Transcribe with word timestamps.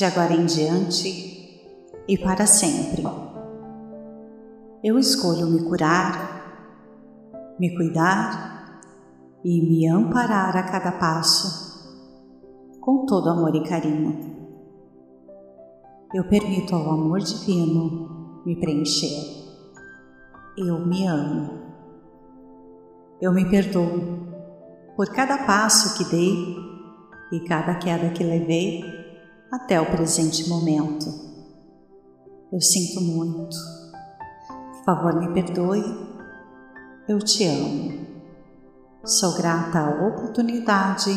de 0.00 0.04
agora 0.06 0.32
em 0.32 0.46
diante 0.46 1.60
e 2.08 2.16
para 2.16 2.46
sempre. 2.46 3.04
Eu 4.82 4.98
escolho 4.98 5.46
me 5.46 5.62
curar, 5.68 7.54
me 7.58 7.76
cuidar 7.76 8.80
e 9.44 9.60
me 9.60 9.86
amparar 9.86 10.56
a 10.56 10.62
cada 10.62 10.92
passo, 10.92 12.80
com 12.80 13.04
todo 13.04 13.28
amor 13.28 13.54
e 13.54 13.62
carinho. 13.62 14.48
Eu 16.14 16.24
permito 16.24 16.74
ao 16.74 16.92
amor 16.92 17.18
divino 17.18 18.40
me 18.46 18.56
preencher. 18.56 19.20
Eu 20.56 20.78
me 20.86 21.06
amo. 21.06 21.60
Eu 23.20 23.34
me 23.34 23.44
perdoo 23.50 24.18
por 24.96 25.10
cada 25.10 25.44
passo 25.44 25.98
que 25.98 26.10
dei 26.10 26.56
e 27.32 27.40
cada 27.40 27.74
queda 27.74 28.08
que 28.08 28.24
levei 28.24 28.99
até 29.50 29.80
o 29.80 29.90
presente 29.90 30.48
momento. 30.48 31.06
Eu 32.52 32.60
sinto 32.60 33.00
muito. 33.00 33.56
Por 34.72 34.84
favor, 34.84 35.14
me 35.20 35.32
perdoe. 35.34 35.82
Eu 37.08 37.18
te 37.18 37.44
amo. 37.44 38.06
Sou 39.04 39.34
grata 39.36 39.80
à 39.80 40.06
oportunidade 40.06 41.10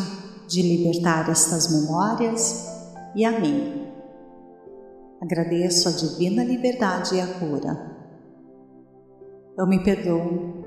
de 0.48 0.62
libertar 0.62 1.30
estas 1.30 1.70
memórias 1.70 2.66
e 3.14 3.24
a 3.24 3.38
mim. 3.38 3.88
Agradeço 5.22 5.88
a 5.88 5.92
divina 5.92 6.44
liberdade 6.44 7.14
e 7.14 7.20
a 7.20 7.26
cura. 7.38 7.94
Eu 9.56 9.66
me 9.66 9.82
perdoo 9.84 10.64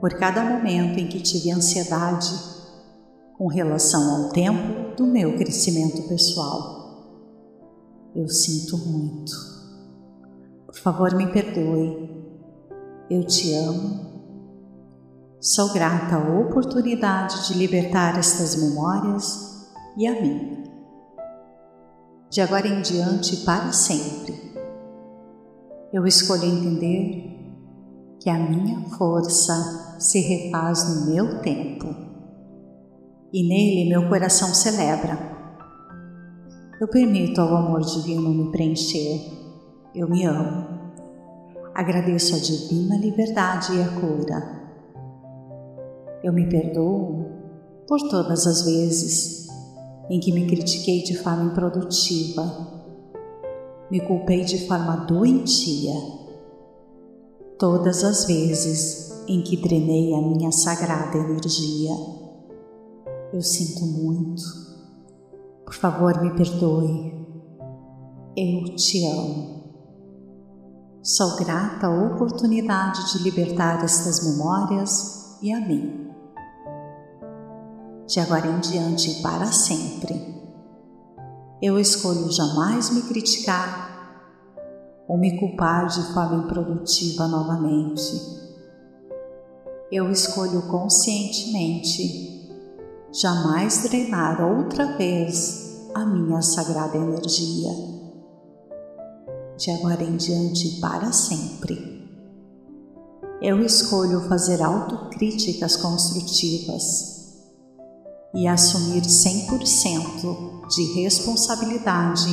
por 0.00 0.14
cada 0.18 0.42
momento 0.42 0.98
em 0.98 1.06
que 1.06 1.20
tive 1.20 1.50
ansiedade 1.50 2.55
com 3.36 3.48
relação 3.48 4.24
ao 4.24 4.30
tempo 4.30 4.96
do 4.96 5.06
meu 5.06 5.36
crescimento 5.36 6.08
pessoal. 6.08 6.76
Eu 8.14 8.28
sinto 8.28 8.78
muito. 8.78 9.32
Por 10.66 10.76
favor, 10.76 11.14
me 11.14 11.26
perdoe. 11.26 12.24
Eu 13.10 13.24
te 13.24 13.52
amo. 13.52 14.06
Sou 15.38 15.72
grata 15.72 16.16
à 16.16 16.40
oportunidade 16.40 17.48
de 17.48 17.58
libertar 17.58 18.18
estas 18.18 18.56
memórias 18.56 19.68
e 19.98 20.06
a 20.06 20.20
mim. 20.20 20.64
De 22.30 22.40
agora 22.40 22.66
em 22.66 22.80
diante, 22.80 23.36
para 23.38 23.70
sempre, 23.70 24.34
eu 25.92 26.06
escolho 26.06 26.44
entender 26.44 27.36
que 28.18 28.30
a 28.30 28.38
minha 28.38 28.80
força 28.96 29.96
se 30.00 30.20
refaz 30.20 30.88
no 30.88 31.14
meu 31.14 31.40
tempo 31.42 32.05
e 33.36 33.42
nele 33.42 33.86
meu 33.86 34.08
coração 34.08 34.54
celebra. 34.54 35.18
Eu 36.80 36.88
permito 36.88 37.38
ao 37.38 37.54
amor 37.54 37.82
divino 37.82 38.30
me 38.30 38.50
preencher. 38.50 39.30
Eu 39.94 40.08
me 40.08 40.24
amo. 40.24 40.66
Agradeço 41.74 42.34
a 42.34 42.38
divina 42.38 42.96
liberdade 42.96 43.76
e 43.76 43.82
a 43.82 43.88
cura. 44.00 44.42
Eu 46.24 46.32
me 46.32 46.48
perdoo 46.48 47.26
por 47.86 48.00
todas 48.08 48.46
as 48.46 48.62
vezes 48.62 49.48
em 50.08 50.18
que 50.18 50.32
me 50.32 50.46
critiquei 50.46 51.02
de 51.02 51.18
forma 51.18 51.44
improdutiva, 51.52 52.42
me 53.90 54.00
culpei 54.00 54.44
de 54.44 54.66
forma 54.66 55.04
doentia, 55.04 55.92
todas 57.58 58.02
as 58.02 58.24
vezes 58.24 59.26
em 59.28 59.42
que 59.42 59.58
drenei 59.58 60.14
a 60.14 60.22
minha 60.22 60.50
sagrada 60.50 61.18
energia 61.18 62.25
eu 63.36 63.42
sinto 63.42 63.84
muito. 63.84 64.42
Por 65.64 65.74
favor, 65.74 66.22
me 66.22 66.34
perdoe. 66.34 67.14
Eu 68.34 68.74
te 68.76 69.04
amo. 69.04 69.56
Sou 71.02 71.36
grata 71.36 71.86
à 71.86 71.90
oportunidade 71.90 73.12
de 73.12 73.22
libertar 73.22 73.84
estas 73.84 74.24
memórias 74.24 75.38
e 75.42 75.52
a 75.52 75.60
mim. 75.60 76.10
De 78.06 78.20
agora 78.20 78.46
em 78.46 78.58
diante 78.60 79.10
e 79.10 79.22
para 79.22 79.46
sempre, 79.46 80.34
eu 81.60 81.78
escolho 81.78 82.32
jamais 82.32 82.90
me 82.90 83.02
criticar 83.02 83.84
ou 85.06 85.18
me 85.18 85.38
culpar 85.38 85.86
de 85.88 86.02
forma 86.14 86.44
improdutiva 86.44 87.28
novamente. 87.28 88.34
Eu 89.92 90.10
escolho 90.10 90.62
conscientemente 90.62 92.35
jamais 93.20 93.82
drenar 93.82 94.42
outra 94.42 94.96
vez 94.98 95.88
a 95.94 96.04
minha 96.04 96.42
sagrada 96.42 96.98
energia. 96.98 97.70
De 99.56 99.70
agora 99.70 100.04
em 100.04 100.16
diante, 100.16 100.78
para 100.80 101.10
sempre. 101.12 101.96
Eu 103.40 103.64
escolho 103.64 104.20
fazer 104.28 104.62
autocríticas 104.62 105.76
construtivas 105.76 107.46
e 108.34 108.46
assumir 108.46 109.00
100% 109.00 110.68
de 110.68 111.02
responsabilidade 111.02 112.28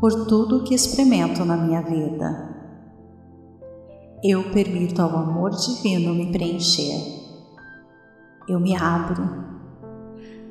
por 0.00 0.24
tudo 0.24 0.64
que 0.64 0.74
experimento 0.74 1.44
na 1.44 1.56
minha 1.56 1.82
vida. 1.82 2.50
Eu 4.24 4.52
permito 4.52 5.02
ao 5.02 5.10
amor 5.10 5.50
divino 5.50 6.14
me 6.14 6.32
preencher. 6.32 7.20
Eu 8.48 8.58
me 8.58 8.74
abro 8.74 9.51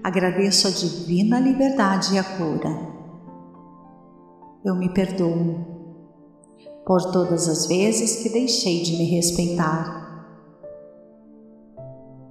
Agradeço 0.04 0.68
a 0.68 0.72
divina 0.72 1.40
liberdade 1.40 2.16
e 2.16 2.18
a 2.18 2.24
cura. 2.24 2.70
Eu 4.66 4.76
me 4.76 4.92
perdoo 4.92 5.64
por 6.84 7.12
todas 7.12 7.48
as 7.48 7.68
vezes 7.68 8.24
que 8.24 8.30
deixei 8.30 8.82
de 8.82 8.94
me 8.94 9.06
respeitar, 9.06 10.02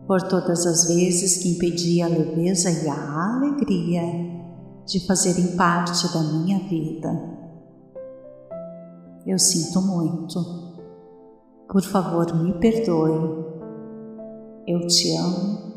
por 0.05 0.21
todas 0.23 0.67
as 0.67 0.89
vezes 0.89 1.37
que 1.37 1.51
impedi 1.51 2.03
a 2.03 2.09
leveza 2.09 2.71
e 2.71 2.89
a 2.89 3.37
alegria 3.37 4.03
de 4.85 5.07
fazerem 5.07 5.57
parte 5.57 6.13
da 6.13 6.23
minha 6.25 6.59
vida. 6.59 7.09
Eu 9.25 9.39
sinto 9.39 9.81
muito. 9.81 10.41
Por 11.69 11.83
favor, 11.83 12.35
me 12.35 12.53
perdoe. 12.55 13.45
Eu 14.67 14.85
te 14.89 15.17
amo 15.17 15.70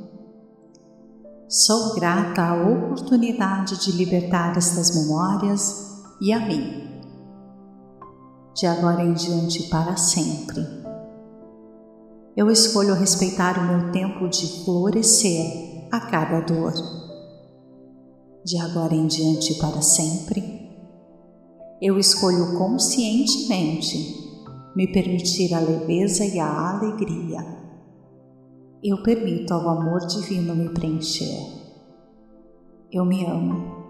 Sou 1.55 1.93
grata 1.93 2.41
à 2.41 2.67
oportunidade 2.67 3.77
de 3.77 3.91
libertar 3.91 4.57
estas 4.57 4.95
memórias 4.95 6.01
e 6.19 6.33
a 6.33 6.39
mim. 6.39 6.99
De 8.55 8.65
agora 8.65 9.03
em 9.03 9.13
diante 9.13 9.69
para 9.69 9.95
sempre. 9.95 10.65
Eu 12.35 12.49
escolho 12.49 12.95
respeitar 12.95 13.59
o 13.59 13.67
meu 13.67 13.91
tempo 13.91 14.27
de 14.27 14.65
florescer 14.65 15.87
a 15.91 15.99
cada 15.99 16.39
dor. 16.39 16.73
De 18.43 18.59
agora 18.59 18.95
em 18.95 19.05
diante 19.05 19.53
para 19.59 19.79
sempre. 19.83 20.71
Eu 21.79 21.99
escolho 21.99 22.57
conscientemente 22.57 24.41
me 24.75 24.91
permitir 24.91 25.53
a 25.53 25.59
leveza 25.59 26.25
e 26.25 26.39
a 26.39 26.71
alegria 26.71 27.62
eu 28.83 29.01
permito 29.01 29.53
ao 29.53 29.69
amor 29.69 30.05
divino 30.07 30.53
me 30.53 30.67
preencher. 30.67 31.39
Eu 32.91 33.05
me 33.05 33.25
amo. 33.25 33.81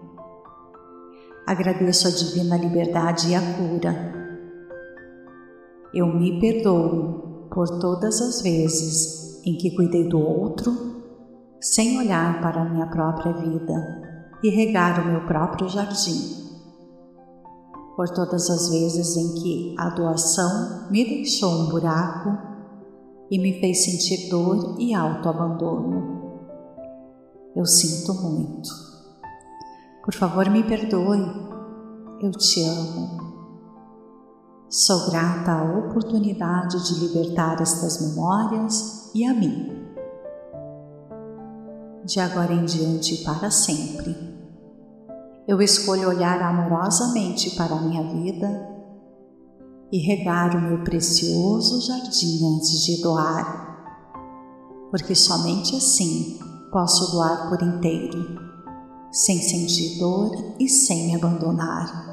Agradeço 1.44 2.06
a 2.06 2.12
divina 2.12 2.56
liberdade 2.56 3.30
e 3.30 3.34
a 3.34 3.40
cura. 3.40 4.14
Eu 5.92 6.06
me 6.06 6.38
perdoo 6.40 7.48
por 7.52 7.80
todas 7.80 8.20
as 8.20 8.40
vezes 8.40 9.44
em 9.44 9.58
que 9.58 9.74
cuidei 9.74 10.08
do 10.08 10.18
outro 10.18 10.72
sem 11.60 11.98
olhar 11.98 12.40
para 12.40 12.62
a 12.62 12.68
minha 12.68 12.86
própria 12.86 13.32
vida 13.32 14.28
e 14.44 14.48
regar 14.48 15.02
o 15.02 15.10
meu 15.10 15.26
próprio 15.26 15.68
jardim. 15.68 16.44
Por 17.96 18.08
todas 18.10 18.48
as 18.48 18.68
vezes 18.68 19.16
em 19.16 19.34
que 19.42 19.74
a 19.76 19.88
doação 19.90 20.88
me 20.90 21.04
deixou 21.04 21.50
um 21.50 21.68
buraco 21.68 22.53
e 23.30 23.38
me 23.38 23.60
fez 23.60 23.84
sentir 23.84 24.28
dor 24.28 24.76
e 24.78 24.94
autoabandono. 24.94 26.22
Eu 27.56 27.64
sinto 27.64 28.14
muito. 28.14 28.68
Por 30.04 30.12
favor, 30.14 30.48
me 30.50 30.62
perdoe. 30.62 31.20
Eu 32.20 32.30
te 32.32 32.62
amo. 32.62 33.24
Sou 34.68 35.10
grata 35.10 35.52
à 35.52 35.78
oportunidade 35.78 36.84
de 36.86 37.06
libertar 37.06 37.60
estas 37.60 38.00
memórias 38.00 39.10
e 39.14 39.24
a 39.24 39.32
mim. 39.32 39.84
De 42.04 42.20
agora 42.20 42.52
em 42.52 42.64
diante 42.64 43.14
e 43.14 43.24
para 43.24 43.50
sempre, 43.50 44.14
eu 45.46 45.62
escolho 45.62 46.08
olhar 46.08 46.42
amorosamente 46.42 47.54
para 47.56 47.74
a 47.74 47.80
minha 47.80 48.02
vida 48.02 48.73
e 49.94 49.98
regar 50.00 50.56
o 50.56 50.60
meu 50.60 50.82
precioso 50.82 51.80
jardim 51.86 52.44
antes 52.56 52.84
de 52.84 53.00
doar, 53.00 54.10
porque 54.90 55.14
somente 55.14 55.76
assim 55.76 56.36
posso 56.72 57.12
doar 57.12 57.48
por 57.48 57.62
inteiro, 57.62 58.40
sem 59.12 59.38
sentir 59.40 60.00
dor 60.00 60.56
e 60.58 60.68
sem 60.68 61.06
me 61.06 61.14
abandonar. 61.14 62.12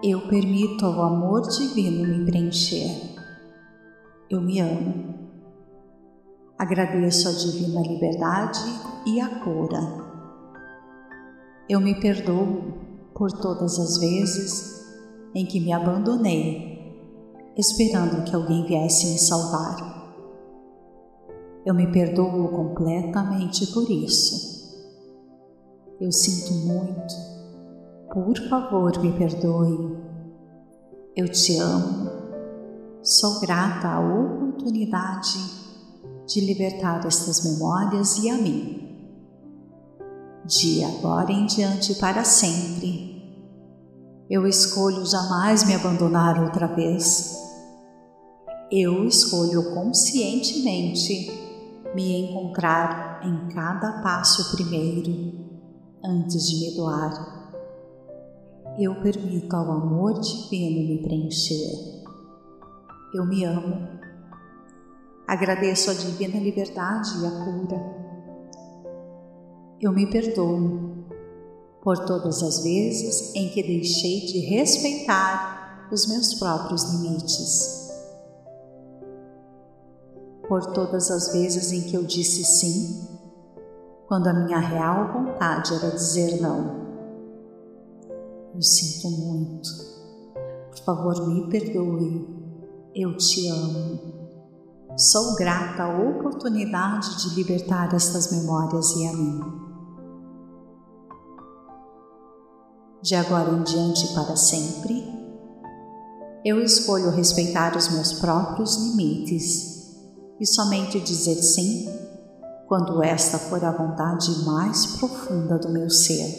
Eu 0.00 0.28
permito 0.28 0.86
ao 0.86 1.02
amor 1.02 1.42
divino 1.42 2.06
me 2.06 2.24
preencher. 2.24 3.16
Eu 4.30 4.40
me 4.40 4.60
amo. 4.60 5.12
Agradeço 6.56 7.30
a 7.30 7.32
divina 7.32 7.80
liberdade 7.80 8.60
e 9.04 9.20
a 9.20 9.40
cura. 9.40 9.80
Eu 11.68 11.80
me 11.80 12.00
perdoo 12.00 13.10
por 13.12 13.32
todas 13.32 13.76
as 13.80 13.98
vezes 13.98 14.83
em 15.34 15.44
que 15.46 15.60
me 15.60 15.72
abandonei, 15.72 16.96
esperando 17.56 18.24
que 18.24 18.34
alguém 18.34 18.64
viesse 18.66 19.06
me 19.06 19.18
salvar. 19.18 19.92
Eu 21.66 21.74
me 21.74 21.90
perdoo 21.90 22.48
completamente 22.48 23.66
por 23.72 23.90
isso. 23.90 24.54
Eu 26.00 26.12
sinto 26.12 26.52
muito 26.52 27.34
por 28.14 28.38
favor, 28.48 28.96
me 29.00 29.10
perdoe. 29.10 29.98
Eu 31.16 31.28
te 31.28 31.58
amo. 31.58 32.12
Sou 33.02 33.40
grata 33.40 33.88
à 33.88 33.98
oportunidade 33.98 35.36
de 36.24 36.40
libertar 36.40 37.04
estas 37.04 37.42
memórias 37.42 38.18
e 38.18 38.30
a 38.30 38.34
mim. 38.34 39.08
De 40.46 40.84
agora 40.84 41.32
em 41.32 41.44
diante 41.46 41.96
para 41.96 42.22
sempre, 42.22 43.03
eu 44.28 44.46
escolho 44.46 45.04
jamais 45.06 45.64
me 45.64 45.74
abandonar 45.74 46.42
outra 46.42 46.66
vez. 46.66 47.36
Eu 48.70 49.06
escolho 49.06 49.74
conscientemente 49.74 51.30
me 51.94 52.20
encontrar 52.22 53.20
em 53.24 53.48
cada 53.54 54.02
passo 54.02 54.56
primeiro, 54.56 55.32
antes 56.04 56.48
de 56.48 56.70
me 56.70 56.76
doar 56.76 57.44
eu 58.78 58.94
permito 58.96 59.54
ao 59.54 59.70
amor 59.70 60.20
divino 60.20 60.88
me 60.88 60.98
preencher. 60.98 62.02
Eu 63.14 63.24
me 63.24 63.44
amo. 63.44 63.88
Agradeço 65.28 65.90
a 65.90 65.94
divina 65.94 66.40
liberdade 66.40 67.10
e 67.22 67.26
a 67.26 67.30
cura. 67.30 67.80
Eu 69.80 69.92
me 69.92 70.10
perdoo 70.10 70.93
por 71.84 71.98
todas 72.06 72.42
as 72.42 72.64
vezes 72.64 73.34
em 73.34 73.50
que 73.50 73.62
deixei 73.62 74.20
de 74.20 74.38
respeitar 74.46 75.86
os 75.92 76.06
meus 76.06 76.32
próprios 76.34 76.82
limites. 76.84 77.92
Por 80.48 80.72
todas 80.72 81.10
as 81.10 81.30
vezes 81.34 81.72
em 81.72 81.82
que 81.82 81.94
eu 81.94 82.02
disse 82.02 82.42
sim, 82.42 83.06
quando 84.08 84.28
a 84.28 84.32
minha 84.32 84.58
real 84.58 85.12
vontade 85.12 85.74
era 85.74 85.90
dizer 85.90 86.40
não. 86.40 86.82
Eu 88.54 88.62
sinto 88.62 89.10
muito. 89.10 89.68
Por 90.70 90.84
favor, 90.84 91.28
me 91.28 91.50
perdoe. 91.50 92.26
Eu 92.94 93.16
te 93.16 93.48
amo. 93.48 93.98
Sou 94.96 95.34
grata 95.34 95.82
à 95.82 95.98
oportunidade 95.98 97.20
de 97.20 97.34
libertar 97.34 97.92
estas 97.94 98.30
memórias 98.30 98.90
e 98.92 99.06
a 99.06 99.12
mim. 99.12 99.63
De 103.04 103.14
agora 103.14 103.50
em 103.50 103.62
diante 103.62 104.14
para 104.14 104.34
sempre, 104.34 105.06
eu 106.42 106.64
escolho 106.64 107.10
respeitar 107.10 107.76
os 107.76 107.90
meus 107.90 108.14
próprios 108.14 108.76
limites 108.76 109.94
e 110.40 110.46
somente 110.46 110.98
dizer 111.00 111.34
sim 111.34 111.86
quando 112.66 113.02
esta 113.02 113.36
for 113.36 113.62
a 113.62 113.72
vontade 113.72 114.30
mais 114.46 114.86
profunda 114.96 115.58
do 115.58 115.68
meu 115.68 115.90
ser 115.90 116.34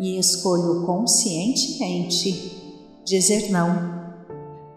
e 0.00 0.18
escolho 0.18 0.86
conscientemente 0.86 3.02
dizer 3.04 3.50
não 3.50 4.14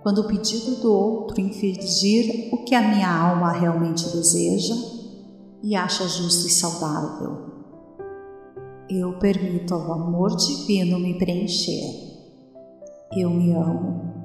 quando 0.04 0.18
o 0.18 0.28
pedido 0.28 0.82
do 0.82 0.92
outro 0.92 1.40
infligir 1.40 2.50
o 2.52 2.66
que 2.66 2.76
a 2.76 2.90
minha 2.90 3.10
alma 3.10 3.54
realmente 3.54 4.04
deseja 4.10 4.76
e 5.64 5.78
acha 5.78 6.06
justo 6.10 6.46
e 6.46 6.52
saudável. 6.52 7.51
Eu 8.94 9.14
permito 9.14 9.74
ao 9.74 9.94
amor 9.94 10.36
divino 10.36 11.00
me 11.00 11.18
preencher. 11.18 11.82
Eu 13.16 13.30
me 13.30 13.54
amo. 13.54 14.22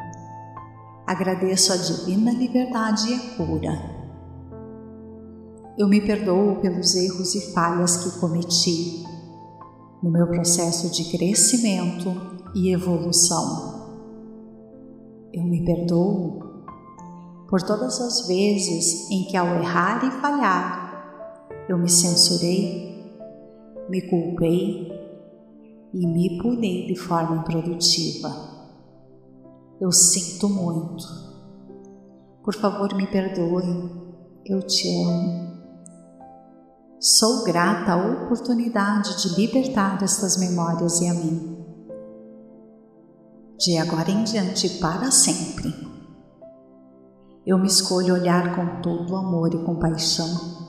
Agradeço 1.06 1.72
a 1.72 1.76
divina 1.76 2.32
liberdade 2.32 3.12
e 3.12 3.14
a 3.14 3.36
cura. 3.36 3.96
Eu 5.78 5.86
me 5.86 6.00
perdoo 6.00 6.56
pelos 6.56 6.96
erros 6.96 7.36
e 7.36 7.52
falhas 7.52 7.96
que 7.98 8.18
cometi 8.18 9.04
no 10.02 10.10
meu 10.10 10.26
processo 10.26 10.90
de 10.90 11.16
crescimento 11.16 12.12
e 12.52 12.72
evolução. 12.72 13.86
Eu 15.32 15.44
me 15.44 15.64
perdoo 15.64 16.40
por 17.48 17.62
todas 17.62 18.00
as 18.00 18.26
vezes 18.26 19.08
em 19.12 19.28
que, 19.28 19.36
ao 19.36 19.46
errar 19.46 20.04
e 20.04 20.10
falhar, 20.20 21.46
eu 21.68 21.78
me 21.78 21.88
censurei, 21.88 22.85
me 23.88 24.02
culpei 24.08 24.92
e 25.94 26.06
me 26.06 26.38
puni 26.42 26.86
de 26.86 26.96
forma 26.96 27.36
improdutiva. 27.36 28.28
Eu 29.80 29.92
sinto 29.92 30.48
muito. 30.48 31.04
Por 32.42 32.54
favor, 32.54 32.94
me 32.94 33.06
perdoe. 33.06 34.06
Eu 34.44 34.62
te 34.62 34.88
amo. 35.04 35.46
Sou 36.98 37.44
grata 37.44 37.92
à 37.92 38.24
oportunidade 38.24 39.22
de 39.22 39.40
libertar 39.40 40.02
estas 40.02 40.36
memórias 40.38 41.00
e 41.00 41.08
a 41.08 41.14
mim. 41.14 41.64
De 43.58 43.78
agora 43.78 44.10
em 44.10 44.24
diante, 44.24 44.68
para 44.80 45.10
sempre. 45.10 45.74
Eu 47.46 47.58
me 47.58 47.66
escolho 47.66 48.14
olhar 48.14 48.56
com 48.56 48.80
todo 48.80 49.16
amor 49.16 49.54
e 49.54 49.64
compaixão. 49.64 50.65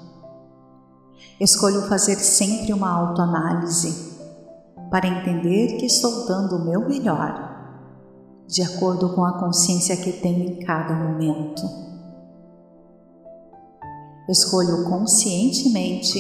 Escolho 1.40 1.84
fazer 1.84 2.16
sempre 2.16 2.74
uma 2.74 2.90
autoanálise 2.90 4.16
para 4.90 5.08
entender 5.08 5.78
que 5.78 5.86
estou 5.86 6.26
dando 6.26 6.56
o 6.56 6.66
meu 6.66 6.88
melhor, 6.88 7.56
de 8.48 8.62
acordo 8.62 9.10
com 9.14 9.24
a 9.24 9.40
consciência 9.40 9.98
que 9.98 10.14
tenho 10.14 10.44
em 10.44 10.60
cada 10.66 10.94
momento 10.96 11.88
escolho 14.30 14.84
conscientemente 14.84 16.20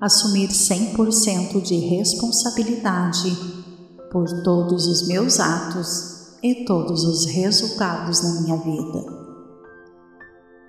assumir 0.00 0.48
100% 0.48 1.62
de 1.62 1.76
responsabilidade 1.76 3.30
por 4.10 4.26
todos 4.42 4.86
os 4.86 5.06
meus 5.06 5.38
atos 5.38 6.36
e 6.42 6.64
todos 6.64 7.04
os 7.04 7.26
resultados 7.26 8.22
na 8.22 8.40
minha 8.40 8.56
vida. 8.56 9.04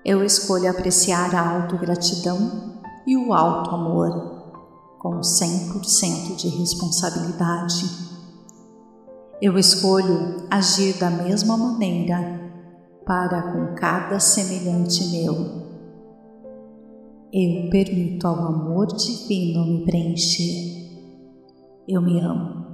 Eu 0.06 0.24
escolho 0.24 0.70
apreciar 0.70 1.36
a 1.36 1.62
autogratidão 1.62 2.77
e 3.08 3.18
o 3.18 3.34
alto 3.34 3.72
amor 3.72 4.12
com 5.00 5.22
100% 5.22 6.36
de 6.36 6.50
responsabilidade. 6.50 7.86
Eu 9.42 9.58
escolho 9.58 10.46
agir 10.52 11.00
da 11.00 11.10
mesma 11.10 11.58
maneira 11.58 12.38
para 13.06 13.54
com 13.54 13.74
cada 13.76 14.20
semelhante 14.20 15.06
meu 15.08 15.68
eu 17.34 17.70
permito 17.70 18.26
ao 18.26 18.36
amor 18.36 18.88
divino 18.88 19.66
me 19.66 19.84
preencher. 19.84 20.88
Eu 21.88 22.02
me 22.02 22.22
amo. 22.22 22.66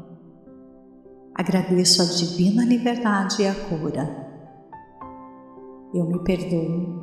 Agradeço 1.33 2.03
a 2.03 2.05
divina 2.05 2.63
liberdade 2.63 3.41
e 3.41 3.47
a 3.47 3.55
cura. 3.55 4.07
Eu 5.93 6.05
me 6.05 6.23
perdoo 6.23 7.02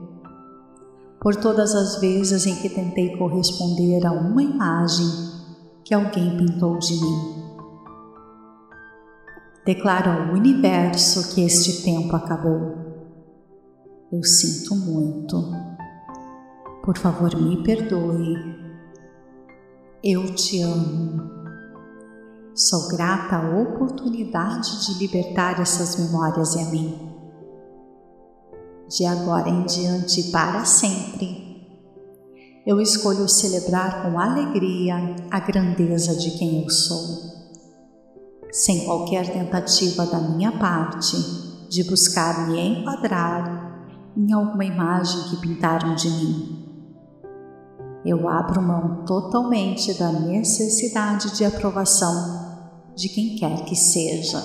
por 1.21 1.37
todas 1.37 1.75
as 1.75 2.01
vezes 2.01 2.47
em 2.47 2.57
que 2.57 2.71
tentei 2.71 3.17
corresponder 3.19 4.07
a 4.07 4.13
uma 4.13 4.43
imagem 4.43 5.07
que 5.85 5.93
alguém 5.93 6.37
pintou 6.37 6.79
de 6.79 6.95
mim. 6.95 7.41
Declaro 9.67 10.11
ao 10.11 10.35
universo 10.35 11.35
que 11.35 11.43
este 11.43 11.83
tempo 11.83 12.17
acabou. 12.17 12.75
Eu 14.11 14.25
sinto 14.25 14.75
muito. 14.75 15.45
Por 16.83 16.97
favor, 16.97 17.37
me 17.37 17.63
perdoe. 17.63 18.35
Eu 20.03 20.35
te 20.35 20.63
amo. 20.63 21.21
Sou 22.55 22.89
grata 22.89 23.37
à 23.37 23.61
oportunidade 23.61 24.87
de 24.87 24.99
libertar 24.99 25.61
essas 25.61 25.99
memórias 25.99 26.57
em 26.57 26.71
mim. 26.71 27.10
De 28.91 29.07
agora 29.07 29.49
em 29.49 29.65
diante, 29.67 30.33
para 30.33 30.65
sempre, 30.65 31.65
eu 32.67 32.81
escolho 32.81 33.29
celebrar 33.29 34.03
com 34.03 34.19
alegria 34.19 34.97
a 35.31 35.39
grandeza 35.39 36.17
de 36.17 36.33
quem 36.33 36.65
eu 36.65 36.69
sou, 36.69 36.99
sem 38.51 38.85
qualquer 38.85 39.33
tentativa 39.33 40.05
da 40.07 40.19
minha 40.19 40.51
parte 40.59 41.17
de 41.69 41.85
buscar 41.85 42.49
me 42.49 42.61
enquadrar 42.61 43.87
em 44.17 44.33
alguma 44.33 44.65
imagem 44.65 45.23
que 45.31 45.37
pintaram 45.37 45.95
de 45.95 46.11
mim. 46.11 46.69
Eu 48.05 48.29
abro 48.29 48.61
mão 48.61 49.05
totalmente 49.05 49.95
da 49.95 50.11
necessidade 50.11 51.37
de 51.37 51.45
aprovação 51.45 52.41
de 52.97 53.09
quem 53.09 53.37
quer 53.37 53.65
que 53.67 53.77
seja. 53.77 54.43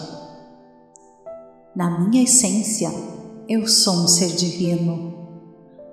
Na 1.76 2.00
minha 2.00 2.24
essência, 2.24 2.92
eu 3.48 3.68
sou 3.68 3.94
um 3.94 4.08
ser 4.08 4.36
divino, 4.36 5.14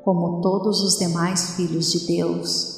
como 0.04 0.40
todos 0.40 0.80
os 0.80 0.98
demais 0.98 1.54
filhos 1.54 1.92
de 1.92 2.06
Deus. 2.06 2.72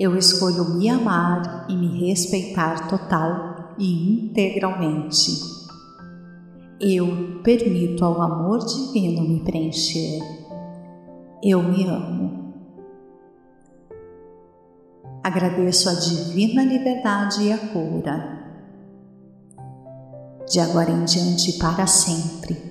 Eu 0.00 0.16
escolho 0.16 0.76
me 0.76 0.88
amar 0.88 1.66
e 1.68 1.76
me 1.76 2.08
respeitar 2.08 2.88
total 2.88 3.74
e 3.78 4.24
integralmente. 4.24 5.30
Eu 6.80 7.40
permito 7.42 8.04
ao 8.04 8.20
amor 8.20 8.66
divino 8.66 9.22
me 9.22 9.40
preencher. 9.40 10.20
Eu 11.42 11.62
me 11.62 11.84
amo. 11.84 12.52
Agradeço 15.22 15.88
a 15.88 15.94
divina 15.94 16.64
liberdade 16.64 17.44
e 17.44 17.52
a 17.52 17.58
cura. 17.58 18.36
De 20.48 20.60
agora 20.60 20.90
em 20.90 21.04
diante, 21.04 21.54
para 21.54 21.86
sempre, 21.86 22.65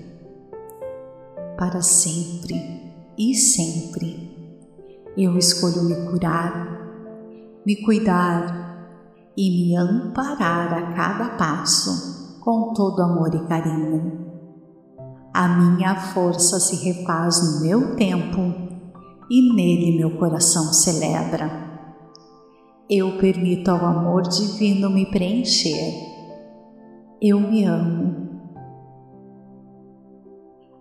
para 1.58 1.82
sempre 1.82 2.56
e 3.18 3.34
sempre, 3.34 4.30
eu 5.18 5.38
escolho 5.38 5.84
me 5.84 5.96
curar, 6.12 6.80
me 7.66 7.78
cuidar 7.84 9.32
e 9.38 9.50
me 9.50 9.76
amparar 9.76 10.74
a 10.74 10.94
cada 10.94 11.30
passo 11.38 12.40
com 12.42 12.74
todo 12.74 13.02
amor 13.02 13.34
e 13.34 13.48
carinho. 13.48 14.26
A 15.34 15.48
minha 15.48 15.96
força 15.96 16.60
se 16.60 16.84
refaz 16.84 17.42
no 17.42 17.62
meu 17.62 17.96
tempo 17.96 18.54
e 19.30 19.54
nele 19.54 19.98
meu 19.98 20.18
coração 20.18 20.72
celebra 20.74 21.66
eu 22.88 23.18
permito 23.18 23.72
ao 23.72 23.84
amor 23.84 24.22
divino 24.22 24.92
me 24.92 25.08
preencher. 25.08 25.92
Eu 27.20 27.40
me 27.40 27.66
amo. 27.66 27.95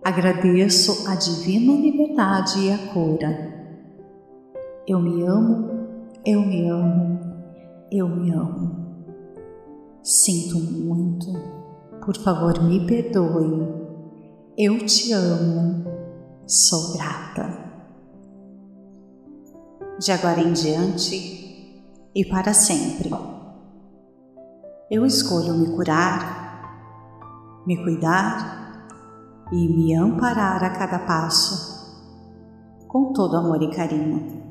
Agradeço 0.05 1.09
a 1.09 1.15
divina 1.15 1.73
liberdade 1.73 2.59
e 2.59 2.71
a 2.71 2.77
cura. 2.93 3.55
Eu 4.87 4.99
me 4.99 5.23
amo, 5.23 5.67
eu 6.23 6.41
me 6.41 6.69
amo, 6.69 7.19
eu 7.91 8.07
me 8.07 8.31
amo. 8.31 8.85
Sinto 10.03 10.59
muito, 10.59 11.25
por 12.05 12.15
favor 12.17 12.61
me 12.61 12.85
perdoe. 12.85 13.67
Eu 14.55 14.77
te 14.85 15.11
amo, 15.11 15.83
sou 16.45 16.93
grata. 16.93 17.51
De 19.99 20.11
agora 20.11 20.39
em 20.39 20.53
diante, 20.53 21.81
e 22.13 22.25
para 22.25 22.53
sempre. 22.53 23.09
Eu 24.91 25.03
escolho 25.03 25.55
me 25.55 25.75
curar, 25.75 27.63
me 27.65 27.75
cuidar 27.83 28.54
e 29.51 29.67
me 29.67 29.93
amparar 29.93 30.63
a 30.63 30.69
cada 30.71 30.99
passo, 30.99 31.75
com 32.87 33.13
todo 33.13 33.37
amor 33.37 33.61
e 33.61 33.69
carinho. 33.69 34.43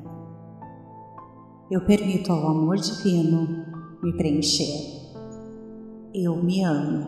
Eu 1.69 1.81
permito 1.85 2.31
ao 2.31 2.47
amor 2.47 2.77
divino 2.77 3.65
me 4.01 4.15
preencher. 4.15 5.15
Eu 6.13 6.35
me 6.41 6.63
amo. 6.63 7.07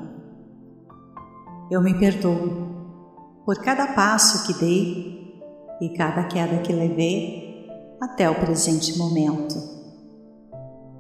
Eu 1.69 1.81
me 1.81 1.97
perdoo 1.97 2.67
por 3.45 3.55
cada 3.57 3.93
passo 3.93 4.47
que 4.47 4.59
dei 4.59 5.41
e 5.79 5.89
cada 5.89 6.23
queda 6.25 6.61
que 6.61 6.73
levei 6.73 7.67
até 8.01 8.29
o 8.29 8.35
presente 8.35 8.97
momento. 8.97 9.55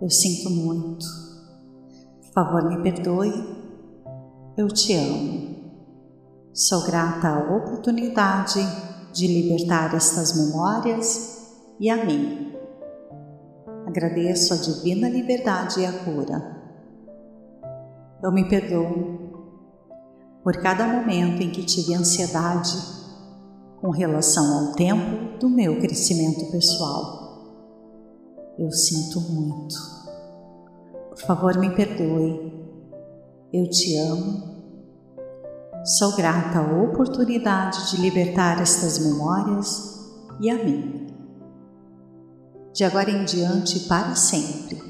Eu 0.01 0.09
sinto 0.09 0.49
muito. 0.51 1.05
Por 2.21 2.33
favor, 2.33 2.69
me 2.69 2.81
perdoe. 2.83 3.33
Eu 4.55 4.67
te 4.67 4.93
amo. 4.93 5.66
Sou 6.59 6.83
grata 6.87 7.27
à 7.27 7.55
oportunidade 7.55 8.59
de 9.13 9.27
libertar 9.27 9.93
estas 9.93 10.35
memórias 10.35 11.53
e 11.79 11.87
a 11.87 12.03
mim. 12.03 12.51
Agradeço 13.85 14.55
a 14.55 14.57
divina 14.57 15.07
liberdade 15.07 15.81
e 15.81 15.85
a 15.85 15.93
cura. 15.93 16.57
Eu 18.23 18.31
me 18.31 18.49
perdoo 18.49 19.19
por 20.43 20.57
cada 20.57 20.87
momento 20.87 21.43
em 21.43 21.51
que 21.51 21.63
tive 21.63 21.93
ansiedade 21.93 22.75
com 23.79 23.91
relação 23.91 24.65
ao 24.69 24.73
tempo 24.73 25.37
do 25.37 25.47
meu 25.47 25.79
crescimento 25.79 26.49
pessoal. 26.49 27.53
Eu 28.57 28.71
sinto 28.71 29.21
muito. 29.21 29.75
Por 31.11 31.19
favor, 31.19 31.55
me 31.55 31.69
perdoe. 31.75 32.51
Eu 33.53 33.69
te 33.69 33.95
amo. 33.97 34.46
Sou 35.87 36.15
grata 36.15 36.59
à 36.59 36.83
oportunidade 36.83 37.91
de 37.91 38.01
libertar 38.01 38.61
estas 38.61 38.99
memórias 38.99 40.05
e 40.39 40.49
a 40.49 40.55
mim. 40.55 41.07
De 42.73 42.83
agora 42.83 43.09
em 43.09 43.23
diante, 43.23 43.79
para 43.87 44.13
sempre, 44.15 44.81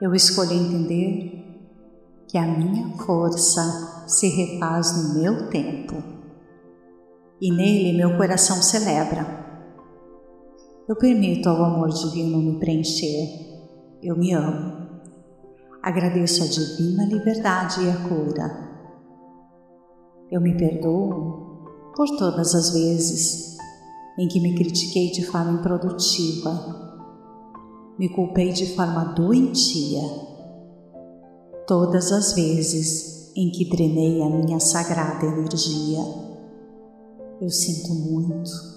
eu 0.00 0.14
escolho 0.14 0.52
entender 0.52 1.44
que 2.26 2.38
a 2.38 2.46
minha 2.46 2.96
força 2.96 4.04
se 4.08 4.28
refaz 4.28 4.96
no 4.96 5.20
meu 5.20 5.50
tempo 5.50 6.02
e 7.40 7.52
nele 7.52 7.96
meu 7.96 8.16
coração 8.16 8.56
celebra 8.62 9.42
eu 10.88 10.96
permito 10.96 11.48
ao 11.48 11.64
amor 11.64 11.90
divino 11.90 12.38
me 12.38 12.58
preencher. 12.58 13.28
Eu 14.02 14.16
me 14.16 14.32
amo. 14.32 15.00
Agradeço 15.80 16.42
a 16.42 16.46
divina 16.46 17.04
liberdade 17.04 17.82
e 17.84 17.90
a 17.90 17.96
cura. 18.08 18.71
Eu 20.32 20.40
me 20.40 20.56
perdoo 20.56 21.62
por 21.94 22.08
todas 22.18 22.54
as 22.56 22.70
vezes 22.70 23.56
em 24.18 24.26
que 24.26 24.40
me 24.40 24.56
critiquei 24.56 25.12
de 25.12 25.24
forma 25.24 25.60
improdutiva, 25.60 26.90
me 27.96 28.08
culpei 28.08 28.52
de 28.52 28.74
forma 28.74 29.04
doentia, 29.14 30.02
todas 31.68 32.10
as 32.10 32.32
vezes 32.32 33.32
em 33.36 33.50
que 33.52 33.70
drenei 33.70 34.20
a 34.22 34.28
minha 34.28 34.58
sagrada 34.58 35.24
energia. 35.24 36.00
Eu 37.40 37.48
sinto 37.48 37.94
muito 37.94 38.72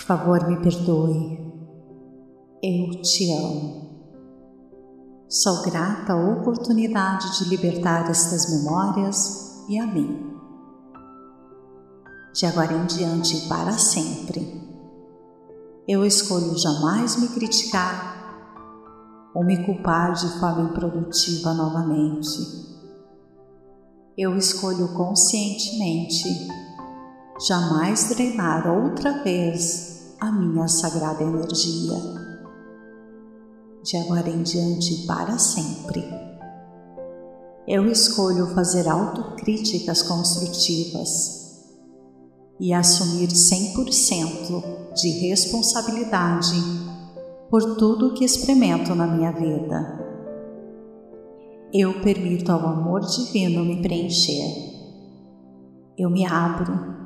por 0.00 0.06
favor, 0.06 0.48
me 0.48 0.56
perdoe. 0.62 1.38
Eu 2.62 3.02
te 3.02 3.30
amo. 3.32 3.90
Sou 5.28 5.62
grata 5.62 6.14
à 6.14 6.32
oportunidade 6.32 7.38
de 7.38 7.50
libertar 7.50 8.10
estas 8.10 8.50
memórias 8.50 9.64
e 9.68 9.78
a 9.78 9.86
mim. 9.86 10.29
De 12.32 12.46
agora 12.46 12.72
em 12.72 12.86
diante 12.86 13.36
e 13.36 13.48
para 13.48 13.72
sempre, 13.72 14.60
eu 15.88 16.04
escolho 16.04 16.56
jamais 16.56 17.16
me 17.16 17.26
criticar 17.26 18.10
ou 19.34 19.44
me 19.44 19.66
culpar 19.66 20.12
de 20.12 20.28
forma 20.38 20.70
improdutiva 20.70 21.52
novamente. 21.52 22.38
Eu 24.16 24.36
escolho 24.36 24.94
conscientemente 24.94 26.28
jamais 27.48 28.10
drenar 28.10 28.68
outra 28.68 29.24
vez 29.24 30.14
a 30.20 30.30
minha 30.30 30.68
sagrada 30.68 31.24
energia. 31.24 31.98
De 33.82 33.96
agora 33.96 34.30
em 34.30 34.44
diante, 34.44 35.04
para 35.04 35.36
sempre. 35.36 36.04
Eu 37.66 37.90
escolho 37.90 38.54
fazer 38.54 38.88
autocríticas 38.88 40.02
construtivas 40.04 41.39
e 42.60 42.72
assumir 42.72 43.28
100% 43.28 44.92
de 44.94 45.08
responsabilidade 45.28 46.54
por 47.48 47.76
tudo 47.76 48.14
que 48.14 48.24
experimento 48.24 48.94
na 48.94 49.06
minha 49.06 49.32
vida. 49.32 49.98
Eu 51.72 52.00
permito 52.02 52.52
ao 52.52 52.60
amor 52.60 53.00
divino 53.00 53.64
me 53.64 53.80
preencher. 53.80 54.68
Eu 55.98 56.10
me 56.10 56.24
abro 56.26 57.00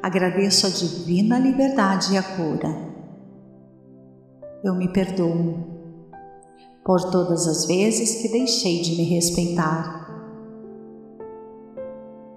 Agradeço 0.00 0.66
a 0.66 0.70
divina 0.70 1.38
liberdade 1.40 2.14
e 2.14 2.16
a 2.16 2.22
cura. 2.22 2.68
Eu 4.62 4.74
me 4.74 4.92
perdoo 4.92 5.66
por 6.84 7.10
todas 7.10 7.48
as 7.48 7.66
vezes 7.66 8.22
que 8.22 8.28
deixei 8.28 8.80
de 8.80 8.96
me 8.96 9.02
respeitar, 9.02 9.97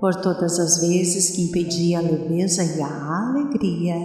por 0.02 0.16
todas 0.16 0.60
as 0.60 0.82
vezes 0.82 1.30
que 1.30 1.44
impedi 1.44 1.96
a 1.96 2.02
leveza 2.02 2.64
e 2.64 2.82
a 2.82 3.30
alegria 3.30 3.96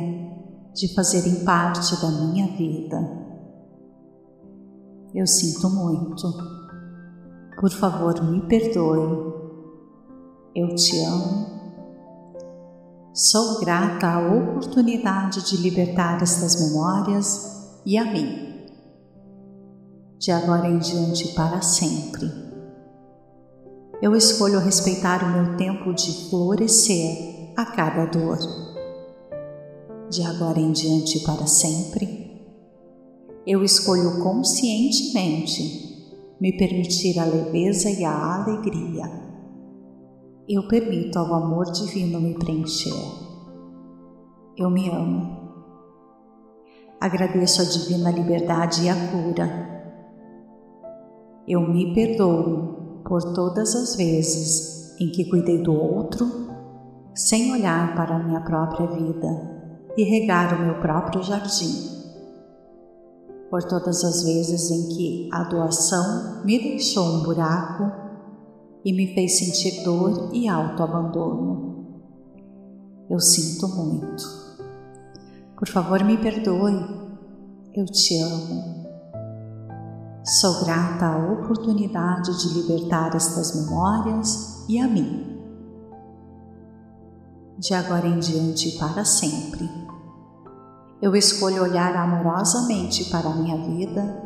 de 0.73 0.95
fazerem 0.95 1.45
parte 1.45 2.00
da 2.00 2.11
minha 2.11 2.47
vida. 2.57 2.99
Eu 5.12 5.26
sinto 5.26 5.69
muito. 5.71 6.15
Por 7.59 7.73
favor, 7.73 8.23
me 8.23 8.43
perdoe. 8.43 9.35
Eu 10.55 10.75
te 10.75 11.03
amo 11.05 11.57
Sou 13.17 13.61
grata 13.61 14.07
à 14.09 14.19
oportunidade 14.19 15.43
de 15.49 15.57
libertar 15.57 16.23
estas 16.23 16.61
memórias 16.61 17.81
e 17.87 17.97
a 17.97 18.05
mim, 18.05 18.67
de 20.19 20.31
agora 20.31 20.69
em 20.69 20.79
diante 20.79 21.29
para 21.29 21.62
sempre. 21.62 22.46
Eu 24.03 24.15
escolho 24.15 24.59
respeitar 24.59 25.25
o 25.25 25.33
meu 25.33 25.57
tempo 25.57 25.93
de 25.95 26.29
florescer 26.29 27.53
a 27.57 27.65
cada 27.65 28.07
dor. 28.07 28.38
De 30.11 30.23
agora 30.23 30.61
em 30.61 30.73
diante 30.73 31.21
para 31.21 31.47
sempre, 31.47 32.47
eu 33.47 33.65
escolho 33.65 34.23
conscientemente 34.23 35.97
me 36.41 36.57
permitir 36.57 37.19
a 37.19 37.25
leveza 37.25 37.91
e 37.91 38.05
a 38.05 38.43
alegria 38.43 39.26
eu 40.49 40.69
permito 40.69 41.19
ao 41.19 41.35
amor 41.35 41.65
divino 41.73 42.21
me 42.21 42.35
preencher. 42.35 42.95
Eu 44.57 44.71
me 44.71 44.88
amo. 44.88 45.45
Agradeço 47.00 47.62
a 47.62 47.65
divina 47.65 48.12
liberdade 48.12 48.85
e 48.85 48.88
a 48.88 48.95
cura. 49.11 50.05
Eu 51.49 51.61
me 51.62 51.93
perdoo 51.93 52.75
por 53.06 53.22
todas 53.34 53.75
as 53.76 53.94
vezes 53.94 54.96
em 55.00 55.10
que 55.10 55.30
cuidei 55.30 55.62
do 55.62 55.72
outro 55.72 56.26
sem 57.14 57.52
olhar 57.52 57.94
para 57.94 58.16
a 58.16 58.22
minha 58.22 58.40
própria 58.40 58.86
vida 58.88 59.28
e 59.96 60.02
regar 60.02 60.54
o 60.54 60.64
meu 60.64 60.80
próprio 60.80 61.22
jardim. 61.22 61.94
Por 63.48 63.62
todas 63.62 64.04
as 64.04 64.25
vezes 64.25 64.70
em 64.70 64.88
que 64.88 65.30
a 65.32 65.44
doação 65.44 66.44
me 66.44 66.58
deixou 66.58 67.06
um 67.06 67.22
buraco 67.22 67.90
e 68.84 68.92
me 68.92 69.14
fez 69.14 69.38
sentir 69.38 69.84
dor 69.84 70.30
e 70.32 70.48
autoabandono. 70.48 71.86
Eu 73.08 73.20
sinto 73.20 73.68
muito. 73.68 74.25
Por 75.56 75.68
favor, 75.68 76.02
me 76.04 76.18
perdoe. 76.18 77.06
Eu 77.72 77.86
te 77.86 78.18
amo. 78.18 78.75
Sou 80.28 80.64
grata 80.64 81.06
à 81.06 81.33
oportunidade 81.33 82.37
de 82.40 82.54
libertar 82.54 83.14
estas 83.14 83.54
memórias 83.54 84.64
e 84.68 84.76
a 84.76 84.88
mim. 84.88 85.40
De 87.56 87.73
agora 87.73 88.09
em 88.09 88.18
diante 88.18 88.71
e 88.71 88.73
para 88.76 89.04
sempre, 89.04 89.71
eu 91.00 91.14
escolho 91.14 91.62
olhar 91.62 91.95
amorosamente 91.95 93.04
para 93.04 93.28
a 93.28 93.37
minha 93.37 93.56
vida 93.68 94.21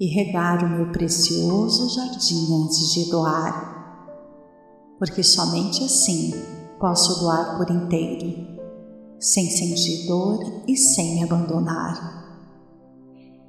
e 0.00 0.06
regar 0.06 0.64
o 0.64 0.70
meu 0.70 0.90
precioso 0.92 1.94
jardim 1.94 2.64
antes 2.64 2.90
de 2.94 3.10
doar, 3.10 4.08
porque 4.98 5.22
somente 5.22 5.84
assim 5.84 6.32
posso 6.80 7.20
doar 7.20 7.58
por 7.58 7.70
inteiro, 7.70 8.58
sem 9.20 9.44
sentir 9.50 10.06
dor 10.06 10.38
e 10.66 10.74
sem 10.74 11.22
abandonar. 11.22 12.19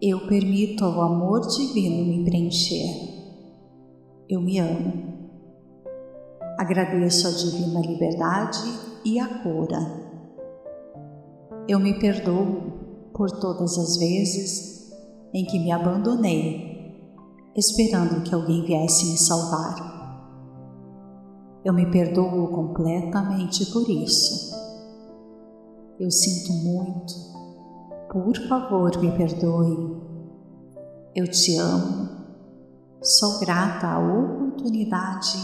Eu 0.04 0.26
permito 0.26 0.84
ao 0.84 1.00
amor 1.00 1.42
divino 1.42 2.04
me 2.04 2.26
preencher. 2.26 2.90
Eu 4.28 4.42
me 4.42 4.58
amo. 4.58 5.30
Agradeço 6.58 7.28
a 7.28 7.32
divina 7.32 7.82
liberdade 7.82 8.58
e 9.06 9.20
a 9.20 9.44
cura. 9.44 9.78
Eu 11.68 11.80
me 11.80 12.00
perdoo 12.00 13.12
por 13.14 13.30
todas 13.30 13.78
as 13.78 13.98
vezes 13.98 14.92
em 15.36 15.46
que 15.46 15.60
me 15.60 15.72
abandonei, 15.72 17.06
esperando 17.56 18.24
que 18.24 18.34
alguém 18.34 18.66
viesse 18.66 19.06
me 19.06 19.18
salvar. 19.20 19.76
Eu 21.64 21.74
me 21.74 21.92
perdoo 21.92 22.48
completamente 22.48 23.68
por 23.68 23.88
isso. 23.88 24.52
Eu 26.00 26.10
sinto 26.10 26.54
muito. 26.54 27.31
Por 28.12 28.36
favor, 28.50 28.98
me 28.98 29.10
perdoe. 29.18 30.02
Eu 31.16 31.32
te 31.32 31.56
amo. 31.56 32.10
Sou 33.02 33.40
grata 33.40 33.88
à 33.88 34.00
oportunidade 34.00 35.40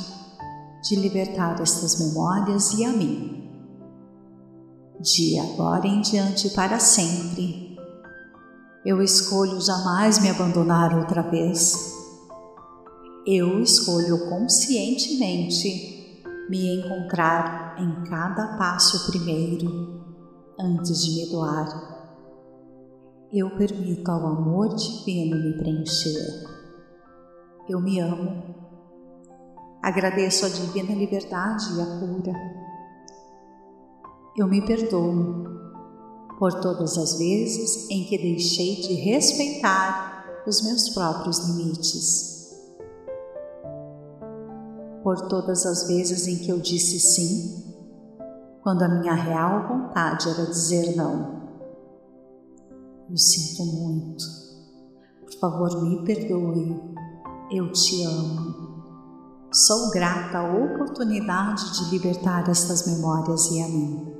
de 0.84 0.97
libertar 0.97 1.62
estas 1.62 1.97
memórias 1.97 2.73
e 2.73 2.84
a 2.84 2.91
mim. 2.91 3.49
De 4.99 5.39
agora 5.39 5.88
em 5.88 6.01
diante 6.01 6.49
para 6.49 6.77
sempre 6.77 7.77
eu 8.86 9.01
escolho 9.01 9.62
jamais 9.62 10.19
me 10.19 10.30
abandonar 10.30 10.93
outra 10.97 11.21
vez. 11.21 11.73
Eu 13.25 13.62
escolho 13.62 14.30
conscientemente 14.30 16.21
me 16.49 16.82
encontrar 16.82 17.75
em 17.80 18.03
cada 18.10 18.58
passo 18.58 19.10
primeiro, 19.10 20.03
antes 20.60 21.01
de 21.01 21.15
me 21.15 21.32
doar. 21.32 21.96
Eu 23.32 23.50
permito 23.58 24.10
ao 24.10 24.26
amor 24.26 24.74
divino 24.74 25.36
me 25.36 25.58
preencher. 25.58 26.46
Eu 27.68 27.82
me 27.82 28.00
amo. 28.00 28.56
Agradeço 29.84 30.46
a 30.46 30.50
divina 30.50 30.96
liberdade 30.96 31.66
e 31.76 31.82
a 31.82 31.86
cura. 32.00 32.34
Eu 34.38 34.48
me 34.48 34.66
perdoo 34.66 35.44
por 36.40 36.54
todas 36.62 36.98
as 36.98 37.18
vezes 37.18 37.90
em 37.90 38.06
que 38.06 38.18
deixei 38.18 38.76
de 38.78 38.94
respeitar 38.94 40.44
os 40.48 40.62
meus 40.62 40.88
próprios 40.90 41.50
limites, 41.50 42.56
por 45.04 45.28
todas 45.28 45.66
as 45.66 45.86
vezes 45.86 46.28
em 46.28 46.38
que 46.38 46.50
eu 46.50 46.60
disse 46.60 46.98
sim, 46.98 47.74
quando 48.63 48.84
a 48.84 48.88
minha 48.88 49.13
real 49.13 49.68
vontade 49.68 50.30
era 50.30 50.46
dizer 50.46 50.96
não. 50.96 51.46
Eu 53.10 53.17
sinto 53.17 53.65
muito. 53.65 54.24
Por 55.22 55.39
favor, 55.39 55.84
me 55.84 56.04
perdoe. 56.04 56.80
Eu 57.52 57.72
te 57.72 58.04
amo. 58.04 58.67
Sou 59.52 59.89
grata 59.91 60.39
à 60.39 60.54
oportunidade 60.54 61.80
de 61.80 61.91
libertar 61.91 62.50
estas 62.50 62.86
memórias 62.86 63.50
e 63.52 63.62
a 63.62 63.67
mim. 63.67 64.17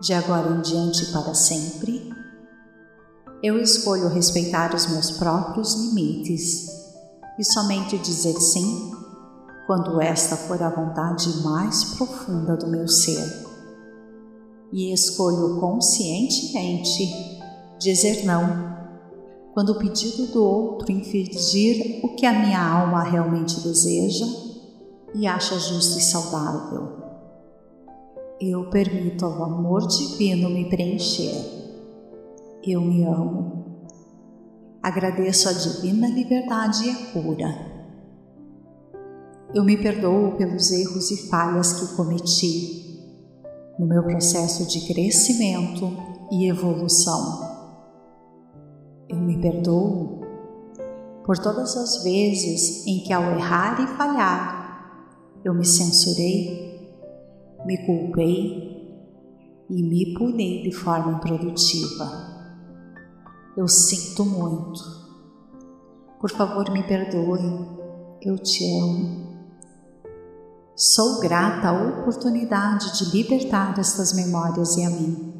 de 0.00 0.14
agora 0.14 0.50
em 0.50 0.62
diante 0.62 1.06
para 1.12 1.34
sempre, 1.34 2.10
eu 3.42 3.58
escolho 3.58 4.08
respeitar 4.08 4.74
os 4.74 4.86
meus 4.86 5.10
próprios 5.10 5.74
limites 5.74 6.68
e 7.38 7.44
somente 7.44 7.98
dizer 7.98 8.34
sim 8.40 8.92
quando 9.66 10.00
esta 10.00 10.36
for 10.36 10.60
a 10.62 10.70
vontade 10.70 11.28
mais 11.42 11.84
profunda 11.96 12.56
do 12.56 12.66
meu 12.66 12.88
ser. 12.88 13.49
E 14.72 14.92
escolho 14.92 15.58
conscientemente 15.60 17.12
dizer 17.78 18.24
não 18.24 18.70
quando 19.52 19.70
o 19.70 19.78
pedido 19.78 20.26
do 20.26 20.44
outro 20.44 20.92
infligir 20.92 22.00
o 22.04 22.14
que 22.14 22.24
a 22.24 22.32
minha 22.32 22.60
alma 22.60 23.02
realmente 23.02 23.60
deseja 23.60 24.26
e 25.14 25.26
acha 25.26 25.58
justo 25.58 25.98
e 25.98 26.02
saudável. 26.02 27.00
Eu 28.40 28.70
permito 28.70 29.26
ao 29.26 29.44
amor 29.44 29.86
divino 29.86 30.48
me 30.48 30.68
preencher. 30.68 31.34
Eu 32.64 32.80
me 32.80 33.04
amo. 33.04 33.60
Agradeço 34.82 35.48
a 35.48 35.52
divina 35.52 36.08
liberdade 36.08 36.86
e 36.86 36.90
a 36.90 36.96
cura. 37.12 37.70
Eu 39.52 39.64
me 39.64 39.76
perdoo 39.76 40.36
pelos 40.36 40.70
erros 40.70 41.10
e 41.10 41.28
falhas 41.28 41.72
que 41.72 41.96
cometi 41.96 42.89
no 43.80 43.86
meu 43.86 44.04
processo 44.04 44.68
de 44.68 44.86
crescimento 44.86 45.90
e 46.30 46.48
evolução. 46.48 47.48
Eu 49.08 49.16
me 49.16 49.40
perdoo 49.40 50.20
por 51.24 51.38
todas 51.38 51.76
as 51.76 52.04
vezes 52.04 52.86
em 52.86 53.00
que, 53.00 53.12
ao 53.12 53.22
errar 53.32 53.80
e 53.82 53.86
falhar, 53.96 55.40
eu 55.42 55.54
me 55.54 55.64
censurei 55.64 56.70
me 57.64 57.76
culpei 57.84 58.70
e 59.68 59.82
me 59.82 60.14
puni 60.14 60.62
de 60.62 60.72
forma 60.72 61.12
improdutiva. 61.12 62.10
Eu 63.56 63.68
sinto 63.68 64.24
muito. 64.24 64.80
Por 66.18 66.30
favor, 66.30 66.70
me 66.70 66.82
perdoe. 66.82 67.68
Eu 68.22 68.38
te 68.38 68.64
amo. 68.80 69.29
Sou 70.82 71.20
grata 71.20 71.68
à 71.68 71.72
oportunidade 71.72 72.96
de 72.96 73.14
libertar 73.14 73.78
estas 73.78 74.14
memórias 74.14 74.78
e 74.78 74.82
a 74.86 74.88
mim. 74.88 75.34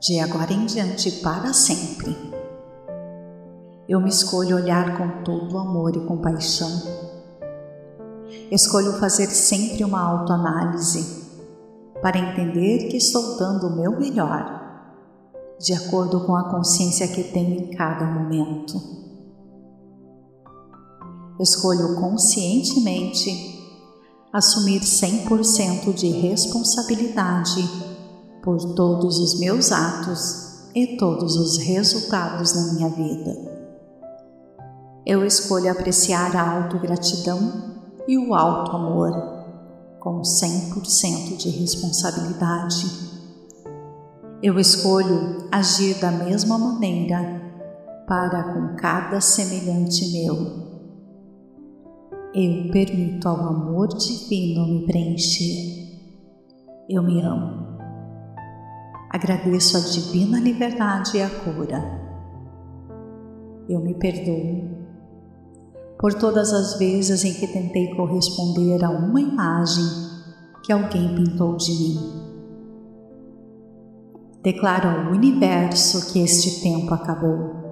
De 0.00 0.18
agora 0.18 0.52
em 0.52 0.66
diante, 0.66 1.12
para 1.22 1.52
sempre. 1.52 2.16
Eu 3.88 4.00
me 4.00 4.08
escolho 4.08 4.56
olhar 4.56 4.98
com 4.98 5.22
todo 5.22 5.58
amor 5.58 5.94
e 5.94 6.04
compaixão 6.06 6.68
escolho 8.50 8.94
fazer 8.94 9.28
sempre 9.28 9.84
uma 9.84 10.00
autoanálise 10.00 11.24
para 12.02 12.18
entender 12.18 12.88
que 12.88 12.96
estou 12.96 13.38
dando 13.38 13.68
o 13.68 13.76
meu 13.76 13.92
melhor, 13.92 14.60
de 15.60 15.72
acordo 15.72 16.26
com 16.26 16.34
a 16.34 16.50
consciência 16.50 17.06
que 17.06 17.22
tenho 17.22 17.60
em 17.60 17.70
cada 17.76 18.06
momento. 18.06 19.05
Escolho 21.38 21.96
conscientemente 21.96 23.56
assumir 24.32 24.80
100% 24.80 25.94
de 25.94 26.08
responsabilidade 26.08 27.62
por 28.42 28.74
todos 28.74 29.18
os 29.18 29.38
meus 29.40 29.72
atos 29.72 30.70
e 30.74 30.96
todos 30.96 31.36
os 31.36 31.58
resultados 31.58 32.54
na 32.54 32.72
minha 32.74 32.88
vida. 32.90 33.56
Eu 35.06 35.24
escolho 35.24 35.70
apreciar 35.70 36.36
a 36.36 36.62
autogratidão 36.62 37.76
e 38.06 38.18
o 38.18 38.34
alto 38.34 38.72
amor 38.72 39.12
com 40.00 40.20
100% 40.20 41.36
de 41.36 41.48
responsabilidade. 41.48 42.86
Eu 44.42 44.58
escolho 44.58 45.48
agir 45.50 45.94
da 45.98 46.10
mesma 46.10 46.58
maneira 46.58 47.40
para 48.06 48.52
com 48.52 48.76
cada 48.76 49.20
semelhante 49.20 50.12
meu. 50.12 50.65
Eu 52.38 52.70
permito 52.70 53.26
ao 53.26 53.36
amor 53.36 53.88
divino 53.96 54.66
me 54.66 54.84
preencher. 54.84 55.88
Eu 56.86 57.02
me 57.02 57.22
amo. 57.22 57.78
Agradeço 59.10 59.78
a 59.78 59.80
divina 59.80 60.38
liberdade 60.38 61.16
e 61.16 61.22
a 61.22 61.30
cura. 61.30 61.82
Eu 63.66 63.80
me 63.80 63.94
perdoo 63.94 64.68
por 65.98 66.12
todas 66.12 66.52
as 66.52 66.78
vezes 66.78 67.24
em 67.24 67.32
que 67.32 67.46
tentei 67.46 67.94
corresponder 67.94 68.84
a 68.84 68.90
uma 68.90 69.18
imagem 69.18 69.86
que 70.62 70.70
alguém 70.70 71.14
pintou 71.14 71.56
de 71.56 71.72
mim. 71.72 71.98
Declaro 74.42 74.88
ao 74.88 75.12
universo 75.12 76.12
que 76.12 76.18
este 76.18 76.60
tempo 76.60 76.92
acabou. 76.92 77.64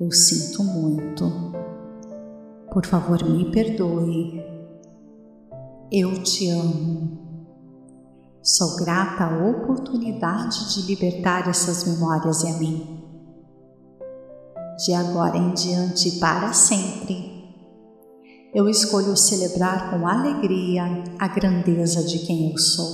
Eu 0.00 0.10
sinto 0.10 0.64
muito. 0.64 1.45
Por 2.76 2.84
favor, 2.84 3.24
me 3.24 3.50
perdoe. 3.50 4.44
Eu 5.90 6.22
te 6.22 6.50
amo. 6.50 7.56
Sou 8.42 8.76
grata 8.76 9.24
à 9.24 9.48
oportunidade 9.48 10.74
de 10.74 10.82
libertar 10.82 11.48
essas 11.48 11.84
memórias 11.84 12.44
em 12.44 12.58
mim. 12.58 13.02
De 14.84 14.92
agora 14.92 15.38
em 15.38 15.54
diante, 15.54 16.18
para 16.18 16.52
sempre, 16.52 17.50
eu 18.54 18.68
escolho 18.68 19.16
celebrar 19.16 19.88
com 19.88 20.06
alegria 20.06 20.82
a 21.18 21.28
grandeza 21.28 22.04
de 22.04 22.26
quem 22.26 22.50
eu 22.50 22.58
sou, 22.58 22.92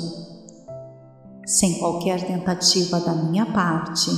sem 1.44 1.80
qualquer 1.80 2.24
tentativa 2.24 3.00
da 3.00 3.16
minha 3.16 3.46
parte 3.46 4.12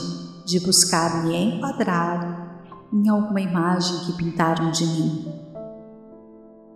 de 0.44 0.60
buscar 0.60 1.24
me 1.24 1.34
enquadrar 1.34 2.60
em 2.92 3.08
alguma 3.08 3.40
imagem 3.40 4.04
que 4.04 4.12
pintaram 4.12 4.70
de 4.70 4.84
mim. 4.84 5.43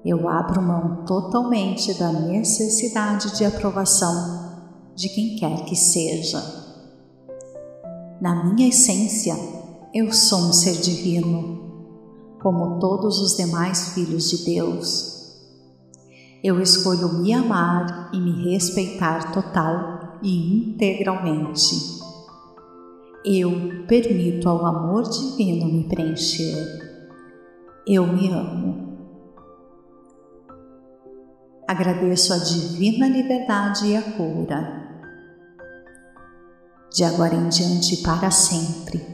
Eu 0.05 0.29
abro 0.29 0.63
mão 0.63 1.05
totalmente 1.05 1.93
da 1.99 2.13
necessidade 2.13 3.37
de 3.37 3.45
aprovação 3.45 4.59
de 4.95 5.09
quem 5.09 5.37
quer 5.37 5.65
que 5.65 5.77
seja. 5.77 6.43
Na 8.21 8.45
minha 8.45 8.69
essência, 8.69 9.37
eu 9.95 10.13
sou 10.13 10.39
um 10.39 10.53
ser 10.53 10.81
divino, 10.81 12.37
como 12.43 12.79
todos 12.79 13.19
os 13.21 13.37
demais 13.37 13.95
filhos 13.95 14.31
de 14.31 14.45
Deus. 14.45 15.19
Eu 16.43 16.61
escolho 16.61 17.15
me 17.15 17.33
amar 17.33 18.11
e 18.13 18.21
me 18.21 18.53
respeitar 18.53 19.33
total 19.33 20.19
e 20.23 20.71
integralmente 20.71 21.99
eu 23.25 23.85
permito 23.87 24.49
ao 24.49 24.65
amor 24.65 25.03
divino 25.03 25.67
me 25.67 25.85
preencher. 25.85 26.57
Eu 27.87 28.07
me 28.07 28.29
amo. 28.31 28.78
Agradeço 31.69 32.33
a 32.33 32.39
divina 32.39 33.07
liberdade 33.07 33.89
e 33.89 33.95
a 33.95 34.01
cura. 34.01 34.89
De 36.91 37.05
agora 37.05 37.35
em 37.35 37.51
diante, 37.51 37.99
para 37.99 38.31
sempre, 38.31 39.07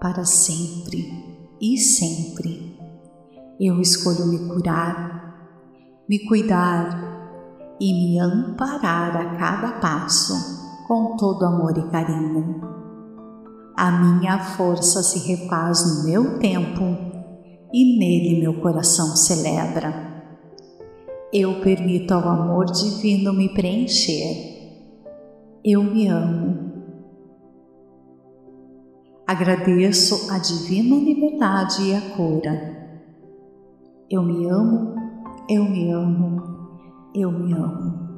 para 0.00 0.24
sempre 0.24 1.52
e 1.60 1.76
sempre, 1.76 2.80
eu 3.60 3.78
escolho 3.78 4.24
me 4.24 4.48
curar, 4.48 5.52
me 6.08 6.20
cuidar 6.20 7.76
e 7.78 7.92
me 7.92 8.18
amparar 8.18 9.18
a 9.18 9.36
cada 9.36 9.72
passo 9.72 10.32
com 10.88 11.14
todo 11.18 11.44
amor 11.44 11.76
e 11.76 11.90
carinho. 11.90 12.58
A 13.76 13.90
minha 13.90 14.38
força 14.38 15.02
se 15.02 15.18
refaz 15.28 15.84
no 15.84 16.04
meu 16.04 16.38
tempo 16.38 16.80
e 17.70 17.98
nele 17.98 18.40
meu 18.40 18.62
coração 18.62 19.14
celebra. 19.14 20.05
Eu 21.38 21.60
permito 21.60 22.14
ao 22.14 22.26
amor 22.26 22.64
divino 22.64 23.30
me 23.30 23.50
preencher. 23.50 24.80
Eu 25.62 25.84
me 25.84 26.08
amo. 26.08 26.72
Agradeço 29.26 30.32
a 30.32 30.38
divina 30.38 30.96
liberdade 30.96 31.90
e 31.90 31.94
a 31.94 32.00
cura. 32.16 32.54
Eu 34.08 34.22
me 34.22 34.48
amo, 34.48 34.94
eu 35.46 35.64
me 35.64 35.90
amo, 35.90 36.42
eu 37.14 37.30
me 37.30 37.52
amo. 37.52 38.08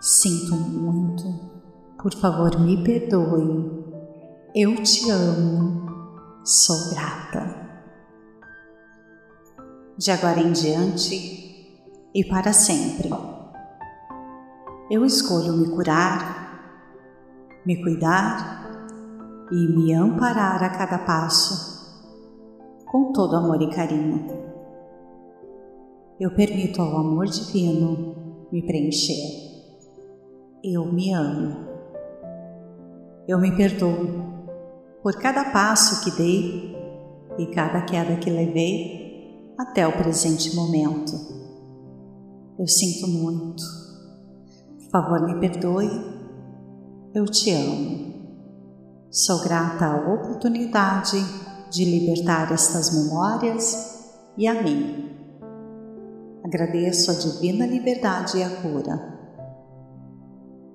Sinto 0.00 0.56
muito 0.56 1.48
por 2.02 2.12
favor, 2.14 2.58
me 2.58 2.82
perdoe. 2.82 3.84
Eu 4.52 4.82
te 4.82 5.08
amo. 5.10 5.86
Sou 6.44 6.90
grata. 6.90 7.54
De 9.96 10.10
agora 10.10 10.40
em 10.40 10.50
diante 10.50 11.49
e 12.12 12.24
para 12.24 12.52
sempre, 12.52 13.08
eu 14.90 15.04
escolho 15.04 15.52
me 15.52 15.68
curar, 15.70 16.82
me 17.64 17.80
cuidar 17.80 18.66
e 19.52 19.68
me 19.76 19.92
amparar 19.94 20.62
a 20.64 20.70
cada 20.70 20.98
passo 20.98 21.70
com 22.86 23.12
todo 23.12 23.36
amor 23.36 23.62
e 23.62 23.70
carinho. 23.70 24.26
Eu 26.18 26.34
permito 26.34 26.82
ao 26.82 26.96
amor 26.96 27.26
divino 27.26 28.16
me 28.50 28.60
preencher. 28.62 29.48
Eu 30.64 30.92
me 30.92 31.12
amo. 31.14 31.68
Eu 33.28 33.38
me 33.38 33.56
perdoo 33.56 34.30
por 35.00 35.14
cada 35.14 35.52
passo 35.52 36.04
que 36.04 36.10
dei 36.10 36.76
e 37.38 37.46
cada 37.54 37.82
queda 37.82 38.16
que 38.16 38.28
levei 38.28 39.54
até 39.56 39.86
o 39.86 39.92
presente 39.92 40.56
momento. 40.56 41.39
Eu 42.60 42.68
sinto 42.68 43.08
muito. 43.08 43.62
Por 44.76 44.90
favor, 44.90 45.26
me 45.26 45.40
perdoe. 45.40 45.88
Eu 47.14 47.24
te 47.24 47.50
amo. 47.52 48.12
Sou 49.10 49.42
grata 49.42 49.86
à 49.86 50.12
oportunidade 50.12 51.16
de 51.70 51.86
libertar 51.86 52.52
estas 52.52 52.94
memórias 52.94 54.12
e 54.36 54.46
a 54.46 54.62
mim. 54.62 55.08
Agradeço 56.44 57.10
a 57.10 57.14
divina 57.14 57.66
liberdade 57.66 58.36
e 58.36 58.42
a 58.42 58.50
cura. 58.60 59.18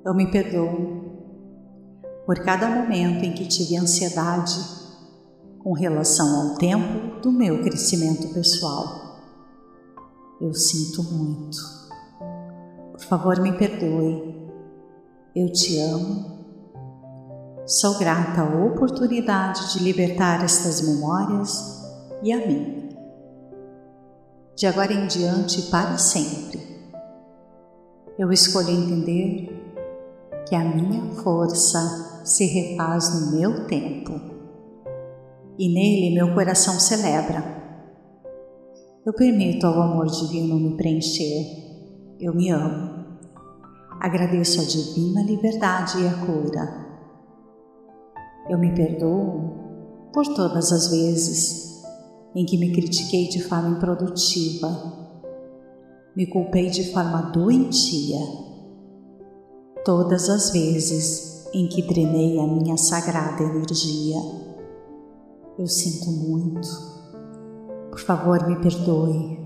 Eu 0.03 0.15
me 0.15 0.31
perdoo 0.31 1.03
por 2.25 2.39
cada 2.39 2.67
momento 2.67 3.23
em 3.23 3.31
que 3.31 3.47
tive 3.47 3.77
ansiedade 3.77 4.57
com 5.59 5.73
relação 5.73 6.49
ao 6.49 6.57
tempo 6.57 7.21
do 7.21 7.31
meu 7.31 7.61
crescimento 7.61 8.33
pessoal. 8.33 9.05
Eu 10.41 10.53
sinto 10.53 11.01
muito. 11.03 11.74
Por 12.95 13.03
favor, 13.03 13.41
me 13.41 13.51
perdoe. 13.51 14.49
Eu 15.35 15.51
te 15.51 15.77
amo. 15.79 16.33
Sou 17.65 17.99
grata 17.99 18.39
à 18.39 18.65
oportunidade 18.67 19.73
de 19.73 19.83
libertar 19.83 20.41
estas 20.45 20.81
memórias 20.81 21.83
e 22.23 22.31
a 22.31 22.47
mim. 22.47 22.87
De 24.55 24.65
agora 24.65 24.93
em 24.93 25.07
diante, 25.07 25.63
para 25.63 25.97
sempre, 25.97 26.61
eu 28.17 28.31
escolho 28.31 28.69
entender 28.69 29.49
que 30.47 30.55
a 30.55 30.63
minha 30.63 31.15
força 31.15 32.21
se 32.23 32.45
refaz 32.45 33.13
no 33.13 33.37
meu 33.37 33.67
tempo, 33.67 34.13
e 35.59 35.67
nele 35.67 36.15
meu 36.15 36.33
coração 36.33 36.79
celebra. 36.79 37.43
Eu 39.05 39.11
permito 39.11 39.67
ao 39.67 39.81
amor 39.81 40.05
divino 40.05 40.55
me 40.55 40.77
preencher, 40.77 41.64
eu 42.25 42.33
me 42.33 42.49
amo. 42.49 43.05
Agradeço 44.01 44.59
a 44.59 44.63
divina 44.63 45.21
liberdade 45.21 46.01
e 46.01 46.07
a 46.07 46.25
cura. 46.25 46.85
Eu 48.49 48.57
me 48.57 48.73
perdoo 48.73 50.09
por 50.11 50.25
todas 50.33 50.71
as 50.71 50.89
vezes 50.89 51.83
em 52.35 52.43
que 52.43 52.57
me 52.57 52.71
critiquei 52.73 53.29
de 53.29 53.43
forma 53.43 53.77
improdutiva, 53.77 54.69
me 56.15 56.25
culpei 56.25 56.69
de 56.69 56.91
forma 56.91 57.29
doentia, 57.31 58.19
todas 59.83 60.27
as 60.27 60.49
vezes 60.49 61.47
em 61.53 61.67
que 61.67 61.83
drenei 61.83 62.39
a 62.39 62.47
minha 62.47 62.75
sagrada 62.75 63.43
energia. 63.43 64.17
Eu 65.59 65.67
sinto 65.67 66.09
muito. 66.11 66.67
Por 67.91 67.99
favor, 67.99 68.45
me 68.47 68.59
perdoe. 68.61 69.39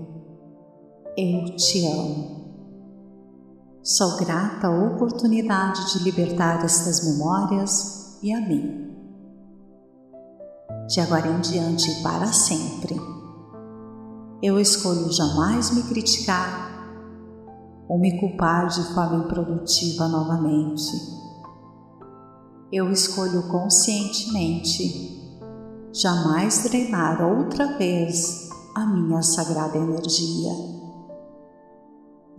Eu 1.16 1.56
te 1.56 1.86
amo. 1.86 2.39
Sou 3.82 4.18
grata 4.18 4.66
à 4.66 4.70
oportunidade 4.70 5.94
de 5.94 6.04
libertar 6.04 6.62
estas 6.62 7.02
memórias 7.02 8.18
e 8.22 8.30
a 8.30 8.38
mim. 8.38 8.94
De 10.86 11.00
agora 11.00 11.26
em 11.26 11.40
diante 11.40 11.90
e 11.90 12.02
para 12.02 12.26
sempre, 12.26 13.00
eu 14.42 14.60
escolho 14.60 15.10
jamais 15.10 15.70
me 15.70 15.82
criticar 15.84 16.68
ou 17.88 17.98
me 17.98 18.20
culpar 18.20 18.66
de 18.68 18.82
forma 18.92 19.24
improdutiva 19.24 20.08
novamente. 20.08 20.92
Eu 22.70 22.92
escolho 22.92 23.48
conscientemente 23.48 25.40
jamais 25.90 26.64
drenar 26.64 27.22
outra 27.22 27.78
vez 27.78 28.50
a 28.74 28.84
minha 28.84 29.22
sagrada 29.22 29.78
energia. 29.78 30.79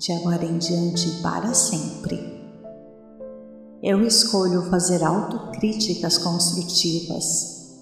De 0.01 0.11
agora 0.13 0.43
em 0.43 0.57
diante 0.57 1.21
para 1.21 1.53
sempre. 1.53 2.19
Eu 3.83 4.01
escolho 4.01 4.63
fazer 4.63 5.03
autocríticas 5.03 6.17
construtivas 6.17 7.77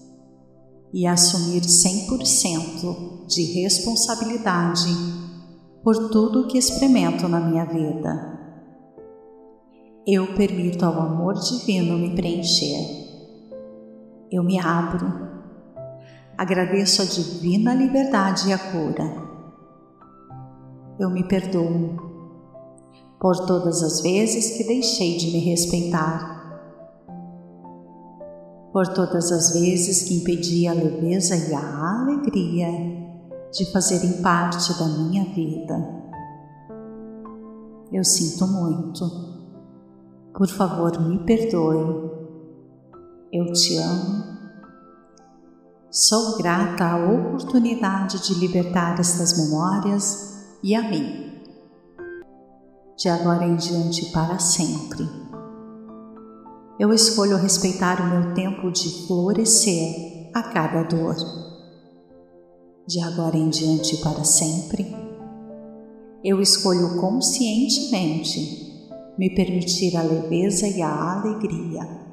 e 0.94 1.08
assumir 1.08 1.62
100% 1.62 3.26
de 3.26 3.62
responsabilidade 3.62 4.90
por 5.82 6.10
tudo 6.10 6.46
que 6.48 6.58
experimento 6.58 7.26
na 7.30 7.40
minha 7.40 7.64
vida. 7.64 8.38
Eu 10.06 10.36
permito 10.36 10.84
ao 10.84 11.00
amor 11.00 11.36
divino 11.36 11.98
me 11.98 12.16
preencher. 12.16 12.86
Eu 14.30 14.44
me 14.44 14.60
abro 14.60 15.30
agradeço 16.38 17.02
a 17.02 17.06
divina 17.06 17.74
liberdade 17.74 18.50
e 18.50 18.54
a 18.54 18.58
cura. 18.58 19.30
Eu 21.00 21.10
me 21.10 21.24
perdoo 21.24 22.09
por 23.20 23.46
todas 23.46 23.84
as 23.84 24.02
vezes 24.02 24.58
que 24.58 24.64
deixei 24.64 25.18
de 25.18 25.32
me 25.32 25.40
respeitar, 25.40 26.40
por 28.72 28.88
todas 28.88 29.32
as 29.32 29.54
vezes 29.54 30.04
que 30.04 30.16
impedi 30.16 30.68
a 30.68 30.74
leveza 30.74 31.36
e 31.36 31.54
a 31.54 32.02
alegria 32.02 32.70
de 33.52 33.72
fazerem 33.72 34.22
parte 34.22 34.78
da 34.78 34.88
minha 34.88 35.26
vida. 35.34 36.00
Eu 37.92 38.04
sinto 38.04 38.48
muito. 38.48 39.04
Por 40.34 40.48
favor, 40.48 41.02
me 41.02 41.18
perdoe. 41.26 42.10
Eu 43.32 43.52
te 43.52 43.78
amo 43.78 44.30
Sou 45.92 46.38
grata 46.38 46.86
à 46.86 46.98
oportunidade 46.98 48.20
de 48.20 48.36
libertar 48.36 49.00
estas 49.00 49.36
memórias 49.40 50.38
e 50.62 50.76
a 50.76 50.88
mim. 50.88 51.29
De 53.00 53.08
agora 53.08 53.46
em 53.46 53.56
diante 53.56 54.08
para 54.12 54.38
sempre. 54.38 55.10
Eu 56.78 56.94
escolho 56.94 57.38
respeitar 57.38 58.02
o 58.02 58.10
meu 58.10 58.34
tempo 58.34 58.70
de 58.70 59.08
florescer 59.08 60.30
a 60.34 60.44
cada 60.44 60.84
dor. 60.84 61.16
De 62.86 63.00
agora 63.02 63.38
em 63.38 63.50
diante 63.50 63.98
para 63.98 64.24
sempre. 64.24 64.94
Eu 66.24 66.42
escolho 66.42 67.00
conscientemente 67.00 68.92
me 69.18 69.34
permitir 69.34 69.96
a 69.96 70.04
leveza 70.04 70.68
e 70.68 70.82
a 70.82 71.14
alegria 71.20 72.10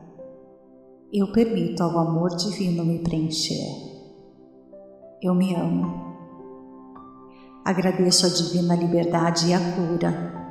eu 1.12 1.32
permito 1.32 1.82
ao 1.82 1.98
amor 1.98 2.36
divino 2.36 2.84
me 2.84 2.98
preencher. 2.98 3.64
Eu 5.22 5.34
me 5.34 5.54
amo. 5.54 6.14
Agradeço 7.64 8.26
a 8.26 8.28
divina 8.28 8.74
liberdade 8.74 9.48
e 9.48 9.54
a 9.54 9.58
cura. 9.58 10.45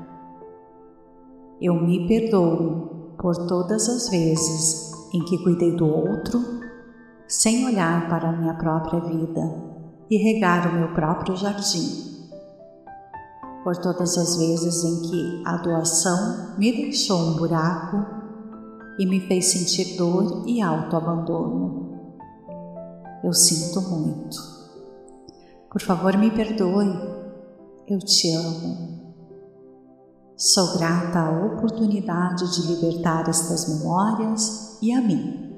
Eu 1.61 1.75
me 1.75 2.07
perdoo 2.07 3.15
por 3.17 3.47
todas 3.47 3.87
as 3.87 4.09
vezes 4.09 4.91
em 5.13 5.23
que 5.23 5.41
cuidei 5.43 5.75
do 5.75 5.87
outro 5.87 6.43
sem 7.27 7.65
olhar 7.65 8.09
para 8.09 8.29
a 8.29 8.31
minha 8.33 8.53
própria 8.55 8.99
vida 8.99 9.63
e 10.09 10.17
regar 10.17 10.69
o 10.69 10.73
meu 10.73 10.93
próprio 10.93 11.35
jardim. 11.35 12.13
Por 13.63 13.77
todas 13.77 14.17
as 14.17 14.37
vezes 14.37 14.83
em 14.83 15.09
que 15.09 15.43
a 15.45 15.57
doação 15.57 16.57
me 16.57 16.71
deixou 16.71 17.17
um 17.17 17.33
buraco 17.37 18.05
e 18.99 19.05
me 19.05 19.21
fez 19.21 19.45
sentir 19.45 19.97
dor 19.97 20.43
e 20.45 20.61
autoabandono. 20.61 21.85
Eu 23.23 23.33
sinto 23.33 23.81
muito. 23.81 24.37
Por 25.71 25.81
favor, 25.81 26.15
me 26.17 26.29
perdoe. 26.29 26.93
Eu 27.87 27.99
te 27.99 28.31
amo. 28.33 28.94
Sou 30.37 30.77
grata 30.77 31.17
à 31.17 31.45
oportunidade 31.45 32.53
de 32.53 32.67
libertar 32.67 33.29
estas 33.29 33.69
memórias 33.69 34.77
e 34.81 34.91
a 34.91 34.99
mim. 34.99 35.55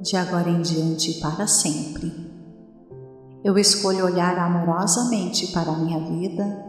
De 0.00 0.16
agora 0.16 0.48
em 0.48 0.62
diante 0.62 1.20
para 1.20 1.46
sempre. 1.46 2.10
Eu 3.44 3.58
escolho 3.58 4.06
olhar 4.06 4.38
amorosamente 4.38 5.48
para 5.48 5.72
a 5.72 5.76
minha 5.76 6.00
vida 6.08 6.64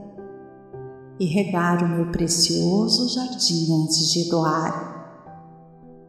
e 1.18 1.28
regar 1.28 1.82
o 1.82 1.88
meu 1.88 2.12
precioso 2.12 3.08
jardim 3.08 3.82
antes 3.82 4.12
de 4.12 4.30
doar, 4.30 5.32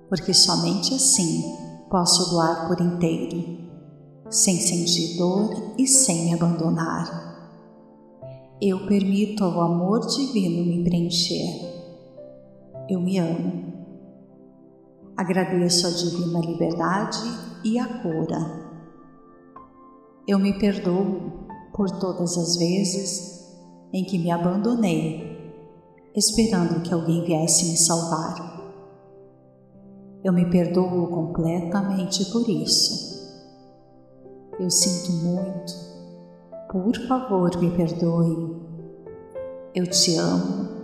porque 0.08 0.34
somente 0.34 0.92
assim 0.94 1.44
posso 1.88 2.28
doar 2.30 2.66
por 2.66 2.80
inteiro, 2.80 3.70
sem 4.28 4.56
sentir 4.56 5.16
dor 5.16 5.74
e 5.78 5.86
sem 5.86 6.34
abandonar. 6.34 7.25
Eu 8.60 8.86
permito 8.86 9.44
ao 9.44 9.60
amor 9.60 10.06
divino 10.06 10.64
me 10.64 10.82
preencher. 10.82 11.76
Eu 12.88 13.02
me 13.02 13.18
amo. 13.18 13.74
Agradeço 15.14 15.86
a 15.86 15.90
divina 15.90 16.40
liberdade 16.40 17.18
e 17.62 17.78
a 17.78 17.86
cura. 18.00 18.38
Eu 20.26 20.38
me 20.38 20.58
perdoo 20.58 21.46
por 21.74 21.90
todas 22.00 22.38
as 22.38 22.56
vezes 22.56 23.46
em 23.92 24.02
que 24.04 24.18
me 24.18 24.30
abandonei, 24.30 25.52
esperando 26.14 26.82
que 26.82 26.94
alguém 26.94 27.26
viesse 27.26 27.66
me 27.66 27.76
salvar. 27.76 28.56
Eu 30.24 30.32
me 30.32 30.50
perdoo 30.50 31.08
completamente 31.08 32.24
por 32.32 32.48
isso. 32.48 33.16
Eu 34.58 34.70
sinto 34.70 35.12
muito. 35.12 35.85
Por 36.70 36.94
favor, 37.06 37.56
me 37.58 37.70
perdoe. 37.70 38.56
Eu 39.74 39.86
te 39.88 40.16
amo. 40.16 40.76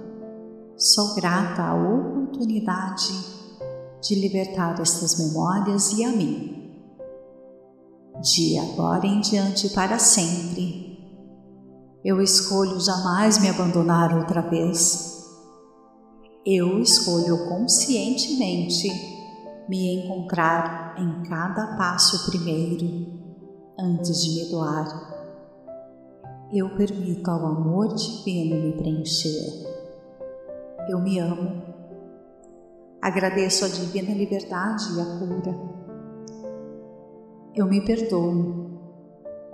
Sou 0.76 1.14
grata 1.14 1.62
à 1.62 1.74
oportunidade 1.74 3.12
de 4.00 4.14
libertar 4.14 4.80
estas 4.80 5.18
memórias 5.18 5.92
e 5.92 6.04
a 6.04 6.08
mim. 6.08 6.78
De 8.20 8.58
agora 8.58 9.06
em 9.06 9.20
diante 9.20 9.68
para 9.70 9.98
sempre 9.98 10.92
eu 12.04 12.20
escolho 12.20 12.80
jamais 12.80 13.38
me 13.38 13.48
abandonar 13.48 14.16
outra 14.16 14.42
vez. 14.42 15.24
Eu 16.44 16.80
escolho 16.80 17.48
conscientemente 17.48 18.90
me 19.68 20.02
encontrar 20.02 20.96
em 20.98 21.22
cada 21.28 21.76
passo 21.76 22.28
primeiro, 22.28 23.06
antes 23.78 24.20
de 24.20 24.30
me 24.34 24.50
doar. 24.50 25.11
Eu 26.54 26.68
permito 26.76 27.30
ao 27.30 27.46
amor 27.46 27.94
divino 27.94 28.56
me 28.56 28.72
preencher. 28.72 29.66
Eu 30.86 31.00
me 31.00 31.18
amo. 31.18 31.62
Agradeço 33.00 33.64
a 33.64 33.68
divina 33.68 34.12
liberdade 34.12 34.84
e 34.94 35.00
a 35.00 35.04
cura. 35.18 35.58
Eu 37.54 37.66
me 37.66 37.80
perdoo 37.82 38.70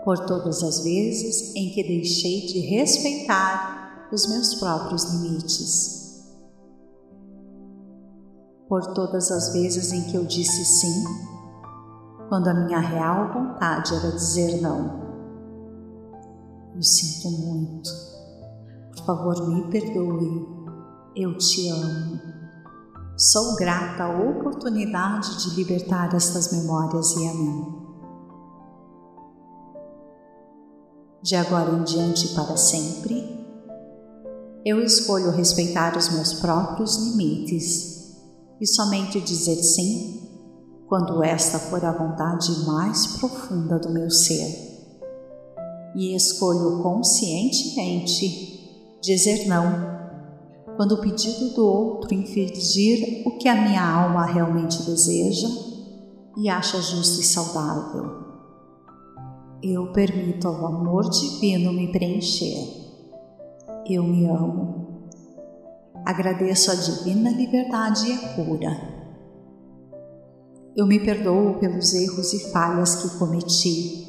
por 0.04 0.26
todas 0.26 0.60
as 0.64 0.82
vezes 0.82 1.54
em 1.54 1.70
que 1.70 1.84
deixei 1.84 2.46
de 2.46 2.58
respeitar 2.66 4.08
os 4.12 4.26
meus 4.28 4.56
próprios 4.56 5.04
limites, 5.04 6.26
por 8.68 8.92
todas 8.92 9.30
as 9.30 9.52
vezes 9.52 9.92
em 9.92 10.02
que 10.10 10.16
eu 10.16 10.24
disse 10.24 10.64
sim, 10.64 11.04
quando 12.28 12.48
a 12.48 12.54
minha 12.54 12.80
real 12.80 13.32
vontade 13.32 13.94
era 13.94 14.10
dizer 14.10 14.60
não. 14.60 15.07
Eu 16.78 16.82
sinto 16.84 17.28
muito. 17.32 17.90
Por 18.92 19.04
favor, 19.04 19.48
me 19.48 19.68
perdoe. 19.68 20.46
Eu 21.16 21.36
te 21.36 21.68
amo. 21.70 22.20
Sou 23.16 23.56
grata 23.56 24.04
à 24.04 24.16
oportunidade 24.16 25.42
de 25.42 25.56
libertar 25.56 26.14
estas 26.14 26.52
memórias 26.52 27.16
e 27.16 27.26
a 27.26 27.34
mim. 27.34 27.78
de 31.20 31.34
agora 31.34 31.72
em 31.72 31.82
diante 31.82 32.28
para 32.28 32.56
sempre, 32.56 33.44
eu 34.64 34.80
escolho 34.80 35.32
respeitar 35.32 35.96
os 35.96 36.10
meus 36.10 36.34
próprios 36.34 36.96
limites 36.96 38.16
e 38.60 38.66
somente 38.68 39.20
dizer 39.20 39.56
sim 39.56 40.22
quando 40.86 41.24
esta 41.24 41.58
for 41.58 41.84
a 41.84 41.90
vontade 41.90 42.64
mais 42.64 43.18
profunda 43.18 43.80
do 43.80 43.90
meu 43.90 44.08
ser. 44.08 44.67
E 45.94 46.14
escolho 46.14 46.82
conscientemente 46.82 48.58
dizer 49.02 49.46
não 49.46 49.98
quando 50.76 50.92
o 50.92 51.00
pedido 51.00 51.54
do 51.54 51.66
outro 51.66 52.14
infligir 52.14 53.26
o 53.26 53.36
que 53.36 53.48
a 53.48 53.54
minha 53.60 53.84
alma 53.84 54.24
realmente 54.26 54.80
deseja 54.84 55.48
e 56.36 56.48
acha 56.48 56.80
justo 56.80 57.20
e 57.20 57.24
saudável. 57.24 58.28
Eu 59.60 59.92
permito 59.92 60.46
ao 60.46 60.66
amor 60.66 61.10
divino 61.10 61.72
me 61.72 61.90
preencher. 61.90 62.64
Eu 63.90 64.04
me 64.04 64.24
amo. 64.26 65.10
Agradeço 66.04 66.70
a 66.70 66.76
divina 66.76 67.30
liberdade 67.30 68.08
e 68.08 68.12
a 68.12 68.28
cura. 68.34 68.98
Eu 70.76 70.86
me 70.86 71.00
perdoo 71.00 71.54
pelos 71.58 71.92
erros 71.92 72.32
e 72.34 72.52
falhas 72.52 73.02
que 73.02 73.18
cometi 73.18 74.07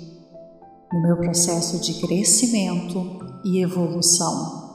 no 0.92 1.02
meu 1.02 1.18
processo 1.18 1.80
de 1.80 2.02
crescimento 2.02 3.20
e 3.46 3.62
evolução. 3.62 4.70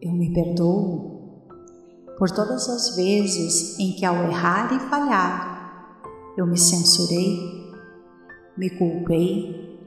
Eu 0.00 0.12
me 0.12 0.32
perdoo 0.32 1.18
por 2.18 2.30
todas 2.30 2.68
as 2.68 2.96
vezes 2.96 3.78
em 3.78 3.92
que, 3.92 4.04
ao 4.04 4.14
errar 4.24 4.72
e 4.74 4.80
falhar, 4.88 6.00
eu 6.36 6.46
me 6.46 6.58
censurei, 6.58 7.72
me 8.56 8.70
culpei 8.70 9.78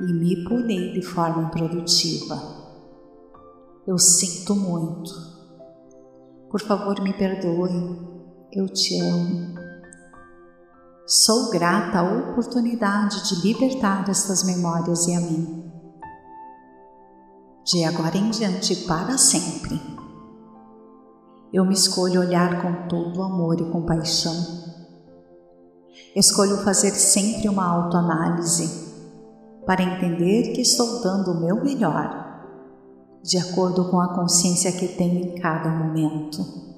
e 0.00 0.12
me 0.12 0.44
puni 0.44 0.92
de 0.92 1.02
forma 1.02 1.44
improdutiva. 1.44 2.56
Eu 3.86 3.98
sinto 3.98 4.54
muito. 4.54 5.10
Por 6.50 6.60
favor, 6.60 7.00
me 7.02 7.12
perdoe. 7.12 8.16
Eu 8.52 8.68
te 8.68 9.00
amo. 9.00 9.65
Sou 11.08 11.50
grata 11.50 12.00
à 12.00 12.02
oportunidade 12.02 13.28
de 13.28 13.46
libertar 13.46 14.10
estas 14.10 14.42
memórias 14.42 15.06
e 15.06 15.14
a 15.14 15.20
mim. 15.20 15.70
De 17.64 17.84
agora 17.84 18.16
em 18.16 18.28
diante, 18.28 18.74
para 18.88 19.16
sempre. 19.16 19.80
Eu 21.52 21.64
me 21.64 21.74
escolho 21.74 22.22
olhar 22.22 22.60
com 22.60 22.88
todo 22.88 23.22
amor 23.22 23.60
e 23.60 23.70
compaixão. 23.70 24.34
Escolho 26.16 26.56
fazer 26.64 26.90
sempre 26.90 27.48
uma 27.48 27.64
autoanálise 27.64 28.92
para 29.64 29.84
entender 29.84 30.54
que 30.54 30.60
estou 30.60 31.02
dando 31.02 31.30
o 31.30 31.40
meu 31.40 31.62
melhor, 31.62 32.42
de 33.22 33.38
acordo 33.38 33.88
com 33.92 34.00
a 34.00 34.12
consciência 34.12 34.72
que 34.72 34.88
tenho 34.88 35.24
em 35.24 35.40
cada 35.40 35.70
momento 35.70 36.75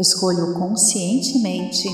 escolho 0.00 0.54
conscientemente 0.54 1.88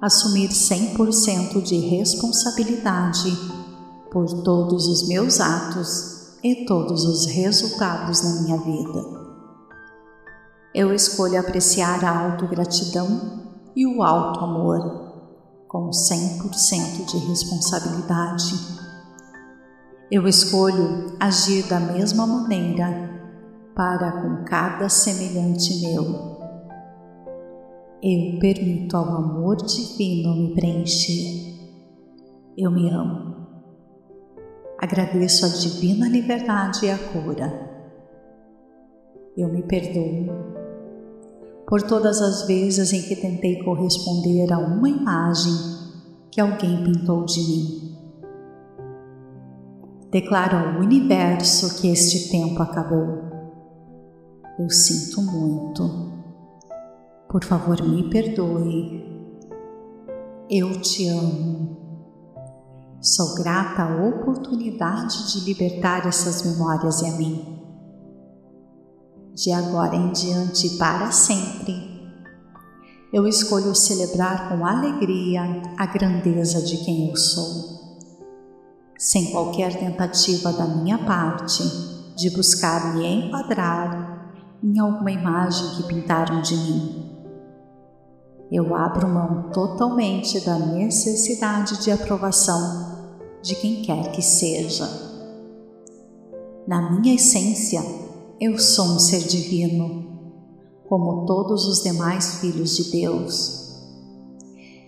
assumir 0.00 0.48
100% 0.48 1.62
de 1.62 1.76
responsabilidade 1.76 3.36
por 4.10 4.26
todos 4.42 4.86
os 4.86 5.08
meus 5.08 5.40
atos 5.40 6.38
e 6.42 6.64
todos 6.64 7.04
os 7.04 7.26
resultados 7.26 8.22
na 8.22 8.42
minha 8.42 8.56
vida. 8.58 9.20
Eu 10.74 10.94
escolho 10.94 11.38
apreciar 11.38 12.02
a 12.04 12.30
autogratidão 12.30 13.50
e 13.76 13.86
o 13.86 14.02
alto 14.02 14.40
amor 14.40 15.10
com 15.68 15.90
100% 15.90 17.04
de 17.04 17.18
responsabilidade. 17.18 18.54
Eu 20.10 20.26
escolho 20.26 21.16
agir 21.20 21.64
da 21.64 21.78
mesma 21.78 22.26
maneira 22.26 23.10
para 23.74 24.22
com 24.22 24.44
cada 24.44 24.88
semelhante 24.88 25.80
meu 25.80 26.29
eu 28.02 28.38
permito 28.38 28.96
ao 28.96 29.04
amor 29.04 29.56
divino 29.56 30.34
me 30.34 30.54
preencher. 30.54 31.58
Eu 32.56 32.70
me 32.70 32.88
amo. 32.88 33.36
Agradeço 34.78 35.44
a 35.44 35.48
divina 35.50 36.08
liberdade 36.08 36.86
e 36.86 36.90
a 36.90 36.96
cura. 36.96 37.70
Eu 39.36 39.48
me 39.48 39.62
perdoo 39.62 40.26
por 41.66 41.82
todas 41.82 42.22
as 42.22 42.46
vezes 42.46 42.92
em 42.92 43.02
que 43.02 43.14
tentei 43.14 43.62
corresponder 43.62 44.50
a 44.50 44.58
uma 44.58 44.88
imagem 44.88 45.52
que 46.30 46.40
alguém 46.40 46.82
pintou 46.82 47.24
de 47.26 47.40
mim. 47.40 47.96
Declaro 50.10 50.56
ao 50.56 50.80
universo 50.80 51.80
que 51.80 51.88
este 51.88 52.30
tempo 52.30 52.60
acabou. 52.62 53.30
Eu 54.58 54.68
sinto 54.70 55.22
muito 55.22 56.19
por 57.30 57.44
favor, 57.44 57.80
me 57.80 58.10
perdoe. 58.10 59.08
Eu 60.50 60.80
te 60.80 61.06
amo. 61.06 61.78
Sou 63.00 63.36
grata 63.36 63.84
à 63.84 64.08
oportunidade 64.08 65.32
de 65.32 65.44
libertar 65.44 66.08
essas 66.08 66.42
memórias 66.42 67.00
e 67.02 67.06
a 67.06 67.12
mim. 67.12 67.60
De 69.32 69.52
agora 69.52 69.94
em 69.94 70.10
diante, 70.10 70.70
para 70.70 71.12
sempre, 71.12 72.02
eu 73.12 73.28
escolho 73.28 73.76
celebrar 73.76 74.48
com 74.48 74.66
alegria 74.66 75.42
a 75.78 75.86
grandeza 75.86 76.60
de 76.60 76.78
quem 76.84 77.10
eu 77.10 77.16
sou, 77.16 78.00
sem 78.98 79.30
qualquer 79.30 79.78
tentativa 79.78 80.52
da 80.52 80.66
minha 80.66 80.98
parte 80.98 81.62
de 82.16 82.28
buscar 82.30 82.92
me 82.96 83.06
enquadrar 83.06 84.34
em 84.62 84.78
alguma 84.80 85.12
imagem 85.12 85.76
que 85.76 85.84
pintaram 85.84 86.42
de 86.42 86.56
mim 86.56 87.09
eu 88.50 88.74
abro 88.74 89.08
mão 89.08 89.50
totalmente 89.52 90.40
da 90.44 90.58
necessidade 90.58 91.82
de 91.84 91.90
aprovação 91.90 92.98
de 93.42 93.54
quem 93.54 93.82
quer 93.82 94.10
que 94.10 94.20
seja. 94.20 94.88
Na 96.66 96.90
minha 96.90 97.14
essência, 97.14 97.80
eu 98.40 98.58
sou 98.58 98.86
um 98.86 98.98
ser 98.98 99.20
divino, 99.20 100.04
como 100.88 101.26
todos 101.26 101.64
os 101.66 101.82
demais 101.82 102.40
filhos 102.40 102.76
de 102.76 102.90
Deus. 102.90 103.60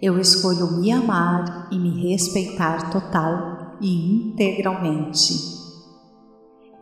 Eu 0.02 0.18
escolho 0.18 0.80
me 0.80 0.90
amar 0.90 1.68
e 1.70 1.78
me 1.78 2.10
respeitar 2.10 2.90
total 2.90 3.76
e 3.80 4.30
integralmente. 4.30 5.34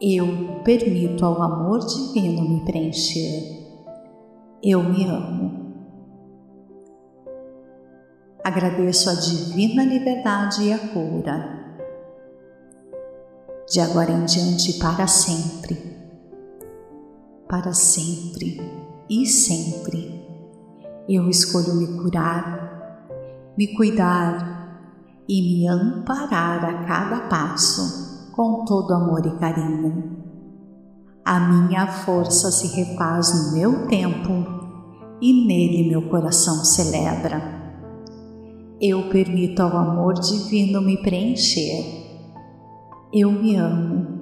Eu 0.00 0.62
permito 0.64 1.26
ao 1.26 1.42
amor 1.42 1.80
divino 1.80 2.48
me 2.48 2.64
preencher. 2.64 3.68
Eu 4.62 4.82
me 4.82 5.04
amo. 5.04 5.60
Agradeço 8.42 9.11
a 9.11 9.14
divina 9.14 9.85
liberdade 9.85 10.62
e 10.62 10.72
a 10.72 10.79
cura. 10.79 11.61
De 13.68 13.81
agora 13.81 14.11
em 14.11 14.24
diante, 14.24 14.79
para 14.79 15.07
sempre, 15.07 15.76
para 17.46 17.72
sempre 17.74 18.59
e 19.11 19.26
sempre, 19.26 20.24
eu 21.07 21.29
escolho 21.29 21.74
me 21.74 21.87
curar, 21.98 23.53
me 23.59 23.76
cuidar 23.76 25.20
e 25.29 25.42
me 25.42 25.68
amparar 25.68 26.64
a 26.64 26.85
cada 26.85 27.29
passo 27.29 28.33
com 28.33 28.64
todo 28.64 28.94
amor 28.94 29.24
e 29.26 29.38
carinho. 29.38 30.16
A 31.26 31.38
minha 31.38 31.87
força 31.87 32.50
se 32.50 32.68
refaz 32.68 33.35
no 33.35 33.53
meu 33.53 33.87
tempo 33.87 34.33
e 35.20 35.46
nele 35.46 35.90
meu 35.90 36.09
coração 36.09 36.64
celebra 36.64 37.60
eu 38.80 39.10
permito 39.10 39.60
ao 39.60 39.76
amor 39.76 40.14
divino 40.14 40.81
me 40.81 40.96
preencher. 40.96 41.85
Eu 43.12 43.31
me 43.31 43.54
amo. 43.56 44.20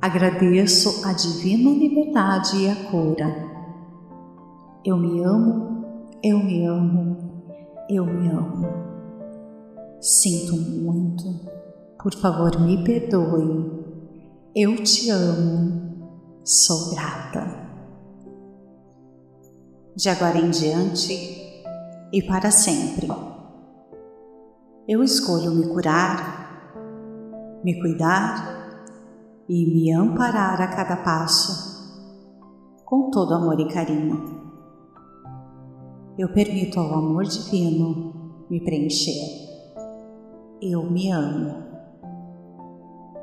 Agradeço 0.00 1.04
a 1.04 1.12
divina 1.12 1.70
liberdade 1.70 2.58
e 2.58 2.68
a 2.68 2.76
cura. 2.90 3.26
Eu 4.84 4.96
me 4.96 5.20
amo, 5.24 5.84
eu 6.22 6.38
me 6.38 6.64
amo, 6.64 7.16
eu 7.90 8.06
me 8.06 8.28
amo. 8.28 8.68
Sinto 10.00 10.54
muito, 10.54 11.24
por 12.00 12.14
favor 12.14 12.60
me 12.60 12.84
perdoe. 12.84 13.84
Eu 14.54 14.76
te 14.76 15.10
amo, 15.10 16.06
sou 16.44 16.94
grata. 16.94 17.66
De 19.96 20.08
agora 20.08 20.38
em 20.38 20.50
diante, 20.50 21.45
e 22.16 22.22
para 22.22 22.50
sempre. 22.50 23.06
Eu 24.88 25.04
escolho 25.04 25.50
me 25.50 25.68
curar, 25.68 26.72
me 27.62 27.78
cuidar 27.78 28.70
e 29.46 29.66
me 29.66 29.92
amparar 29.92 30.62
a 30.62 30.68
cada 30.68 30.96
passo, 30.96 32.32
com 32.86 33.10
todo 33.10 33.34
amor 33.34 33.60
e 33.60 33.68
carinho. 33.68 34.34
Eu 36.16 36.32
permito 36.32 36.80
ao 36.80 36.94
amor 36.94 37.24
divino 37.24 38.46
me 38.48 38.64
preencher. 38.64 39.20
Eu 40.62 40.90
me 40.90 41.10
amo. 41.10 41.66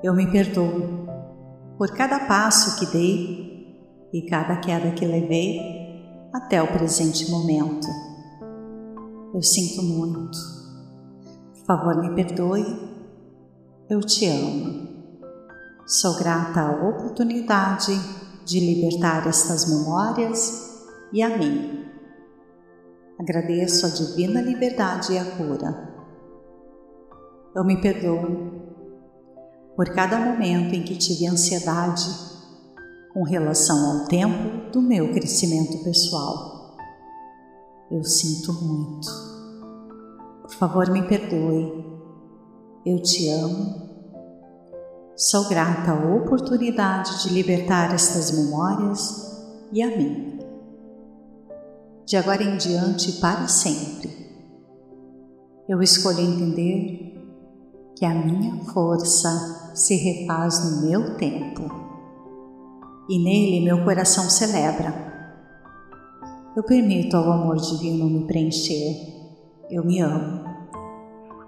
Eu 0.03 0.13
me 0.13 0.31
perdoo 0.31 1.07
por 1.79 1.89
cada 1.95 2.27
passo 2.27 2.79
que 2.79 2.85
dei 2.95 3.75
e 4.13 4.21
cada 4.29 4.57
queda 4.57 4.91
que 4.91 5.03
levei 5.03 5.59
até 6.31 6.61
o 6.61 6.67
presente 6.67 7.31
momento. 7.31 8.12
Eu 9.33 9.41
sinto 9.41 9.81
muito. 9.81 10.37
Por 11.55 11.65
favor, 11.65 11.97
me 11.97 12.13
perdoe. 12.13 12.63
Eu 13.89 13.99
te 14.01 14.27
amo. 14.27 14.87
Sou 15.87 16.15
grata 16.19 16.61
à 16.61 16.87
oportunidade 16.87 17.93
de 18.45 18.59
libertar 18.59 19.27
estas 19.27 19.67
memórias 19.67 20.85
e 21.11 21.23
a 21.23 21.35
mim. 21.35 21.83
Agradeço 23.19 23.85
a 23.87 23.89
divina 23.89 24.39
liberdade 24.39 25.13
e 25.13 25.17
a 25.17 25.25
cura. 25.25 25.93
Eu 27.55 27.63
me 27.63 27.81
perdoo 27.81 28.61
por 29.75 29.89
cada 29.95 30.19
momento 30.19 30.75
em 30.75 30.83
que 30.83 30.95
tive 30.95 31.27
ansiedade 31.27 32.05
com 33.11 33.23
relação 33.23 34.01
ao 34.01 34.07
tempo 34.07 34.71
do 34.71 34.81
meu 34.81 35.11
crescimento 35.11 35.83
pessoal. 35.83 36.52
Eu 37.93 38.03
sinto 38.03 38.51
muito. 38.53 39.07
Por 40.41 40.55
favor, 40.55 40.89
me 40.89 41.03
perdoe. 41.03 41.85
Eu 42.83 42.99
te 42.99 43.29
amo. 43.29 43.83
Sou 45.15 45.47
grata 45.47 45.91
à 45.91 46.15
oportunidade 46.15 47.21
de 47.21 47.31
libertar 47.31 47.93
estas 47.93 48.31
memórias 48.31 49.45
e 49.71 49.83
a 49.83 49.95
mim. 49.95 50.39
De 52.07 52.17
agora 52.17 52.41
em 52.41 52.57
diante, 52.57 53.11
para 53.21 53.47
sempre, 53.47 54.09
eu 55.69 55.79
escolho 55.79 56.19
entender 56.19 57.15
que 57.95 58.05
a 58.05 58.15
minha 58.15 58.65
força 58.73 59.71
se 59.75 59.95
refaz 59.97 60.65
no 60.65 60.89
meu 60.89 61.15
tempo 61.15 61.61
e 63.07 63.23
nele 63.23 63.63
meu 63.63 63.83
coração 63.85 64.27
celebra. 64.31 65.12
Eu 66.55 66.61
permito 66.61 67.17
ao 67.17 67.31
amor 67.31 67.57
divino 67.57 68.05
me 68.05 68.27
preencher. 68.27 68.95
Eu 69.71 69.83
me 69.83 69.99
amo. 69.99 70.43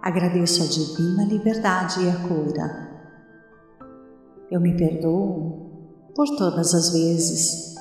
Agradeço 0.01 0.64
a 0.64 0.66
divina 0.66 1.24
liberdade 1.26 2.03
e 2.03 2.10
a 2.10 2.28
cura. 2.28 2.86
Eu 4.49 4.60
me 4.60 4.76
perdoo 4.76 6.10
por 6.16 6.28
todas 6.38 6.74
as 6.74 6.91
vezes 6.91 7.76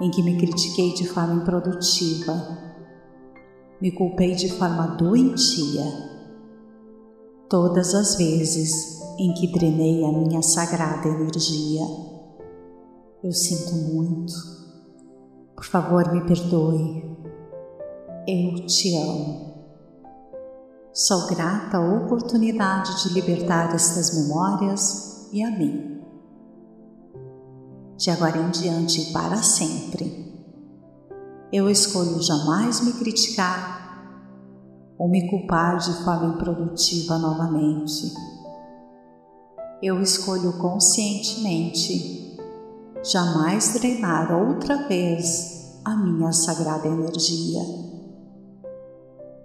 em 0.00 0.10
que 0.10 0.22
me 0.22 0.36
critiquei 0.36 0.92
de 0.92 1.08
forma 1.08 1.40
improdutiva, 1.40 2.58
me 3.80 3.90
culpei 3.90 4.34
de 4.34 4.52
forma 4.52 4.88
doentia 4.88 5.84
todas 7.48 7.94
as 7.94 8.16
vezes 8.16 9.00
em 9.18 9.32
que 9.32 9.50
drenei 9.52 10.04
a 10.04 10.12
minha 10.12 10.42
sagrada 10.42 11.08
energia. 11.08 11.82
Eu 13.24 13.32
sinto 13.32 13.74
muito. 13.74 14.57
Por 15.58 15.64
favor, 15.64 16.12
me 16.12 16.20
perdoe. 16.20 17.04
Eu 18.28 18.64
te 18.64 18.96
amo. 18.96 19.66
Sou 20.94 21.26
grata 21.26 21.78
à 21.78 21.80
oportunidade 21.80 23.02
de 23.02 23.12
libertar 23.12 23.74
estas 23.74 24.14
memórias 24.14 25.28
e 25.32 25.42
a 25.42 25.50
mim. 25.50 26.00
De 27.96 28.08
agora 28.08 28.38
em 28.38 28.50
diante 28.50 29.00
e 29.00 29.12
para 29.12 29.38
sempre, 29.38 30.32
eu 31.52 31.68
escolho 31.68 32.22
jamais 32.22 32.80
me 32.80 32.92
criticar 32.92 34.14
ou 34.96 35.08
me 35.08 35.28
culpar 35.28 35.78
de 35.78 35.92
forma 36.04 36.36
improdutiva 36.36 37.18
novamente. 37.18 38.14
Eu 39.82 40.00
escolho 40.00 40.52
conscientemente 40.58 42.27
jamais 43.10 43.72
drenar 43.72 44.30
outra 44.30 44.86
vez 44.86 45.80
a 45.82 45.96
minha 45.96 46.30
sagrada 46.30 46.86
energia. 46.86 47.62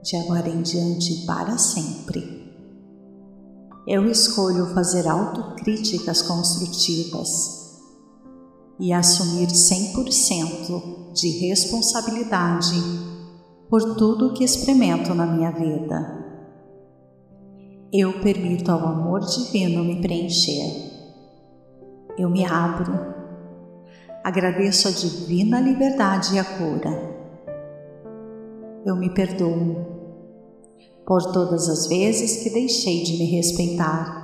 De 0.03 0.18
agora 0.18 0.49
em 0.49 0.61
diante 0.61 1.26
para 1.26 1.57
sempre. 1.57 2.43
Eu 3.88 4.09
escolho 4.09 4.66
fazer 4.74 5.07
autocríticas 5.07 6.22
construtivas 6.22 7.80
e 8.80 8.91
assumir 8.91 9.47
100% 9.47 11.14
de 11.14 11.47
responsabilidade 11.47 12.76
por 13.70 13.95
tudo 13.95 14.34
que 14.34 14.43
experimento 14.43 15.14
na 15.14 15.26
minha 15.26 15.51
vida. 15.51 16.22
Eu 17.93 18.20
permito 18.22 18.70
ao 18.72 18.80
amor 18.80 19.22
divino 19.22 19.86
me 19.86 20.01
preencher. 20.01 20.91
Eu 22.18 22.30
me 22.30 22.43
abro. 22.43 23.23
Agradeço 24.24 24.88
a 24.88 24.92
divina 24.92 25.60
liberdade 25.60 26.36
e 26.36 26.40
a 26.40 26.46
cura. 26.46 27.14
Eu 28.86 28.96
me 28.96 29.14
perdoo 29.14 29.76
por 31.06 31.22
todas 31.34 31.68
as 31.68 31.88
vezes 31.88 32.42
que 32.42 32.50
deixei 32.50 33.04
de 33.04 33.18
me 33.18 33.26
respeitar, 33.26 34.24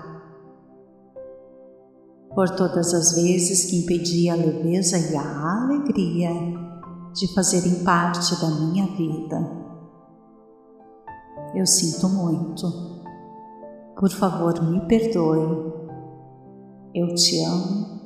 por 2.34 2.50
todas 2.52 2.93
as 2.93 3.14
vezes 3.16 3.66
que 3.66 3.80
impedi 3.80 4.30
a 4.30 4.36
leveza 4.36 4.97
e 4.97 5.18
a 5.18 5.64
alegria 5.64 6.32
de 7.14 7.34
fazerem 7.34 7.84
parte 7.84 8.39
da 8.39 8.50
minha 8.50 8.86
vida. 8.95 9.52
Eu 11.54 11.66
sinto 11.66 12.08
muito. 12.08 12.72
Por 13.97 14.10
favor, 14.12 14.64
me 14.64 14.80
perdoe. 14.88 15.74
Eu 16.95 17.14
te 17.16 17.43
amo. 17.43 17.99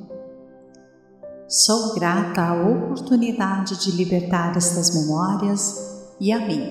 Sou 1.48 1.94
grata 1.94 2.42
à 2.42 2.54
oportunidade 2.54 3.76
de 3.78 3.92
libertar 3.92 4.56
estas 4.56 4.94
memórias 4.94 5.76
e 6.20 6.32
a 6.32 6.38
mim. 6.38 6.62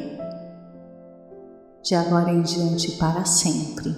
De 1.83 1.95
agora 1.95 2.31
em 2.31 2.41
diante 2.41 2.91
para 2.93 3.25
sempre. 3.25 3.95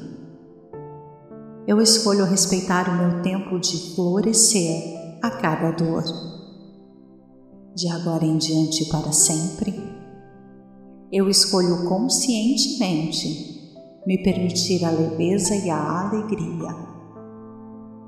Eu 1.67 1.81
escolho 1.81 2.25
respeitar 2.25 2.89
o 2.89 2.95
meu 2.95 3.21
tempo 3.21 3.59
de 3.59 3.95
florescer 3.95 5.19
a 5.21 5.31
cada 5.31 5.71
dor 5.71 6.03
de 7.75 7.89
agora 7.89 8.23
em 8.23 8.37
diante 8.37 8.85
para 8.85 9.11
sempre, 9.11 9.73
eu 11.11 11.29
escolho 11.29 11.85
conscientemente 11.89 13.73
me 14.07 14.23
permitir 14.23 14.85
a 14.85 14.91
leveza 14.91 15.53
e 15.55 15.69
a 15.69 16.07
alegria. 16.07 16.94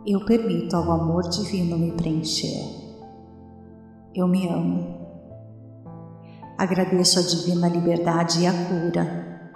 Eu 0.09 0.23
permito 0.23 0.73
ao 0.73 0.89
amor 0.89 1.27
divino 1.27 1.77
me 1.77 1.91
preencher. 1.91 2.63
Eu 4.15 4.25
me 4.25 4.47
amo. 4.47 5.01
Agradeço 6.57 7.19
a 7.19 7.23
divina 7.23 7.67
liberdade 7.67 8.39
e 8.39 8.47
a 8.47 8.53
cura. 8.53 9.51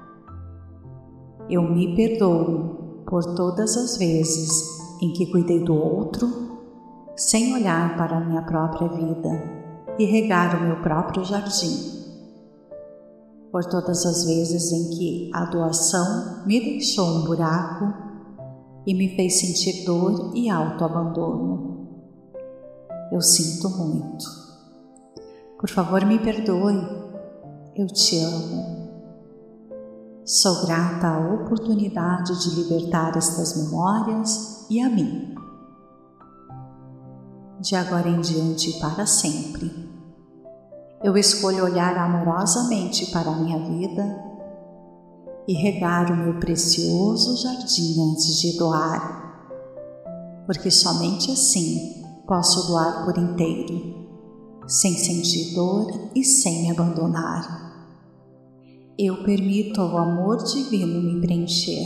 Eu 1.50 1.62
me 1.62 1.96
perdoo 1.96 3.04
por 3.08 3.24
todas 3.34 3.78
as 3.78 3.96
vezes 3.96 4.52
em 5.02 5.14
que 5.14 5.32
cuidei 5.32 5.64
do 5.64 5.74
outro 5.74 6.28
sem 7.16 7.54
olhar 7.54 7.96
para 7.96 8.18
a 8.18 8.20
minha 8.20 8.42
própria 8.42 8.90
vida 8.90 9.30
e 9.98 10.04
regar 10.04 10.62
o 10.62 10.66
meu 10.66 10.82
próprio 10.82 11.24
jardim. 11.24 11.78
Por 13.54 13.64
todas 13.64 14.06
as 14.06 14.26
vezes 14.26 14.70
em 14.74 14.90
que 14.98 15.32
a 15.34 15.46
doação 15.46 16.46
me 16.46 16.60
deixou 16.60 17.06
um 17.06 17.24
buraco 17.24 18.11
e 18.86 18.94
me 18.94 19.16
fez 19.16 19.40
sentir 19.40 19.86
dor 19.86 20.32
e 20.36 20.50
autoabandono. 20.50 21.88
Eu 23.12 23.22
sinto 23.22 23.70
muito. 23.70 24.26
Por 25.60 25.70
favor, 25.70 26.06
me 26.06 26.20
perdoe. 26.20 26.76
Eu 27.76 27.88
te 27.88 28.20
amo. 28.20 28.82
Sou 30.26 30.66
grata 30.66 31.08
à 31.08 31.34
oportunidade 31.34 32.40
de 32.42 32.56
libertar 32.56 33.18
estas 33.18 33.58
memórias 33.58 34.68
e 34.70 34.80
a 34.80 34.90
mim. 34.90 35.36
De 37.60 37.76
agora 37.76 38.10
em 38.10 38.22
diante 38.22 38.72
e 38.72 38.80
para 38.80 39.06
sempre 39.06 39.92
eu 41.04 41.18
escolho 41.18 41.64
olhar 41.64 41.98
amorosamente 41.98 43.08
para 43.08 43.32
a 43.32 43.36
minha 43.36 43.58
vida 43.58 44.31
e 45.52 45.54
regar 45.54 46.10
o 46.10 46.16
meu 46.16 46.40
precioso 46.40 47.36
jardim 47.36 48.00
antes 48.00 48.40
de 48.40 48.58
doar, 48.58 49.44
porque 50.46 50.72
somente 50.72 51.30
assim 51.30 52.06
posso 52.26 52.68
doar 52.68 53.04
por 53.04 53.18
inteiro, 53.18 54.08
sem 54.66 54.94
sentir 54.94 55.54
dor 55.54 56.12
e 56.16 56.24
sem 56.24 56.62
me 56.62 56.72
abandonar. 56.72 57.70
Eu 58.98 59.24
permito 59.26 59.82
ao 59.82 59.98
amor 59.98 60.42
divino 60.42 61.02
me 61.02 61.20
preencher. 61.20 61.84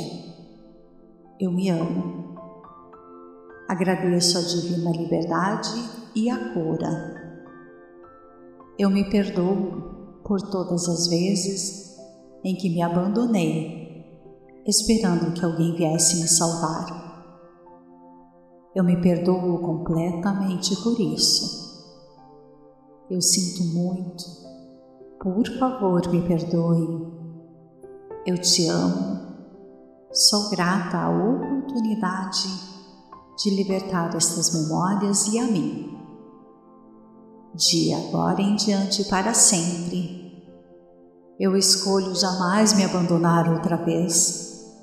Eu 1.39 1.51
me 1.51 1.70
amo. 1.70 2.36
Agradeço 3.68 4.38
a 4.38 4.41
divina 4.41 4.91
liberdade 4.91 5.72
e 6.13 6.30
a 6.30 6.53
cura 6.53 7.26
eu 8.78 8.89
me 8.89 9.09
perdoo 9.09 10.20
por 10.24 10.41
todas 10.41 10.89
as 10.89 11.07
vezes 11.07 11.85
em 12.46 12.56
que 12.56 12.70
me 12.70 12.80
abandonei, 12.84 14.06
esperando 14.68 15.34
que 15.34 15.43
alguém 15.43 15.76
viesse 15.76 16.22
me 16.22 16.28
salvar. 16.28 17.04
Eu 18.76 18.84
me 18.84 19.02
perdoo 19.02 19.58
completamente 19.60 20.76
por 20.84 21.00
isso. 21.00 21.66
Eu 23.10 23.20
sinto 23.20 23.64
muito. 23.74 24.24
Por 25.20 25.48
favor, 25.58 26.08
me 26.12 26.22
perdoe. 26.22 27.08
Eu 28.28 28.38
te 28.38 28.68
amo. 28.68 29.26
Sou 30.12 30.52
grata 30.52 30.98
à 30.98 31.10
oportunidade 31.10 32.48
de 33.39 33.50
libertar 33.56 34.16
estas 34.16 34.54
memórias 34.54 35.28
e 35.30 35.39
a 35.39 35.48
mim. 35.48 35.98
De 37.56 37.91
agora 37.93 38.39
em 38.39 38.56
diante 38.56 39.04
para 39.06 39.34
sempre, 39.34 40.14
eu 41.40 41.56
escolho 41.56 42.16
jamais 42.16 42.74
me 42.74 42.84
abandonar 42.84 43.52
outra 43.52 43.78
vez. 43.78 44.74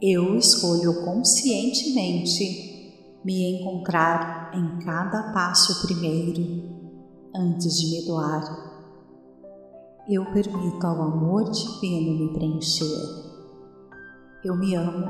Eu 0.00 0.36
escolho 0.36 1.04
conscientemente 1.04 2.74
me 3.24 3.58
encontrar 3.58 4.52
em 4.54 4.78
cada 4.84 5.32
passo 5.32 5.86
primeiro, 5.86 6.62
antes 7.34 7.78
de 7.78 7.90
me 7.90 8.06
doar. 8.06 8.44
Eu 10.08 10.24
permito 10.32 10.86
ao 10.86 11.02
amor 11.02 11.50
divino 11.50 12.18
me 12.18 12.32
preencher 12.32 13.26
eu 14.46 14.54
me 14.54 14.76
amo. 14.76 15.06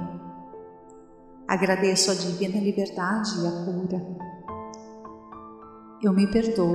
Agradeço 1.47 2.11
a 2.11 2.15
divina 2.15 2.59
liberdade 2.59 3.43
e 3.43 3.47
a 3.47 3.51
cura. 3.65 4.03
Eu 6.03 6.13
me 6.13 6.27
perdoo 6.27 6.75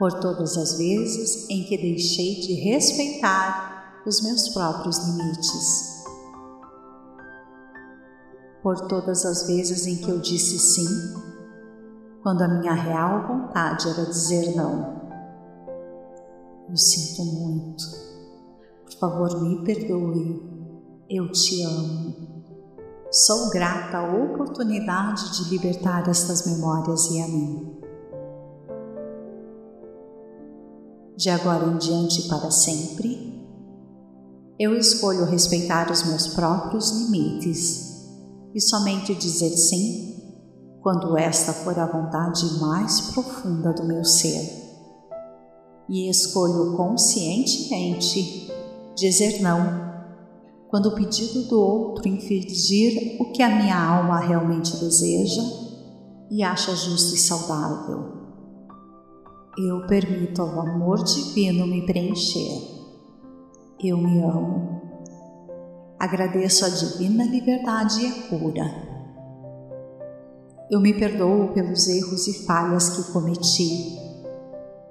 por 0.00 0.14
todas 0.14 0.56
as 0.56 0.78
vezes 0.78 1.46
em 1.50 1.62
que 1.64 1.76
deixei 1.76 2.40
de 2.40 2.54
respeitar 2.54 4.02
os 4.06 4.22
meus 4.22 4.48
próprios 4.48 4.96
limites. 5.06 6.04
Por 8.62 8.88
todas 8.88 9.26
as 9.26 9.46
vezes 9.46 9.86
em 9.86 9.98
que 9.98 10.08
eu 10.08 10.18
disse 10.18 10.58
sim, 10.58 10.88
quando 12.22 12.40
a 12.40 12.48
minha 12.48 12.72
real 12.72 13.28
vontade 13.28 13.90
era 13.90 14.06
dizer 14.06 14.56
não. 14.56 15.00
Eu 16.70 16.76
sinto 16.78 17.22
muito. 17.22 17.84
Por 18.86 18.98
favor, 18.98 19.42
me 19.42 19.62
perdoe 19.64 20.48
eu 21.10 21.30
te 21.30 21.62
amo. 21.62 22.14
Sou 23.10 23.50
grata 23.50 23.98
à 23.98 24.14
oportunidade 24.14 25.36
de 25.36 25.50
libertar 25.50 26.08
estas 26.08 26.46
memórias 26.46 27.10
e 27.10 27.20
a 27.20 27.28
mim. 27.28 27.79
De 31.20 31.28
agora 31.28 31.66
em 31.66 31.76
diante 31.76 32.22
para 32.28 32.50
sempre, 32.50 33.44
eu 34.58 34.74
escolho 34.74 35.26
respeitar 35.26 35.90
os 35.90 36.02
meus 36.04 36.28
próprios 36.28 36.92
limites 36.92 38.08
e 38.54 38.60
somente 38.62 39.14
dizer 39.14 39.50
sim 39.50 40.16
quando 40.80 41.18
esta 41.18 41.52
for 41.52 41.78
a 41.78 41.84
vontade 41.84 42.58
mais 42.58 43.02
profunda 43.12 43.70
do 43.74 43.84
meu 43.84 44.02
ser. 44.02 44.50
E 45.90 46.08
escolho 46.08 46.74
conscientemente 46.74 48.50
dizer 48.96 49.42
não 49.42 49.92
quando 50.70 50.86
o 50.86 50.94
pedido 50.94 51.42
do 51.48 51.60
outro 51.60 52.08
infligir 52.08 53.20
o 53.20 53.30
que 53.30 53.42
a 53.42 53.56
minha 53.56 53.78
alma 53.78 54.20
realmente 54.20 54.74
deseja 54.78 55.42
e 56.30 56.42
acha 56.42 56.74
justo 56.74 57.14
e 57.14 57.18
saudável. 57.18 58.19
Eu 59.58 59.86
permito 59.86 60.42
ao 60.42 60.60
amor 60.60 61.02
divino 61.04 61.66
me 61.66 61.84
preencher. 61.84 62.50
Eu 63.82 63.98
me 63.98 64.22
amo. 64.22 64.80
Agradeço 65.98 66.64
a 66.64 66.68
divina 66.68 67.24
liberdade 67.24 68.02
e 68.02 68.06
a 68.06 68.28
cura. 68.28 68.64
Eu 70.70 70.80
me 70.80 70.94
perdoo 70.94 71.48
pelos 71.48 71.88
erros 71.88 72.26
e 72.28 72.44
falhas 72.44 72.90
que 72.90 73.12
cometi 73.12 73.98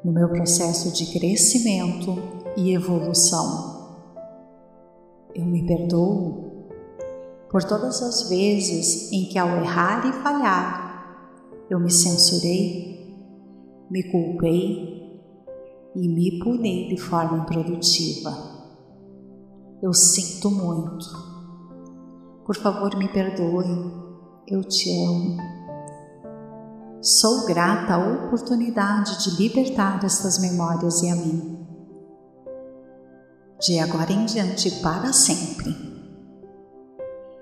no 0.04 0.12
meu 0.12 0.30
processo 0.30 0.92
de 0.94 1.12
crescimento 1.12 2.18
e 2.58 2.74
evolução 2.74 3.80
eu 5.36 5.46
me 5.46 5.66
perdoo 5.66 6.68
por 7.50 7.64
todas 7.64 8.02
as 8.02 8.30
vezes 8.30 9.12
em 9.12 9.26
que, 9.26 9.38
ao 9.38 9.50
errar 9.58 10.06
e 10.08 10.24
falhar, 10.24 11.40
eu 11.70 11.80
me 11.80 11.90
censurei, 11.90 12.99
me 13.90 14.04
culpei 14.12 15.22
e 15.96 16.08
me 16.08 16.40
puni 16.40 16.90
de 16.90 16.98
forma 16.98 17.40
improdutiva. 17.40 18.32
Eu 19.82 19.94
sinto 19.94 20.52
muito. 20.52 21.06
Por 22.46 22.56
favor, 22.56 22.96
me 22.98 23.08
perdoe. 23.08 24.10
Eu 24.48 24.64
te 24.64 24.90
amo. 25.06 25.38
Sou 27.02 27.46
grata 27.46 27.94
à 27.94 28.26
oportunidade 28.26 29.24
de 29.24 29.42
libertar 29.42 30.04
estas 30.04 30.40
memórias 30.40 31.02
e 31.02 31.10
a 31.10 31.16
mim 31.16 31.60
de 33.60 33.78
agora 33.78 34.12
em 34.12 34.26
diante 34.26 34.72
para 34.82 35.12
sempre. 35.12 35.76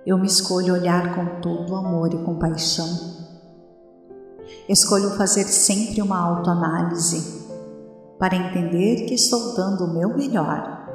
Eu 0.06 0.18
me 0.18 0.26
escolho 0.26 0.74
olhar 0.74 1.14
com 1.14 1.42
todo 1.42 1.76
amor 1.76 2.12
e 2.12 2.24
compaixão. 2.24 3.27
Escolho 4.68 5.12
fazer 5.12 5.46
sempre 5.46 6.02
uma 6.02 6.20
autoanálise 6.20 7.46
para 8.20 8.36
entender 8.36 9.06
que 9.06 9.14
estou 9.14 9.56
dando 9.56 9.86
o 9.86 9.94
meu 9.94 10.18
melhor, 10.18 10.86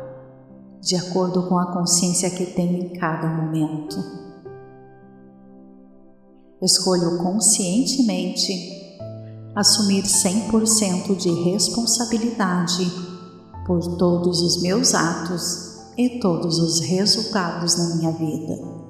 de 0.80 0.94
acordo 0.96 1.48
com 1.48 1.58
a 1.58 1.72
consciência 1.72 2.28
que 2.28 2.44
tenho 2.44 2.84
em 2.84 2.92
cada 2.98 3.28
momento. 3.28 3.96
Escolho 6.60 7.16
conscientemente 7.18 8.52
assumir 9.54 10.04
100% 10.04 11.16
de 11.16 11.30
responsabilidade 11.50 12.92
por 13.66 13.96
todos 13.96 14.42
os 14.42 14.60
meus 14.60 14.94
atos 14.94 15.72
e 15.96 16.20
todos 16.20 16.58
os 16.58 16.80
resultados 16.80 17.76
na 17.76 17.96
minha 17.96 18.12
vida. 18.12 18.82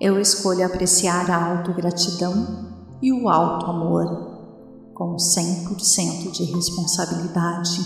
Eu 0.00 0.18
escolho 0.18 0.64
apreciar 0.64 1.30
a 1.30 1.56
autogratidão 1.56 2.73
e 3.04 3.12
o 3.12 3.28
alto 3.28 3.66
amor 3.66 4.06
com 4.94 5.16
100% 5.16 6.30
de 6.30 6.44
responsabilidade. 6.44 7.80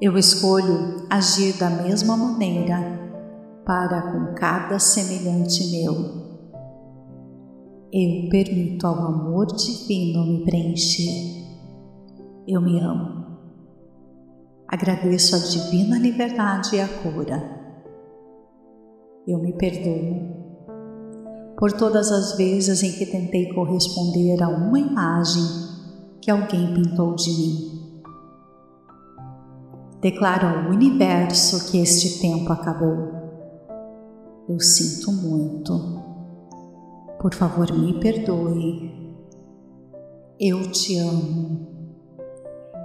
Eu 0.00 0.16
escolho 0.16 1.06
agir 1.10 1.52
da 1.58 1.68
mesma 1.68 2.16
maneira 2.16 2.78
para 3.66 4.10
com 4.10 4.34
cada 4.34 4.78
semelhante 4.78 5.70
meu. 5.70 5.92
Eu 7.92 8.30
permito 8.30 8.86
ao 8.86 8.94
amor 8.94 9.48
divino 9.48 10.24
me 10.24 10.44
preencher. 10.46 11.44
Eu 12.46 12.62
me 12.62 12.80
amo. 12.80 13.36
Agradeço 14.66 15.36
a 15.36 15.40
divina 15.40 15.98
liberdade 15.98 16.74
e 16.74 16.80
a 16.80 16.88
cura. 16.88 17.58
Eu 19.26 19.38
me 19.38 19.52
perdoo 19.52 20.47
por 21.58 21.72
todas 21.72 22.12
as 22.12 22.36
vezes 22.36 22.84
em 22.84 22.92
que 22.92 23.04
tentei 23.04 23.52
corresponder 23.52 24.40
a 24.40 24.48
uma 24.48 24.78
imagem 24.78 25.42
que 26.20 26.30
alguém 26.30 26.72
pintou 26.72 27.16
de 27.16 27.30
mim. 27.30 27.92
Declaro 30.00 30.46
ao 30.46 30.70
universo 30.70 31.68
que 31.68 31.78
este 31.78 32.20
tempo 32.20 32.52
acabou. 32.52 33.12
Eu 34.48 34.60
sinto 34.60 35.10
muito. 35.10 36.00
Por 37.20 37.34
favor, 37.34 37.72
me 37.72 37.98
perdoe. 37.98 39.16
Eu 40.38 40.70
te 40.70 40.96
amo. 40.96 41.66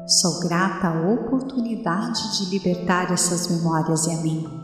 Sou 0.07 0.39
grata 0.39 0.87
à 0.87 1.13
oportunidade 1.13 2.39
de 2.39 2.49
libertar 2.49 3.13
essas 3.13 3.47
memórias 3.47 4.07
em 4.07 4.23
mim. 4.23 4.62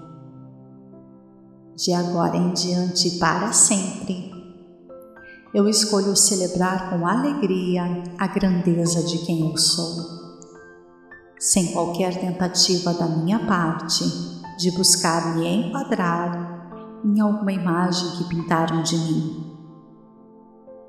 De 1.79 1.93
agora 1.93 2.35
em 2.35 2.51
diante 2.51 3.11
para 3.11 3.53
sempre, 3.53 4.33
eu 5.53 5.65
escolho 5.65 6.13
celebrar 6.13 6.89
com 6.89 7.07
alegria 7.07 8.03
a 8.17 8.27
grandeza 8.27 9.01
de 9.03 9.19
quem 9.19 9.49
eu 9.49 9.57
sou, 9.57 10.03
sem 11.39 11.71
qualquer 11.71 12.19
tentativa 12.19 12.93
da 12.93 13.07
minha 13.07 13.39
parte 13.47 14.03
de 14.57 14.71
buscar 14.71 15.37
me 15.37 15.47
enquadrar 15.47 16.99
em 17.05 17.17
alguma 17.21 17.53
imagem 17.53 18.17
que 18.17 18.25
pintaram 18.25 18.83
de 18.83 18.97
mim. 18.97 19.55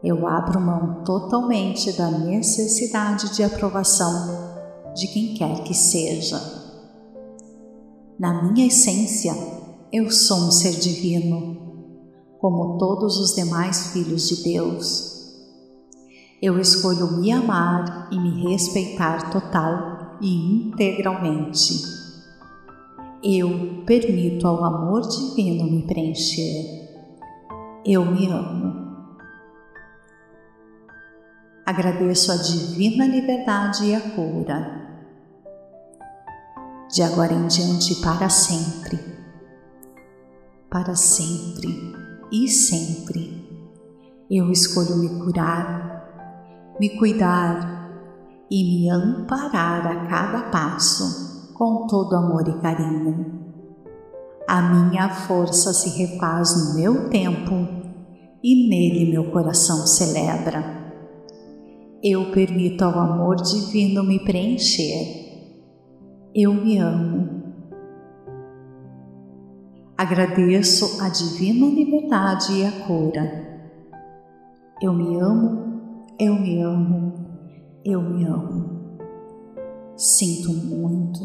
Eu 0.03 0.27
abro 0.27 0.61
mão 0.61 1.05
totalmente 1.05 1.93
da 1.93 2.11
necessidade 2.11 3.33
de 3.37 3.45
aprovação 3.45 4.93
de 4.97 5.07
quem 5.07 5.35
quer 5.35 5.63
que 5.63 5.73
seja. 5.73 6.43
Na 8.19 8.43
minha 8.43 8.67
essência, 8.67 9.60
eu 9.93 10.09
sou 10.09 10.39
um 10.47 10.51
ser 10.53 10.79
divino, 10.79 11.57
como 12.39 12.79
todos 12.79 13.19
os 13.19 13.35
demais 13.35 13.93
filhos 13.93 14.29
de 14.29 14.45
Deus. 14.45 15.11
Eu 16.41 16.61
escolho 16.61 17.19
me 17.19 17.33
amar 17.33 18.09
e 18.13 18.19
me 18.19 18.49
respeitar 18.49 19.31
total 19.31 20.17
e 20.21 20.69
integralmente. 20.69 21.75
Eu 23.23 23.83
permito 23.85 24.47
ao 24.47 24.65
amor 24.65 25.03
divino 25.03 25.65
me 25.65 25.83
preencher. 25.83 26.89
Eu 27.85 28.05
me 28.05 28.27
amo. 28.29 28.81
Agradeço 31.67 32.31
a 32.31 32.37
divina 32.37 33.07
liberdade 33.07 33.87
e 33.87 33.95
a 33.95 34.01
cura. 34.01 34.81
De 36.91 37.03
agora 37.03 37.33
em 37.33 37.47
diante 37.49 37.97
para 37.97 38.29
sempre, 38.29 39.20
para 40.71 40.95
sempre 40.95 41.93
e 42.31 42.49
sempre. 42.49 43.45
Eu 44.31 44.51
escolho 44.53 44.97
me 44.97 45.09
curar, 45.25 46.77
me 46.79 46.91
cuidar 46.91 47.91
e 48.49 48.63
me 48.65 48.89
amparar 48.89 49.87
a 49.87 50.07
cada 50.07 50.51
passo 50.51 51.53
com 51.55 51.89
todo 51.89 52.15
amor 52.15 52.49
e 52.49 52.61
carinho. 52.61 53.41
A 54.49 54.63
minha 54.63 55.09
força 55.09 55.73
se 55.73 55.91
refaz 55.99 56.57
no 56.57 56.75
meu 56.77 57.11
tempo 57.11 57.67
e 58.43 58.69
nele 58.69 59.11
meu 59.11 59.31
coração 59.33 59.87
celebra. 59.87 60.79
Eu 62.03 62.31
permito 62.31 62.85
ao 62.85 62.99
amor 62.99 63.37
divino 63.37 64.05
me 64.05 64.21
preencher. 64.21 65.19
Eu 66.35 66.55
me 66.55 66.79
amo 66.79 67.30
Agradeço 70.01 71.03
a 71.03 71.11
divina 71.11 71.67
liberdade 71.67 72.55
e 72.55 72.65
a 72.65 72.73
cura. 72.87 73.71
Eu 74.81 74.95
me 74.95 75.21
amo, 75.21 76.01
eu 76.19 76.35
me 76.37 76.63
amo, 76.63 77.13
eu 77.85 78.01
me 78.01 78.25
amo. 78.25 78.97
Sinto 79.99 80.55
muito, 80.55 81.21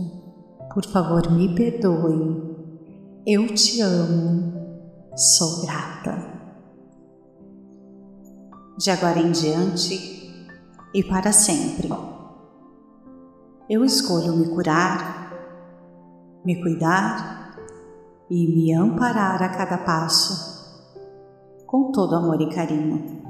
por 0.73 0.83
favor 0.87 1.31
me 1.31 1.55
perdoe. 1.55 3.23
Eu 3.25 3.47
te 3.53 3.79
amo, 3.79 4.51
sou 5.15 5.61
grata. 5.61 6.17
De 8.77 8.91
agora 8.91 9.19
em 9.19 9.31
diante 9.31 10.49
e 10.93 11.01
para 11.01 11.31
sempre, 11.31 11.87
eu 13.69 13.85
escolho 13.85 14.35
me 14.35 14.49
curar, 14.49 15.31
me 16.43 16.61
cuidar 16.61 17.44
e 18.29 18.47
me 18.47 18.73
amparar 18.73 19.41
a 19.43 19.49
cada 19.49 19.77
passo, 19.77 20.95
com 21.65 21.91
todo 21.91 22.15
amor 22.15 22.41
e 22.41 22.49
carinho. 22.49 23.23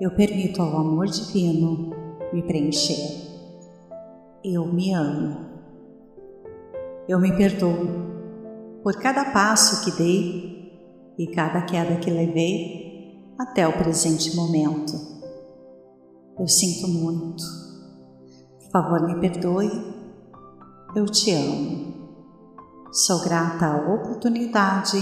Eu 0.00 0.14
permito 0.14 0.62
ao 0.62 0.76
amor 0.76 1.06
divino 1.06 1.90
me 2.32 2.42
preencher. 2.42 3.26
Eu 4.44 4.66
me 4.66 4.92
amo. 4.92 5.46
Eu 7.08 7.18
me 7.18 7.36
perdoo 7.36 8.06
por 8.82 8.94
cada 9.00 9.32
passo 9.32 9.84
que 9.84 9.96
dei 9.96 11.14
e 11.18 11.26
cada 11.28 11.62
queda 11.62 11.96
que 11.96 12.10
levei 12.10 13.24
até 13.38 13.66
o 13.66 13.72
presente 13.72 14.36
momento. 14.36 14.92
Eu 16.38 16.46
sinto 16.46 16.88
muito. 16.88 17.42
Por 18.58 18.70
favor, 18.70 19.06
me 19.06 19.18
perdoe. 19.18 19.70
Eu 20.94 21.06
te 21.06 21.32
amo. 21.32 21.95
Sou 22.96 23.20
grata 23.20 23.66
à 23.66 23.92
oportunidade 23.92 24.96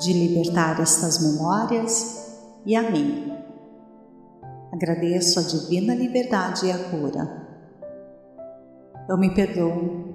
de 0.00 0.14
libertar 0.14 0.80
estas 0.80 1.18
memórias 1.22 2.40
e 2.64 2.74
a 2.74 2.90
mim. 2.90 3.34
Agradeço 4.72 5.38
a 5.38 5.42
divina 5.42 5.94
liberdade 5.94 6.64
e 6.64 6.72
a 6.72 6.78
cura. 6.88 7.46
Eu 9.06 9.18
me 9.18 9.34
perdoo 9.34 10.14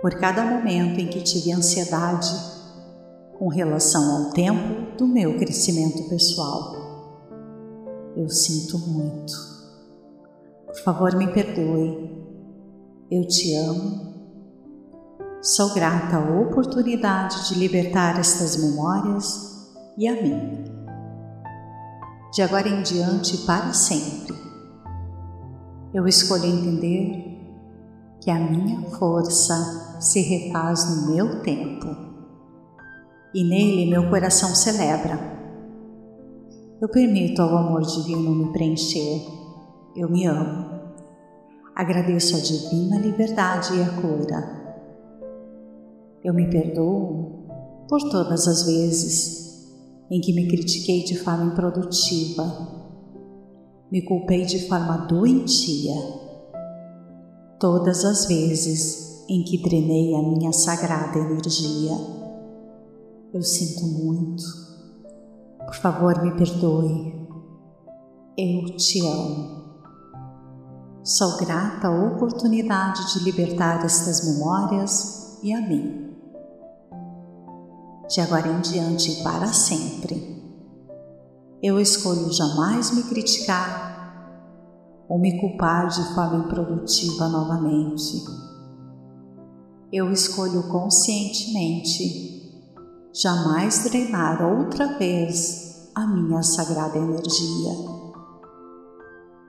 por 0.00 0.18
cada 0.18 0.42
momento 0.42 0.98
em 0.98 1.06
que 1.06 1.20
tive 1.20 1.52
ansiedade 1.52 2.34
com 3.38 3.48
relação 3.48 4.24
ao 4.24 4.30
tempo 4.30 4.96
do 4.96 5.06
meu 5.06 5.36
crescimento 5.36 6.08
pessoal. 6.08 7.26
Eu 8.16 8.30
sinto 8.30 8.78
muito. 8.78 9.34
Por 10.64 10.76
favor, 10.76 11.14
me 11.14 11.30
perdoe. 11.30 12.24
Eu 13.10 13.28
te 13.28 13.54
amo 13.54 14.15
Sou 15.42 15.72
grata 15.74 16.16
à 16.16 16.40
oportunidade 16.40 17.48
de 17.48 17.58
libertar 17.58 18.18
estas 18.18 18.56
memórias 18.56 19.68
e 19.96 20.08
a 20.08 20.12
mim. 20.20 20.64
De 22.32 22.42
agora 22.42 22.68
em 22.68 22.82
diante 22.82 23.38
para 23.38 23.72
sempre, 23.72 24.34
eu 25.92 26.06
escolho 26.06 26.46
entender 26.46 27.38
que 28.20 28.30
a 28.30 28.38
minha 28.38 28.80
força 28.98 29.98
se 30.00 30.20
refaz 30.22 30.84
no 30.90 31.14
meu 31.14 31.42
tempo 31.42 31.86
e 33.34 33.44
nele 33.44 33.90
meu 33.90 34.08
coração 34.08 34.54
celebra. 34.54 35.20
Eu 36.80 36.88
permito 36.88 37.42
ao 37.42 37.56
amor 37.56 37.82
divino 37.82 38.34
me 38.34 38.52
preencher. 38.52 39.22
Eu 39.94 40.10
me 40.10 40.26
amo. 40.26 40.76
Agradeço 41.74 42.36
a 42.36 42.40
divina 42.40 42.98
liberdade 42.98 43.74
e 43.76 43.82
a 43.82 43.90
cura 44.00 44.55
eu 46.26 46.34
me 46.34 46.50
perdoo 46.50 47.46
por 47.88 48.02
todas 48.10 48.48
as 48.48 48.64
vezes 48.64 49.64
em 50.10 50.20
que 50.20 50.32
me 50.32 50.48
critiquei 50.48 51.04
de 51.04 51.16
forma 51.16 51.52
improdutiva, 51.52 52.42
me 53.92 54.02
culpei 54.02 54.44
de 54.44 54.66
forma 54.66 55.06
doentia, 55.06 55.94
todas 57.60 58.04
as 58.04 58.26
vezes 58.26 59.24
em 59.28 59.44
que 59.44 59.62
drenei 59.62 60.16
a 60.16 60.22
minha 60.22 60.52
sagrada 60.52 61.16
energia. 61.16 61.92
Eu 63.32 63.42
sinto 63.42 63.86
muito. 63.86 64.42
Por 65.64 65.74
favor, 65.76 66.20
me 66.24 66.32
perdoe. 66.36 67.14
Eu 68.36 68.76
te 68.76 69.00
amo. 69.06 69.64
Sou 71.04 71.36
grata 71.36 71.86
à 71.86 72.14
oportunidade 72.14 73.14
de 73.14 73.24
libertar 73.24 73.84
estas 73.84 74.24
memórias 74.24 75.38
e 75.42 75.52
a 75.52 75.60
mim 75.60 76.15
de 78.08 78.20
agora 78.20 78.48
em 78.48 78.60
diante 78.60 79.10
e 79.10 79.22
para 79.22 79.48
sempre. 79.48 80.36
Eu 81.62 81.80
escolho 81.80 82.32
jamais 82.32 82.92
me 82.92 83.02
criticar 83.02 83.86
ou 85.08 85.18
me 85.18 85.40
culpar 85.40 85.88
de 85.88 86.14
forma 86.14 86.44
improdutiva 86.44 87.28
novamente. 87.28 88.24
Eu 89.92 90.12
escolho 90.12 90.64
conscientemente 90.64 92.36
jamais 93.12 93.84
drenar 93.84 94.42
outra 94.42 94.98
vez 94.98 95.90
a 95.94 96.06
minha 96.06 96.42
sagrada 96.42 96.98
energia. 96.98 97.72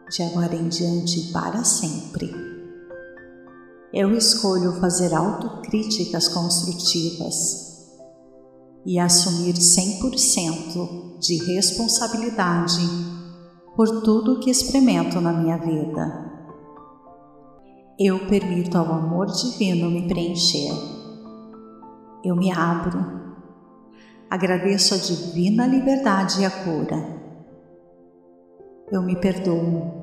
De 0.10 0.24
agora 0.24 0.56
em 0.56 0.70
diante 0.70 1.20
e 1.20 1.34
para 1.34 1.64
sempre. 1.64 2.34
Eu 3.94 4.16
escolho 4.16 4.80
fazer 4.80 5.14
autocríticas 5.14 6.30
construtivas 6.30 7.67
e 8.88 8.98
assumir 8.98 9.56
100% 9.56 11.20
de 11.20 11.44
responsabilidade 11.56 12.80
por 13.76 14.02
tudo 14.02 14.40
que 14.40 14.50
experimento 14.50 15.20
na 15.20 15.34
minha 15.34 15.58
vida. 15.58 16.26
Eu 18.00 18.28
permito 18.28 18.78
ao 18.78 18.86
amor 18.86 19.26
divino 19.26 19.92
me 19.92 20.08
preencher. 20.08 20.72
Eu 22.24 22.34
me 22.38 22.50
abro. 22.50 22.98
Agradeço 24.30 24.94
a 24.94 24.98
divina 24.98 25.68
liberdade 25.68 26.40
e 26.40 26.46
a 26.46 26.50
cura. 26.50 27.18
Eu 28.90 29.02
me 29.02 29.18
perdoo 29.18 29.98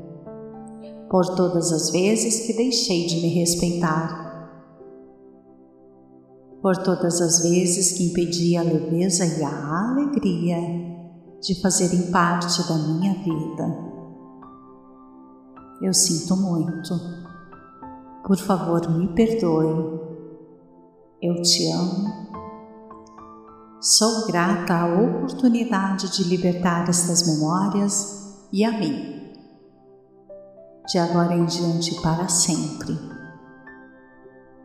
por 1.09 1.24
todas 1.35 1.72
as 1.72 1.91
vezes 1.91 2.47
que 2.47 2.53
deixei 2.53 3.07
de 3.07 3.16
me 3.22 3.28
respeitar 3.28 4.24
por 6.65 6.79
todas 6.79 7.21
as 7.21 7.43
vezes 7.43 7.93
que 7.93 8.05
impedi 8.05 8.57
a 8.57 8.62
leveza 8.62 9.27
e 9.27 9.45
a 9.45 9.91
alegria 9.91 10.57
de 11.39 11.61
fazerem 11.61 12.11
parte 12.11 12.67
da 12.67 12.75
minha 12.75 13.12
vida. 13.23 13.79
Eu 15.83 15.93
sinto 15.93 16.35
muito. 16.35 16.99
Por 18.27 18.39
favor, 18.39 18.89
me 18.89 19.09
perdoe. 19.09 20.01
Eu 21.21 21.43
te 21.43 21.71
amo. 21.71 22.09
Sou 23.79 24.27
grata 24.27 24.73
à 24.73 24.87
oportunidade 24.87 26.17
de 26.17 26.25
libertar 26.25 26.89
estas 26.89 27.27
memórias 27.27 28.39
e 28.51 28.65
a 28.65 28.71
mim. 28.71 29.35
De 30.89 30.97
agora 30.97 31.35
em 31.35 31.45
diante 31.45 31.95
para 32.01 32.27
sempre 32.27 33.14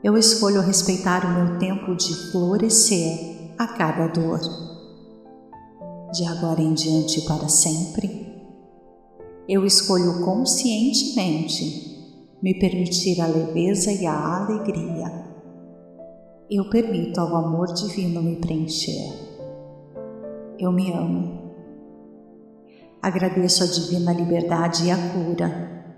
eu 0.02 0.18
escolho 0.18 0.62
respeitar 0.62 1.26
o 1.26 1.34
meu 1.34 1.60
tempo 1.60 1.94
de 1.94 2.32
florescer 2.32 3.54
a 3.58 3.68
cada 3.68 4.08
dor. 4.08 4.40
De 6.14 6.26
agora 6.26 6.62
em 6.62 6.74
diante 6.74 7.22
para 7.22 7.50
sempre, 7.50 8.30
eu 9.48 9.66
escolho 9.66 10.24
conscientemente 10.24 11.90
me 12.42 12.58
permitir 12.58 13.20
a 13.20 13.28
leveza 13.28 13.92
e 13.92 14.06
a 14.06 14.38
alegria. 14.38 15.28
Eu 16.50 16.70
permito 16.70 17.20
ao 17.20 17.36
amor 17.36 17.68
divino 17.74 18.24
me 18.24 18.38
preencher. 18.38 19.14
Eu 20.58 20.72
me 20.72 20.94
amo. 20.94 21.52
Agradeço 23.02 23.64
a 23.64 23.68
divina 23.68 24.14
liberdade 24.14 24.86
e 24.86 24.92
a 24.92 24.98
cura. 25.14 25.94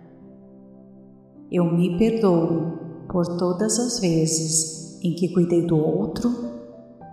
Eu 1.51 1.65
me 1.65 1.97
perdoo 1.97 2.70
por 3.11 3.27
todas 3.37 3.77
as 3.77 3.99
vezes 3.99 4.97
em 5.03 5.13
que 5.13 5.33
cuidei 5.33 5.67
do 5.67 5.75
outro 5.75 6.31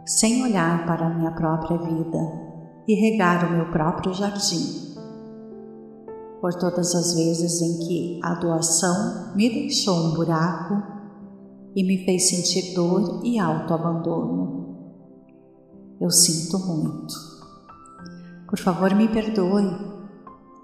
sem 0.06 0.44
olhar 0.44 0.86
para 0.86 1.06
a 1.06 1.14
minha 1.14 1.32
própria 1.32 1.76
vida 1.76 2.18
e 2.86 2.94
regar 2.94 3.46
o 3.46 3.52
meu 3.52 3.70
próprio 3.72 4.14
jardim. 4.14 4.94
Por 6.40 6.54
todas 6.54 6.94
as 6.94 7.14
vezes 7.14 7.60
em 7.60 7.78
que 7.80 8.20
a 8.22 8.34
doação 8.34 9.34
me 9.34 9.50
deixou 9.50 9.96
um 9.96 10.14
buraco 10.14 10.80
e 11.74 11.82
me 11.82 12.04
fez 12.04 12.28
sentir 12.28 12.74
dor 12.74 13.20
e 13.24 13.38
autoabandono. 13.38 14.78
Eu 16.00 16.10
sinto 16.10 16.58
muito. 16.60 17.14
Por 18.48 18.58
favor, 18.58 18.94
me 18.94 19.08
perdoe. 19.08 19.68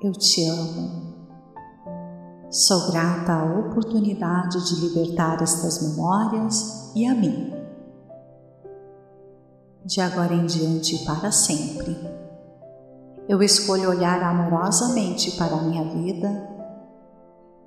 Eu 0.01 0.13
te 0.13 0.47
amo. 0.47 1.04
Sou 2.55 2.93
grata 2.93 3.33
à 3.33 3.59
oportunidade 3.59 4.65
de 4.69 4.81
libertar 4.81 5.43
estas 5.43 5.83
memórias 5.83 6.93
e 6.95 7.05
a 7.05 7.13
mim. 7.13 7.53
De 9.85 10.01
agora 10.01 10.33
em 10.33 10.47
diante 10.47 10.95
e 10.95 11.05
para 11.05 11.33
sempre, 11.33 11.99
eu 13.29 13.43
escolho 13.43 13.91
olhar 13.91 14.23
amorosamente 14.23 15.33
para 15.33 15.57
a 15.57 15.63
minha 15.63 15.83
vida 15.83 16.49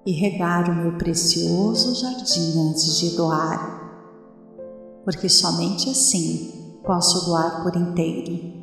e 0.06 0.14
regar 0.14 0.70
o 0.70 0.76
meu 0.76 0.98
precioso 0.98 1.94
jardim 1.94 2.70
antes 2.70 2.98
de 2.98 3.18
doar, 3.18 3.92
porque 5.04 5.28
somente 5.28 5.90
assim 5.90 6.80
posso 6.86 7.26
doar 7.26 7.62
por 7.62 7.76
inteiro, 7.76 8.54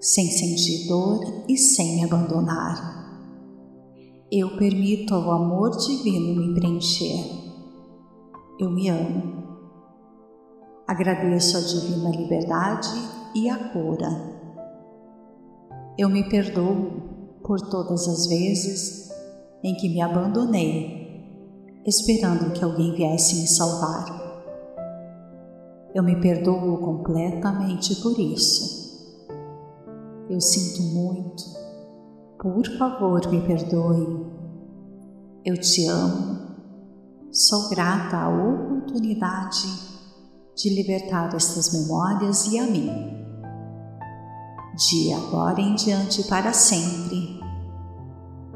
sem 0.00 0.28
sentir 0.28 0.88
dor 0.88 1.44
e 1.48 1.56
sem 1.56 2.04
abandonar 2.04 3.01
eu 4.34 4.56
permito 4.56 5.14
ao 5.14 5.30
amor 5.30 5.76
divino 5.76 6.40
me 6.40 6.54
preencher. 6.54 7.22
Eu 8.58 8.70
me 8.70 8.88
amo. 8.88 9.42
Agradeço 10.88 11.58
a 11.58 11.60
divina 11.60 12.08
liberdade 12.08 12.88
e 13.34 13.50
a 13.50 13.58
cura. 13.68 14.08
Eu 15.98 16.08
me 16.08 16.26
perdoo 16.30 17.40
por 17.44 17.60
todas 17.60 18.08
as 18.08 18.26
vezes 18.26 19.10
em 19.62 19.74
que 19.74 19.90
me 19.90 20.00
abandonei, 20.00 21.82
esperando 21.84 22.54
que 22.54 22.64
alguém 22.64 22.94
viesse 22.94 23.38
me 23.38 23.46
salvar. 23.46 24.06
Eu 25.94 26.02
me 26.02 26.18
perdoo 26.22 26.78
completamente 26.78 27.96
por 27.96 28.18
isso. 28.18 28.80
Eu 30.30 30.40
sinto 30.40 30.82
muito 30.84 31.62
por 32.42 32.66
favor, 32.76 33.24
me 33.30 33.40
perdoe. 33.40 34.26
Eu 35.44 35.56
te 35.60 35.86
amo. 35.86 36.42
Sou 37.30 37.68
grata 37.70 38.16
à 38.16 38.28
oportunidade 38.28 39.68
de 40.56 40.74
libertar 40.74 41.32
estas 41.36 41.72
memórias 41.72 42.48
e 42.48 42.58
a 42.58 42.64
mim. 42.64 42.90
De 44.74 45.12
agora 45.12 45.60
em 45.60 45.76
diante 45.76 46.24
para 46.24 46.52
sempre, 46.52 47.40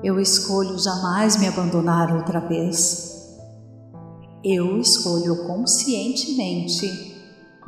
eu 0.02 0.18
escolho 0.18 0.76
jamais 0.76 1.36
me 1.36 1.46
abandonar 1.46 2.12
outra 2.12 2.40
vez. 2.40 3.38
Eu 4.42 4.80
escolho 4.80 5.46
conscientemente 5.46 6.86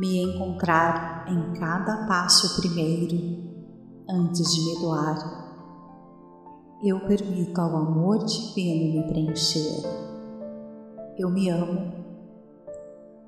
me 0.01 0.21
encontrar 0.25 1.27
em 1.29 1.53
cada 1.61 2.09
passo 2.09 2.61
primeiro, 2.61 3.17
antes 4.11 4.53
de 4.53 4.61
me 4.65 4.81
doar 4.81 5.38
eu 6.83 7.01
permito 7.01 7.61
ao 7.61 7.77
amor 7.77 8.25
divino 8.25 9.01
me 9.01 9.09
preencher. 9.09 9.83
Eu 11.17 11.29
me 11.29 11.51
amo. 11.51 11.93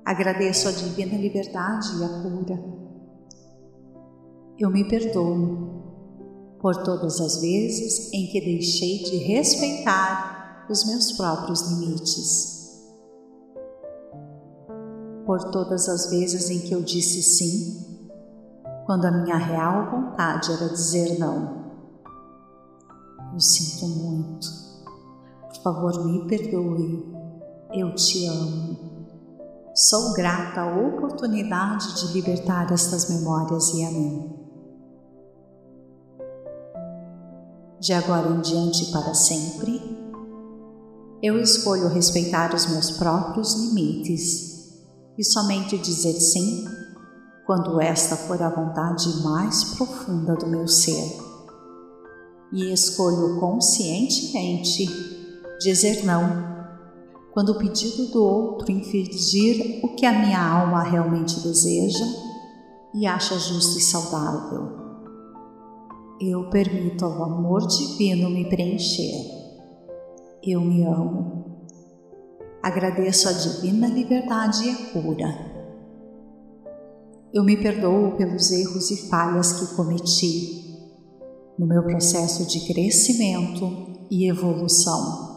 Agradeço 0.05 0.69
a 0.69 0.71
divina 0.71 1.17
liberdade 1.17 1.89
e 1.99 2.03
a 2.03 2.09
cura. 2.21 2.63
Eu 4.57 4.69
me 4.69 4.87
perdoo 4.87 5.81
por 6.61 6.83
todas 6.83 7.19
as 7.19 7.41
vezes 7.41 8.13
em 8.13 8.27
que 8.27 8.39
deixei 8.39 9.03
de 9.03 9.17
respeitar 9.17 10.65
os 10.69 10.85
meus 10.85 11.11
próprios 11.11 11.61
limites. 11.69 12.85
Por 15.25 15.51
todas 15.51 15.89
as 15.89 16.09
vezes 16.09 16.49
em 16.49 16.59
que 16.59 16.73
eu 16.73 16.81
disse 16.81 17.21
sim, 17.21 17.99
quando 18.85 19.05
a 19.05 19.11
minha 19.11 19.37
real 19.37 19.91
vontade 19.91 20.51
era 20.51 20.69
dizer 20.69 21.19
não. 21.19 21.60
Eu 23.33 23.39
sinto 23.39 23.87
muito. 23.87 24.47
Por 25.47 25.63
favor, 25.63 26.05
me 26.05 26.27
perdoe. 26.27 27.13
Eu 27.73 27.95
te 27.95 28.25
amo. 28.25 28.77
Sou 29.73 30.13
grata 30.13 30.61
à 30.61 30.87
oportunidade 30.87 31.95
de 31.95 32.13
libertar 32.13 32.71
estas 32.73 33.09
memórias 33.09 33.73
e 33.73 33.85
a 33.85 33.91
mim. 33.91 34.33
De 37.79 37.93
agora 37.93 38.29
em 38.29 38.41
diante 38.41 38.91
para 38.91 39.13
sempre, 39.13 39.81
eu 41.23 41.39
escolho 41.39 41.87
respeitar 41.87 42.53
os 42.53 42.67
meus 42.67 42.91
próprios 42.91 43.53
limites 43.55 44.75
e 45.17 45.23
somente 45.23 45.77
dizer 45.77 46.13
sim 46.13 46.65
quando 47.45 47.79
esta 47.79 48.15
for 48.15 48.41
a 48.41 48.49
vontade 48.49 49.23
mais 49.23 49.63
profunda 49.75 50.35
do 50.35 50.47
meu 50.47 50.67
ser 50.67 51.30
e 52.51 52.71
escolho 52.71 53.39
conscientemente 53.39 54.85
dizer 55.59 56.03
não 56.03 56.51
quando 57.31 57.49
o 57.49 57.57
pedido 57.57 58.07
do 58.07 58.23
outro 58.23 58.71
infligir 58.71 59.79
o 59.83 59.95
que 59.95 60.05
a 60.05 60.11
minha 60.11 60.41
alma 60.41 60.83
realmente 60.83 61.39
deseja 61.39 62.05
e 62.93 63.07
acha 63.07 63.39
justo 63.39 63.77
e 63.77 63.81
saudável. 63.81 64.81
Eu 66.19 66.49
permito 66.49 67.05
ao 67.05 67.23
amor 67.23 67.65
divino 67.65 68.29
me 68.29 68.49
preencher. 68.49 69.13
Eu 70.43 70.59
me 70.61 70.83
amo. 70.83 71.45
Agradeço 72.61 73.29
a 73.29 73.31
divina 73.31 73.87
liberdade 73.87 74.67
e 74.67 74.69
a 74.69 74.91
cura. 74.91 75.51
Eu 77.33 77.43
me 77.43 77.55
perdoo 77.55 78.11
pelos 78.17 78.51
erros 78.51 78.91
e 78.91 79.09
falhas 79.09 79.53
que 79.53 79.75
cometi 79.75 80.60
no 81.57 81.67
meu 81.67 81.83
processo 81.83 82.47
de 82.47 82.65
crescimento 82.67 84.07
e 84.09 84.29
evolução. 84.29 85.29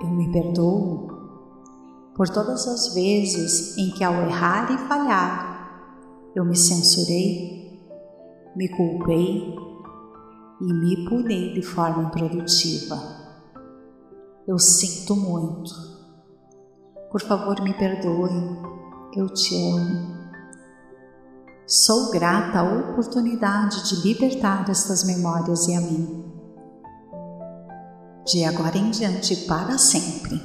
Eu 0.00 0.10
me 0.10 0.32
perdoo 0.32 1.08
por 2.14 2.28
todas 2.28 2.66
as 2.66 2.94
vezes 2.94 3.76
em 3.78 3.90
que, 3.90 4.04
ao 4.04 4.14
errar 4.14 4.70
e 4.72 4.88
falhar, 4.88 5.52
eu 6.34 6.44
me 6.44 6.56
censurei, 6.56 7.80
me 8.56 8.68
culpei 8.68 9.54
e 10.60 10.72
me 10.72 11.08
punei 11.08 11.52
de 11.54 11.62
forma 11.62 12.04
improdutiva. 12.04 12.96
Eu 14.46 14.58
sinto 14.58 15.14
muito. 15.14 15.70
Por 17.10 17.20
favor, 17.20 17.60
me 17.62 17.74
perdoe. 17.74 18.30
Eu 19.14 19.28
te 19.28 19.54
amo. 19.54 20.21
Sou 21.74 22.10
grata 22.10 22.58
à 22.58 22.62
oportunidade 22.64 23.88
de 23.88 24.06
libertar 24.06 24.68
estas 24.68 25.04
memórias 25.04 25.66
e 25.68 25.74
a 25.74 25.80
mim. 25.80 26.22
De 28.26 28.44
agora 28.44 28.76
em 28.76 28.90
diante, 28.90 29.34
para 29.46 29.78
sempre. 29.78 30.38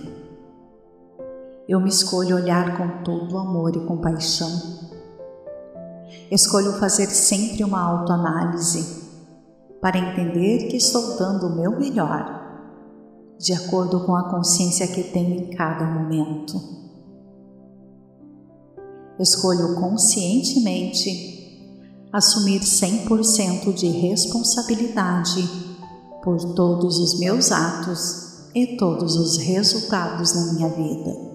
Eu 1.68 1.82
me 1.82 1.90
escolho 1.90 2.38
olhar 2.38 2.78
com 2.78 3.04
todo 3.04 3.38
amor 3.38 3.76
e 3.76 3.86
compaixão. 3.86 4.50
Escolho 6.32 6.72
fazer 6.80 7.08
sempre 7.08 7.62
uma 7.62 7.82
autoanálise 7.82 9.04
para 9.82 9.98
entender 9.98 10.70
que 10.70 10.78
estou 10.78 11.18
dando 11.18 11.48
o 11.48 11.56
meu 11.58 11.78
melhor, 11.78 12.42
de 13.38 13.52
acordo 13.52 14.00
com 14.06 14.16
a 14.16 14.30
consciência 14.30 14.88
que 14.88 15.04
tenho 15.04 15.42
em 15.42 15.50
cada 15.50 15.86
momento 15.88 16.87
escolho 19.20 19.76
conscientemente 19.76 21.38
assumir 22.12 22.62
100% 22.62 23.74
de 23.74 23.88
responsabilidade 23.88 25.48
por 26.24 26.38
todos 26.54 26.98
os 27.00 27.20
meus 27.20 27.52
atos 27.52 28.50
e 28.56 28.78
todos 28.78 29.16
os 29.16 29.38
resultados 29.38 30.34
na 30.34 30.54
minha 30.54 30.70
vida. 30.70 31.28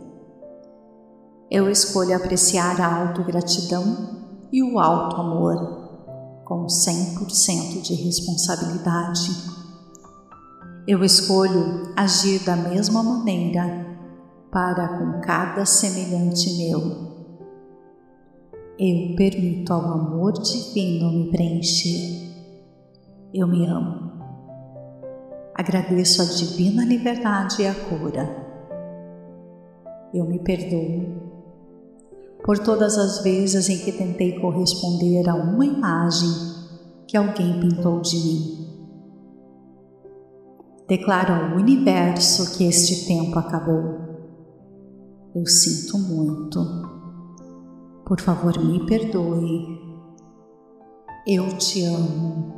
Eu 1.51 1.71
escolho 1.71 2.17
apreciar 2.17 2.81
a 2.81 3.09
autogratidão 3.09 4.23
e 4.51 4.63
o 4.63 4.79
alto 4.79 5.17
amor 5.17 6.43
com 6.45 6.67
100% 6.67 7.83
de 7.83 7.95
responsabilidade. 7.95 9.31
Eu 10.87 11.05
escolho 11.05 11.93
agir 11.97 12.41
da 12.41 12.57
mesma 12.57 13.03
maneira 13.03 13.87
para 14.51 14.99
com 14.99 15.21
cada 15.21 15.65
semelhante 15.65 16.53
meu 16.57 17.12
eu 18.79 19.15
permito 19.17 19.73
ao 19.73 19.81
amor 19.81 20.33
divino 20.33 21.13
me 21.13 21.31
preencher. 21.31 22.33
Eu 23.33 23.47
me 23.47 23.67
amo. 23.67 24.13
Agradeço 25.55 26.23
a 26.23 26.25
divina 26.25 26.85
liberdade 26.85 27.63
e 27.63 27.67
a 27.67 27.75
cura. 27.75 28.29
Eu 30.13 30.25
me 30.25 30.39
perdoo 30.39 31.23
por 32.45 32.59
todas 32.59 32.99
as 32.99 33.23
vezes 33.23 33.69
em 33.69 33.79
que 33.79 33.93
tentei 33.93 34.41
corresponder 34.41 35.29
a 35.29 35.35
uma 35.35 35.65
imagem 35.65 36.29
que 37.07 37.17
alguém 37.17 37.61
pintou 37.61 38.01
de 38.01 38.17
mim. 38.17 38.63
Declaro 40.89 41.33
ao 41.33 41.57
universo 41.57 42.57
que 42.57 42.65
este 42.65 43.07
tempo 43.07 43.39
acabou. 43.39 44.01
Eu 45.35 45.47
sinto 45.47 45.99
muito. 45.99 46.92
Por 48.05 48.21
favor, 48.21 48.59
me 48.59 48.85
perdoe. 48.85 49.81
Eu 51.25 51.57
te 51.57 51.85
amo. 51.85 52.53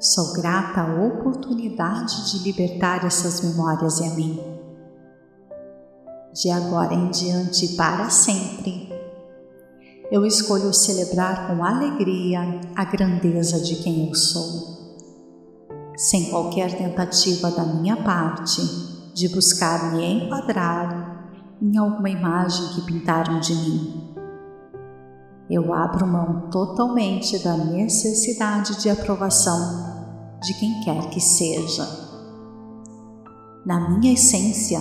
Sou 0.00 0.32
grata 0.32 0.80
à 0.80 1.04
oportunidade 1.04 2.30
de 2.30 2.42
libertar 2.42 3.04
essas 3.04 3.42
memórias 3.42 4.00
em 4.00 4.16
mim. 4.16 4.40
De 6.32 6.50
agora 6.50 6.94
em 6.94 7.10
diante, 7.10 7.68
para 7.76 8.08
sempre, 8.08 8.88
eu 10.10 10.24
escolho 10.24 10.72
celebrar 10.72 11.46
com 11.46 11.62
alegria 11.62 12.40
a 12.74 12.84
grandeza 12.84 13.60
de 13.60 13.76
quem 13.76 14.08
eu 14.08 14.14
sou, 14.14 15.06
sem 15.96 16.30
qualquer 16.30 16.76
tentativa 16.76 17.50
da 17.50 17.64
minha 17.64 17.96
parte 18.02 18.62
de 19.14 19.28
buscar 19.28 19.92
me 19.92 20.02
enquadrar 20.02 21.30
em 21.60 21.76
alguma 21.76 22.10
imagem 22.10 22.68
que 22.74 22.82
pintaram 22.82 23.38
de 23.38 23.54
mim 23.54 24.03
eu 25.54 25.72
abro 25.72 26.04
mão 26.04 26.50
totalmente 26.50 27.38
da 27.38 27.56
necessidade 27.56 28.82
de 28.82 28.90
aprovação 28.90 30.36
de 30.42 30.52
quem 30.54 30.80
quer 30.80 31.08
que 31.10 31.20
seja. 31.20 31.86
Na 33.64 33.88
minha 33.88 34.12
essência, 34.12 34.80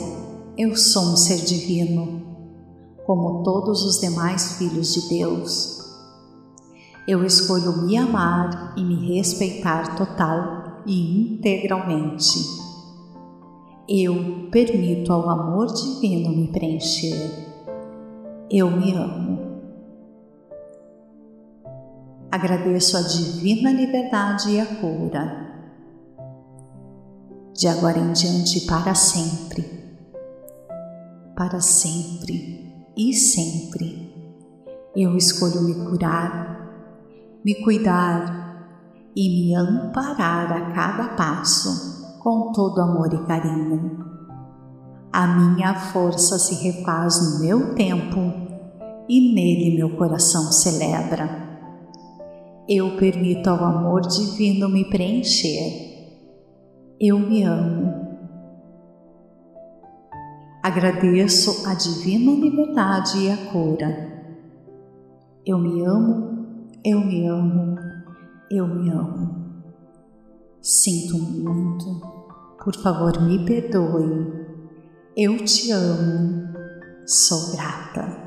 eu 0.58 0.76
sou 0.76 1.04
um 1.04 1.16
ser 1.16 1.46
divino, 1.46 2.24
como 3.06 3.44
todos 3.44 3.84
os 3.84 4.00
demais 4.00 4.58
filhos 4.58 4.94
de 4.96 5.10
Deus. 5.10 5.80
Eu 7.08 7.24
escolho 7.24 7.84
me 7.84 7.96
amar 7.96 8.74
e 8.76 8.84
me 8.84 9.16
respeitar 9.16 9.96
total 9.96 10.82
e 10.88 11.36
integralmente. 11.36 12.40
Eu 13.88 14.50
permito 14.50 15.14
ao 15.14 15.30
amor 15.30 15.68
divino 15.68 16.30
me 16.30 16.48
preencher. 16.48 17.16
Eu 18.50 18.72
me 18.72 18.92
amo. 18.94 19.33
Agradeço 22.34 22.98
a 22.98 23.02
divina 23.02 23.72
liberdade 23.72 24.50
e 24.50 24.60
a 24.60 24.66
cura. 24.66 25.54
De 27.54 27.68
agora 27.68 28.00
em 28.00 28.12
diante, 28.12 28.62
para 28.62 28.96
sempre, 28.96 29.64
para 31.36 31.62
sempre 31.62 32.74
e 32.98 33.14
sempre, 33.14 34.12
eu 34.96 35.16
escolho 35.16 35.62
me 35.62 35.76
curar, 35.76 36.72
me 37.46 37.54
cuidar 37.64 39.12
e 39.16 39.30
me 39.30 39.56
amparar 39.56 40.52
a 40.54 40.72
cada 40.74 41.10
passo 41.10 42.18
com 42.24 42.52
todo 42.52 42.82
amor 42.82 43.14
e 43.14 43.28
carinho. 43.28 44.08
A 45.12 45.28
minha 45.28 45.76
força 45.76 46.40
se 46.40 46.56
refaz 46.68 47.22
no 47.22 47.42
meu 47.42 47.76
tempo 47.76 48.18
e 49.08 49.36
nele 49.36 49.78
meu 49.78 49.96
coração 49.96 50.52
celebra 50.52 51.43
eu 52.68 52.96
permito 52.98 53.50
ao 53.50 53.64
amor 53.64 54.02
divino 54.02 54.70
me 54.70 54.86
preencher. 54.86 55.92
Eu 57.00 57.20
me 57.20 57.44
amo. 57.44 58.04
Agradeço 60.64 61.68
a 61.68 61.74
divina 61.74 62.32
liberdade 62.32 63.18
e 63.20 63.32
a 63.32 63.38
cura. 63.52 64.14
Eu 65.46 65.58
me 65.58 65.84
amo, 65.84 66.58
eu 66.86 67.02
me 67.02 67.28
amo, 67.28 67.76
eu 68.50 68.66
me 68.66 68.90
amo. 68.90 69.44
Sinto 70.62 71.18
muito. 71.18 72.02
Por 72.64 72.74
favor, 72.76 73.22
me 73.22 73.46
perdoe. 73.46 74.46
Eu 75.18 75.44
te 75.44 75.70
amo. 75.72 76.48
Sou 77.06 77.52
grata. 77.52 78.24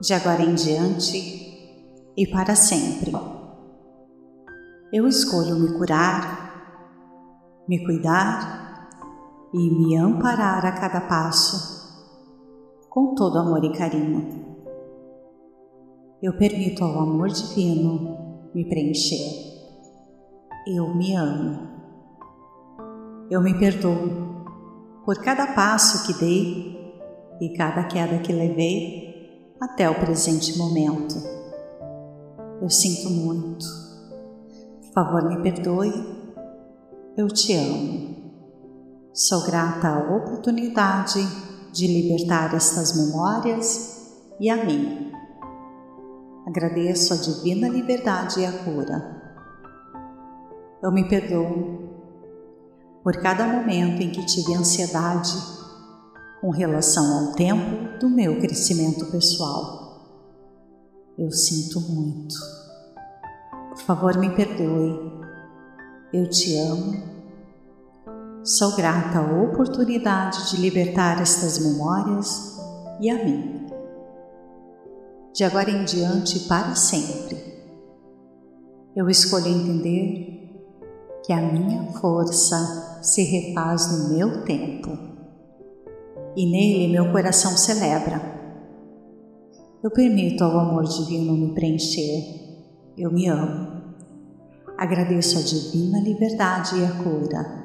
De 0.00 0.14
agora 0.14 0.42
em 0.42 0.54
diante, 0.54 1.45
e 2.16 2.26
para 2.26 2.56
sempre. 2.56 3.12
Eu 4.92 5.06
escolho 5.06 5.56
me 5.56 5.76
curar, 5.76 7.64
me 7.68 7.84
cuidar 7.84 8.88
e 9.52 9.70
me 9.70 9.96
amparar 9.96 10.64
a 10.64 10.72
cada 10.72 11.00
passo 11.02 11.76
com 12.88 13.14
todo 13.14 13.38
amor 13.38 13.62
e 13.64 13.72
carinho. 13.76 14.46
Eu 16.22 16.32
permito 16.38 16.82
ao 16.82 16.98
amor 17.00 17.28
divino 17.28 18.50
me 18.54 18.64
preencher. 18.64 19.44
Eu 20.66 20.94
me 20.94 21.14
amo. 21.14 21.76
Eu 23.30 23.42
me 23.42 23.58
perdoo 23.58 24.44
por 25.04 25.16
cada 25.22 25.48
passo 25.48 26.06
que 26.06 26.18
dei 26.18 26.74
e 27.40 27.54
cada 27.56 27.84
queda 27.84 28.18
que 28.18 28.32
levei 28.32 29.54
até 29.60 29.90
o 29.90 29.94
presente 29.94 30.56
momento. 30.56 31.14
Eu 32.60 32.70
sinto 32.70 33.10
muito. 33.10 33.66
Por 34.80 34.92
favor, 34.94 35.24
me 35.28 35.42
perdoe. 35.42 35.92
Eu 37.16 37.28
te 37.28 37.54
amo. 37.54 38.16
Sou 39.12 39.44
grata 39.44 39.88
à 39.88 40.16
oportunidade 40.16 41.20
de 41.72 41.86
libertar 41.86 42.54
estas 42.54 42.96
memórias 42.96 44.10
e 44.40 44.48
a 44.48 44.64
mim. 44.64 45.12
Agradeço 46.46 47.12
a 47.12 47.16
divina 47.16 47.68
liberdade 47.68 48.40
e 48.40 48.46
a 48.46 48.52
cura. 48.52 49.22
Eu 50.82 50.92
me 50.92 51.08
perdoo 51.08 51.76
por 53.02 53.16
cada 53.18 53.46
momento 53.46 54.02
em 54.02 54.10
que 54.10 54.24
tive 54.24 54.54
ansiedade 54.54 55.34
com 56.40 56.50
relação 56.50 57.28
ao 57.28 57.32
tempo 57.34 57.98
do 57.98 58.08
meu 58.08 58.40
crescimento 58.40 59.06
pessoal. 59.06 59.85
Eu 61.18 61.30
sinto 61.30 61.80
muito. 61.80 62.34
Por 63.70 63.78
favor, 63.78 64.18
me 64.18 64.28
perdoe. 64.36 65.12
Eu 66.12 66.28
te 66.28 66.58
amo. 66.58 67.16
Sou 68.44 68.76
grata 68.76 69.20
à 69.20 69.42
oportunidade 69.42 70.50
de 70.50 70.60
libertar 70.60 71.22
estas 71.22 71.58
memórias 71.58 72.58
e 73.00 73.08
a 73.08 73.24
mim. 73.24 73.66
De 75.32 75.42
agora 75.42 75.70
em 75.70 75.86
diante, 75.86 76.40
para 76.40 76.74
sempre, 76.74 77.42
eu 78.94 79.08
escolho 79.08 79.48
entender 79.48 80.36
que 81.24 81.32
a 81.32 81.40
minha 81.40 81.92
força 81.94 83.00
se 83.02 83.22
refaz 83.22 83.90
no 83.90 84.14
meu 84.14 84.44
tempo 84.44 84.90
e 86.36 86.44
nele 86.44 86.92
meu 86.92 87.10
coração 87.10 87.56
celebra 87.56 88.35
eu 89.86 89.90
permito 89.92 90.42
ao 90.42 90.58
amor 90.58 90.82
divino 90.82 91.32
me 91.32 91.54
preencher. 91.54 92.24
Eu 92.98 93.12
me 93.12 93.28
amo. 93.28 93.94
Agradeço 94.76 95.38
a 95.38 95.42
divina 95.42 96.00
liberdade 96.00 96.76
e 96.76 96.84
a 96.84 96.90
cura. 97.04 97.64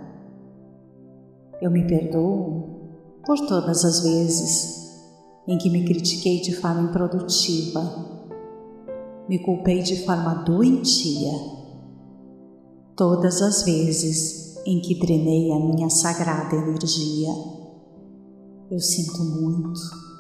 Eu 1.60 1.72
me 1.72 1.88
perdoo 1.88 2.92
por 3.26 3.40
todas 3.48 3.84
as 3.84 4.02
vezes 4.02 5.02
em 5.48 5.58
que 5.58 5.72
me 5.72 5.84
critiquei 5.84 6.42
de 6.42 6.56
forma 6.56 6.90
improdutiva, 6.90 7.82
me 9.28 9.40
culpei 9.40 9.82
de 9.82 10.06
forma 10.06 10.44
doentia, 10.44 11.34
todas 12.96 13.42
as 13.42 13.64
vezes 13.64 14.58
em 14.68 14.80
que 14.80 15.00
drenei 15.00 15.52
a 15.52 15.60
minha 15.60 15.90
sagrada 15.90 16.56
energia. 16.56 17.32
Eu 18.70 18.80
sinto 18.80 19.24
muito 19.24 20.11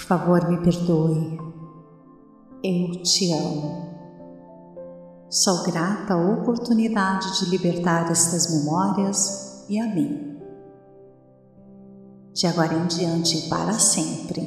por 0.00 0.06
favor, 0.06 0.48
me 0.48 0.56
perdoe. 0.58 1.38
Eu 2.64 3.02
te 3.02 3.32
amo. 3.32 3.90
Sou 5.28 5.62
grata 5.64 6.14
à 6.14 6.16
oportunidade 6.16 7.38
de 7.38 7.50
libertar 7.50 8.10
estas 8.10 8.50
memórias 8.50 9.66
e 9.68 9.78
a 9.78 9.94
mim. 9.94 10.38
De 12.32 12.46
agora 12.46 12.74
em 12.74 12.86
diante 12.86 13.38
e 13.38 13.48
para 13.48 13.74
sempre, 13.74 14.40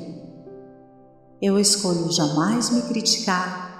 eu 1.41 1.59
escolho 1.59 2.11
jamais 2.11 2.71
me 2.71 2.81
criticar 2.81 3.71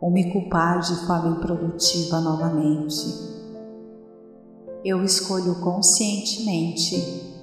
ou 0.00 0.10
me 0.10 0.32
culpar 0.32 0.80
de 0.80 0.96
forma 1.06 1.36
improdutiva 1.36 2.20
novamente. 2.20 3.06
Eu 4.84 5.04
escolho 5.04 5.54
conscientemente 5.60 7.35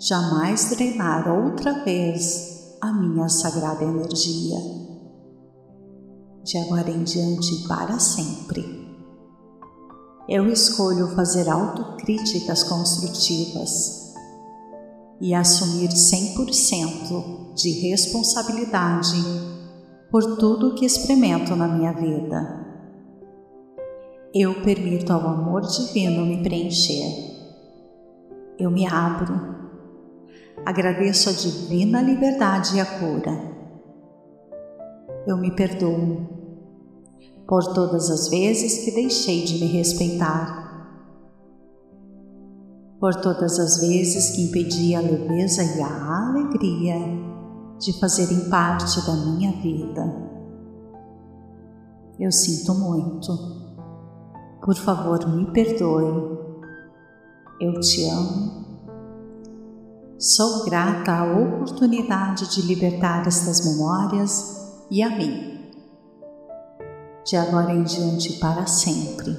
jamais 0.00 0.70
drenar 0.70 1.28
outra 1.28 1.84
vez 1.84 2.74
a 2.80 2.90
minha 2.90 3.28
sagrada 3.28 3.84
energia. 3.84 4.56
De 6.42 6.56
agora 6.56 6.90
em 6.90 7.04
diante, 7.04 7.68
para 7.68 7.98
sempre. 7.98 8.88
Eu 10.26 10.50
escolho 10.50 11.14
fazer 11.14 11.50
autocríticas 11.50 12.62
construtivas. 12.62 14.00
e 15.22 15.34
assumir 15.34 15.90
100% 15.90 17.52
de 17.54 17.72
responsabilidade 17.90 19.22
por 20.10 20.38
tudo 20.38 20.74
que 20.74 20.86
experimento 20.86 21.54
na 21.54 21.68
minha 21.68 21.92
vida. 21.92 22.66
Eu 24.32 24.62
permito 24.62 25.12
ao 25.12 25.20
amor 25.20 25.60
divino 25.60 26.24
me 26.24 26.42
preencher. 26.42 27.04
Eu 28.58 28.70
me 28.70 28.86
abro. 28.86 29.59
Agradeço 30.64 31.28
a 31.28 31.32
divina 31.32 32.02
liberdade 32.02 32.76
e 32.76 32.80
a 32.80 32.86
cura. 32.86 33.32
Eu 35.26 35.36
me 35.36 35.54
perdoo 35.54 36.28
por 37.46 37.72
todas 37.72 38.10
as 38.10 38.28
vezes 38.28 38.84
que 38.84 38.92
deixei 38.92 39.44
de 39.44 39.54
me 39.54 39.66
respeitar 39.66 40.60
por 43.00 43.14
todas 43.14 43.58
as 43.58 43.80
vezes 43.80 44.36
que 44.36 44.42
impedi 44.42 44.94
a 44.94 45.00
leveza 45.00 45.64
e 45.64 45.80
a 45.80 46.28
alegria 46.28 46.96
de 47.78 47.98
fazerem 47.98 48.50
parte 48.50 49.00
da 49.06 49.14
minha 49.14 49.52
vida. 49.52 50.30
Eu 52.18 52.30
sinto 52.30 52.74
muito. 52.74 53.32
Por 54.62 54.76
favor, 54.76 55.26
me 55.26 55.50
perdoe. 55.50 56.38
Eu 57.58 57.80
te 57.80 58.04
amo. 58.10 58.59
Sou 60.20 60.66
grata 60.66 61.12
à 61.12 61.24
oportunidade 61.24 62.54
de 62.54 62.60
libertar 62.66 63.26
estas 63.26 63.64
memórias 63.64 64.84
e 64.90 65.02
a 65.02 65.08
mim. 65.16 65.70
De 67.24 67.36
agora 67.36 67.72
em 67.72 67.82
diante 67.82 68.34
para 68.34 68.66
sempre 68.66 69.34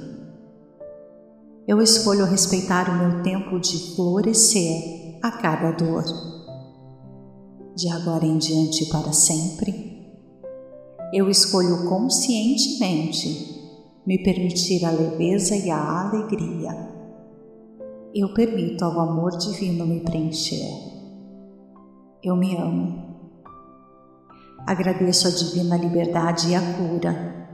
eu 1.68 1.80
escolho 1.84 2.26
respeitar 2.26 2.90
o 2.90 2.98
meu 2.98 3.22
tempo 3.22 3.60
de 3.60 3.96
florescer 3.96 5.20
a 5.22 5.30
cada 5.30 5.70
dor. 5.70 6.04
De 7.76 7.88
agora 7.88 8.26
em 8.26 8.40
diante 8.40 8.88
para 8.88 9.14
sempre, 9.14 10.18
eu 11.14 11.30
escolho 11.30 11.88
conscientemente 11.88 13.56
me 14.04 14.24
permitir 14.24 14.84
a 14.84 14.90
leveza 14.90 15.56
e 15.56 15.70
a 15.70 16.10
alegria. 16.10 16.91
Eu 18.14 18.34
permito 18.34 18.84
ao 18.84 19.00
amor 19.00 19.38
divino 19.38 19.86
me 19.86 20.02
preencher. 20.02 20.68
Eu 22.22 22.36
me 22.36 22.58
amo. 22.58 23.02
Agradeço 24.68 25.30
a 25.30 25.32
divina 25.32 25.78
liberdade 25.78 26.50
e 26.50 26.56
a 26.56 26.60
cura. 26.60 27.48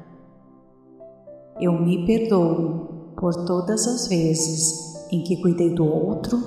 Eu 1.62 1.74
me 1.74 2.08
perdoo 2.08 3.14
por 3.16 3.46
todas 3.46 3.88
as 3.88 4.08
vezes 4.08 5.08
em 5.12 5.24
que 5.24 5.40
cuidei 5.44 5.76
do 5.76 5.86
outro 5.86 6.40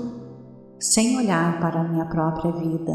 sem 0.80 1.16
olhar 1.16 1.60
para 1.60 1.80
a 1.80 1.88
minha 1.88 2.06
própria 2.06 2.50
vida 2.50 2.92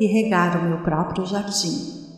e 0.00 0.06
regar 0.06 0.58
o 0.58 0.66
meu 0.66 0.82
próprio 0.82 1.26
jardim. 1.26 2.08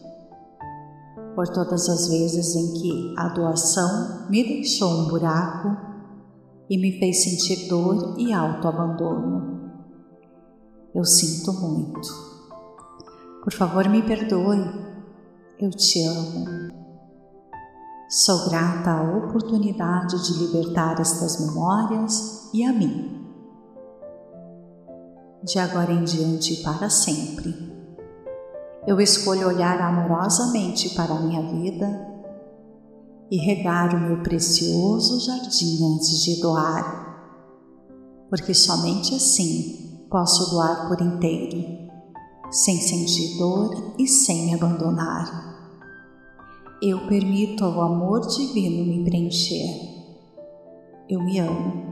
Por 1.34 1.48
todas 1.48 1.88
as 1.88 2.08
vezes 2.08 2.54
em 2.54 2.74
que 2.74 3.14
a 3.18 3.26
doação 3.28 4.30
me 4.30 4.44
deixou 4.44 4.88
um 4.88 5.08
buraco 5.08 5.89
e 6.70 6.78
me 6.78 7.00
fez 7.00 7.24
sentir 7.24 7.68
dor 7.68 8.14
e 8.16 8.32
autoabandono. 8.32 9.72
Eu 10.94 11.04
sinto 11.04 11.52
muito. 11.52 12.00
Por 13.42 13.52
favor, 13.52 13.88
me 13.88 14.00
perdoe. 14.02 14.88
Eu 15.58 15.70
te 15.70 16.00
amo. 16.04 16.70
Sou 18.08 18.48
grata 18.48 18.92
à 18.92 19.16
oportunidade 19.16 20.24
de 20.24 20.38
libertar 20.38 21.00
estas 21.00 21.44
memórias 21.44 22.48
e 22.54 22.64
a 22.64 22.72
mim. 22.72 23.26
De 25.42 25.58
agora 25.58 25.90
em 25.90 26.04
diante 26.04 26.54
e 26.54 26.62
para 26.62 26.88
sempre, 26.88 27.52
eu 28.86 29.00
escolho 29.00 29.48
olhar 29.48 29.80
amorosamente 29.80 30.94
para 30.94 31.14
a 31.14 31.20
minha 31.20 31.42
vida 31.42 32.09
e 33.30 33.36
regar 33.36 33.94
o 33.94 34.00
meu 34.00 34.22
precioso 34.22 35.24
jardim 35.24 35.94
antes 35.94 36.24
de 36.24 36.40
doar, 36.40 38.26
porque 38.28 38.52
somente 38.52 39.14
assim 39.14 40.06
posso 40.10 40.50
doar 40.50 40.88
por 40.88 41.00
inteiro, 41.00 41.88
sem 42.50 42.76
sentir 42.80 43.38
dor 43.38 43.94
e 43.98 44.08
sem 44.08 44.46
me 44.46 44.54
abandonar. 44.54 45.48
Eu 46.82 47.06
permito 47.06 47.64
ao 47.64 47.80
amor 47.82 48.26
divino 48.26 48.84
me 48.84 49.04
preencher. 49.04 49.68
Eu 51.08 51.20
me 51.22 51.38
amo. 51.38 51.90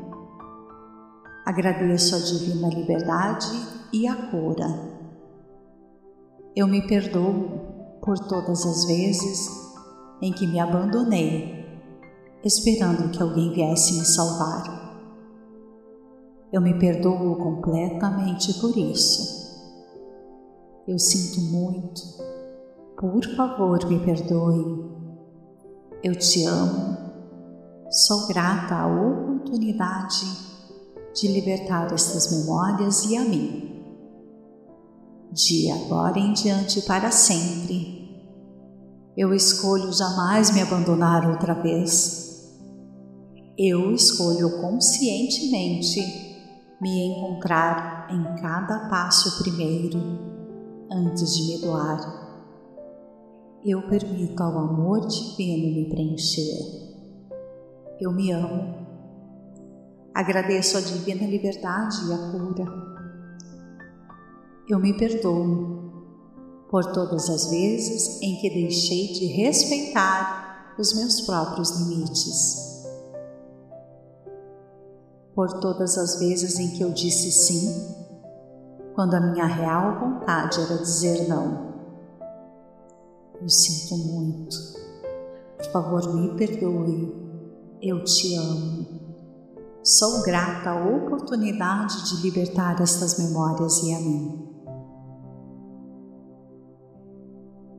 Agradeço 1.45 2.16
a 2.16 2.18
divina 2.18 2.68
liberdade 2.68 3.49
e 3.93 4.07
a 4.07 4.14
cura. 4.30 4.66
Eu 6.57 6.66
me 6.66 6.86
perdoo 6.86 8.01
por 8.03 8.18
todas 8.18 8.64
as 8.64 8.86
vezes 8.86 9.68
em 10.21 10.33
que 10.33 10.47
me 10.47 10.59
abandonei, 10.59 11.66
esperando 12.45 13.11
que 13.11 13.23
alguém 13.23 13.53
viesse 13.53 13.99
me 13.99 14.05
salvar. 14.05 14.79
Eu 16.53 16.61
me 16.61 16.79
perdoo 16.79 17.37
completamente 17.37 18.55
por 18.61 18.77
isso. 18.77 19.39
Eu 20.87 20.99
sinto 20.99 21.41
muito 21.41 22.29
por 23.01 23.25
favor, 23.37 23.79
me 23.89 24.01
perdoe. 24.01 24.91
Eu 26.03 26.16
te 26.16 26.45
amo. 26.45 26.99
Sou 27.89 28.27
grata 28.27 28.75
à 28.75 28.87
oportunidade 28.89 30.27
de 31.14 31.29
libertar 31.29 31.93
estas 31.93 32.33
memórias 32.33 33.05
e 33.05 33.16
a 33.16 33.25
mim. 33.25 33.85
De 35.31 35.71
agora 35.71 36.19
em 36.19 36.33
diante 36.33 36.83
para 36.83 37.12
sempre, 37.12 37.98
eu 39.19 39.35
escolho 39.35 39.93
jamais 39.93 40.51
me 40.53 40.62
abandonar 40.62 41.29
outra 41.29 41.53
vez. 41.53 42.49
Eu 43.59 43.93
escolho 43.93 44.61
conscientemente 44.62 46.01
me 46.81 47.09
encontrar 47.09 48.09
em 48.11 48.41
cada 48.41 48.89
passo 48.89 49.43
primeiro, 49.43 49.99
antes 50.91 51.37
de 51.37 51.43
me 51.43 51.61
doar 51.61 52.29
eu 53.64 53.83
permito 53.83 54.41
ao 54.43 54.57
amor 54.57 55.07
divino 55.07 55.75
me 55.75 55.89
preencher. 55.89 56.59
Eu 58.01 58.12
me 58.12 58.31
amo. 58.31 58.87
Agradeço 60.14 60.79
a 60.79 60.81
divina 60.81 61.27
liberdade 61.27 61.97
e 62.09 62.12
a 62.12 62.19
cura. 62.31 62.64
Eu 64.69 64.79
me 64.79 64.97
perdoo 64.97 65.78
por 66.71 66.93
todas 66.93 67.31
as 67.31 67.47
vezes 67.47 68.21
em 68.21 68.37
que 68.37 68.51
deixei 68.51 69.12
de 69.14 69.27
respeitar 69.27 70.75
os 70.79 70.93
meus 70.95 71.23
próprios 71.23 71.71
limites. 71.71 72.87
Por 75.35 75.61
todas 75.61 75.97
as 75.97 76.19
vezes 76.19 76.59
em 76.59 76.71
que 76.73 76.83
eu 76.83 76.91
disse 76.93 77.33
sim, 77.33 77.97
quando 78.95 79.14
a 79.14 79.21
minha 79.21 79.47
real 79.47 79.99
vontade 79.99 80.61
era 80.61 80.77
dizer 80.79 81.29
não. 81.29 81.69
Eu 83.41 83.49
sinto 83.49 83.97
muito. 83.97 84.57
Por 85.57 85.73
favor, 85.73 86.14
me 86.14 86.37
perdoe. 86.37 87.29
Eu 87.81 88.03
te 88.05 88.35
amo. 88.35 88.87
Sou 89.83 90.23
grata 90.23 90.71
à 90.71 90.85
oportunidade 90.85 92.11
de 92.11 92.23
libertar 92.23 92.81
estas 92.83 93.19
memórias 93.19 93.81
e 93.85 93.95
a 93.95 94.01
mim. 94.01 94.48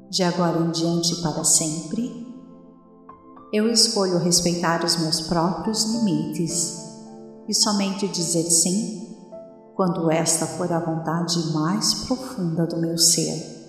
De 0.09 0.23
agora 0.23 0.59
em 0.59 0.71
diante 0.71 1.15
para 1.21 1.43
sempre, 1.43 2.27
eu 3.53 3.71
escolho 3.71 4.17
respeitar 4.17 4.83
os 4.83 4.97
meus 4.97 5.21
próprios 5.21 5.83
limites 5.85 6.77
e 7.47 7.53
somente 7.53 8.07
dizer 8.07 8.49
sim 8.49 9.15
quando 9.75 10.09
esta 10.09 10.47
for 10.47 10.71
a 10.73 10.79
vontade 10.79 11.53
mais 11.53 11.93
profunda 12.05 12.65
do 12.65 12.77
meu 12.77 12.97
ser 12.97 13.59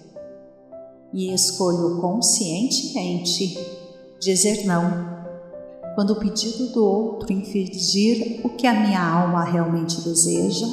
e 1.13 1.33
escolho 1.35 2.01
conscientemente 2.01 3.59
dizer 4.19 4.65
não 4.65 5.21
quando 5.95 6.13
o 6.15 6.21
pedido 6.21 6.73
do 6.73 6.85
outro 6.85 7.33
infligir 7.33 8.41
o 8.45 8.51
que 8.51 8.67
a 8.67 8.73
minha 8.73 9.03
alma 9.03 9.45
realmente 9.45 10.01
deseja 10.01 10.67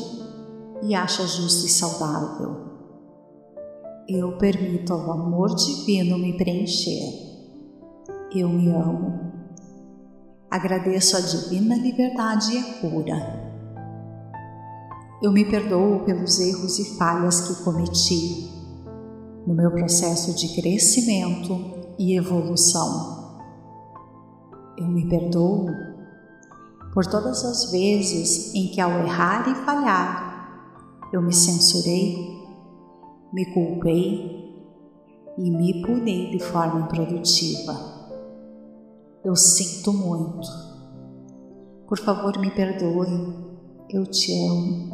e 0.82 0.96
acha 0.96 1.26
justo 1.28 1.66
e 1.66 1.70
saudável. 1.70 2.67
Eu 4.10 4.38
permito 4.38 4.94
ao 4.94 5.12
amor 5.12 5.54
divino 5.54 6.18
me 6.18 6.38
preencher. 6.38 7.12
Eu 8.34 8.48
me 8.48 8.70
amo. 8.70 9.20
Agradeço 10.50 11.18
a 11.18 11.20
divina 11.20 11.76
liberdade 11.76 12.54
e 12.54 12.58
a 12.58 12.64
cura. 12.80 13.52
Eu 15.22 15.34
me 15.34 15.44
perdoo 15.44 16.06
pelos 16.06 16.40
erros 16.40 16.80
e 16.80 16.98
falhas 16.98 17.42
que 17.42 17.64
cometi 17.66 18.50
no 19.46 19.54
meu 19.54 19.72
processo 19.72 20.34
de 20.38 20.56
crescimento 20.56 21.60
e 22.00 22.18
evolução. 22.18 23.42
Eu 24.78 24.88
me 24.88 25.10
perdoo 25.10 25.66
por 26.94 27.06
todas 27.06 27.44
as 27.44 27.72
vezes 27.72 28.56
em 28.56 28.68
que, 28.68 28.80
ao 28.80 28.92
errar 29.02 29.50
e 29.50 29.56
falhar, 29.66 30.26
Eu 31.12 31.22
me 31.22 31.34
censurei, 31.34 32.37
me 33.38 33.46
culpei 33.54 34.66
e 35.38 35.52
me 35.52 35.84
puni 35.84 36.32
de 36.32 36.40
forma 36.40 36.80
improdutiva. 36.80 37.72
Eu 39.24 39.36
sinto 39.36 39.94
muito. 39.94 40.48
Por 41.88 42.00
favor, 42.00 42.36
me 42.40 42.50
perdoe. 42.50 43.36
Eu 43.92 44.08
te 44.08 44.34
amo. 44.44 44.90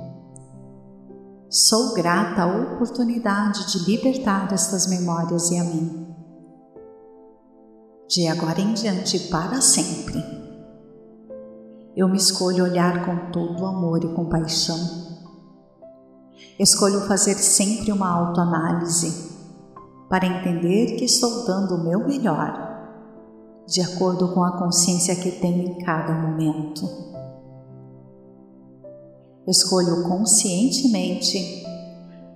Sou 1.50 1.94
grata 1.94 2.44
à 2.44 2.74
oportunidade 2.74 3.72
de 3.72 3.90
libertar 3.90 4.52
estas 4.52 4.88
memórias 4.88 5.50
e 5.50 5.58
a 5.58 5.64
mim. 5.64 6.14
De 8.10 8.28
agora 8.28 8.60
em 8.60 8.74
diante, 8.74 9.20
para 9.30 9.62
sempre. 9.62 10.22
Eu 11.96 12.10
me 12.10 12.18
escolho 12.18 12.66
olhar 12.66 13.06
com 13.06 13.32
todo 13.32 13.66
amor 13.66 14.04
e 14.04 14.14
compaixão. 14.14 15.13
Escolho 16.60 17.02
fazer 17.08 17.36
sempre 17.36 17.92
uma 17.92 18.10
autoanálise 18.10 19.32
para 20.10 20.28
entender 20.28 20.98
que 20.98 21.06
estou 21.06 21.46
dando 21.46 21.76
o 21.76 21.84
meu 21.84 22.08
melhor 22.08 22.72
de 23.68 23.82
acordo 23.82 24.34
com 24.34 24.44
a 24.44 24.58
consciência 24.58 25.16
que 25.16 25.32
tenho 25.32 25.70
em 25.70 25.78
cada 25.80 26.14
momento. 26.14 26.88
Escolho 29.48 30.04
conscientemente 30.04 31.64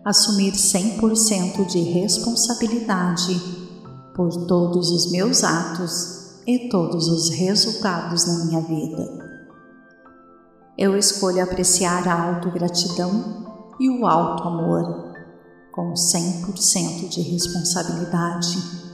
assumir 0.03 0.53
100% 0.53 1.65
de 1.65 1.79
responsabilidade 1.79 3.39
por 4.15 4.47
todos 4.47 4.89
os 4.89 5.11
meus 5.11 5.43
atos 5.43 6.41
e 6.47 6.69
todos 6.69 7.07
os 7.07 7.29
resultados 7.29 8.25
na 8.25 8.45
minha 8.45 8.61
vida. 8.61 9.27
Eu 10.77 10.97
escolho 10.97 11.43
apreciar 11.43 12.07
a 12.07 12.35
autogratidão 12.35 13.46
e 13.79 13.89
o 13.89 14.05
alto 14.05 14.43
amor 14.43 15.13
com 15.71 15.93
100% 15.93 17.09
de 17.09 17.21
responsabilidade 17.21 18.87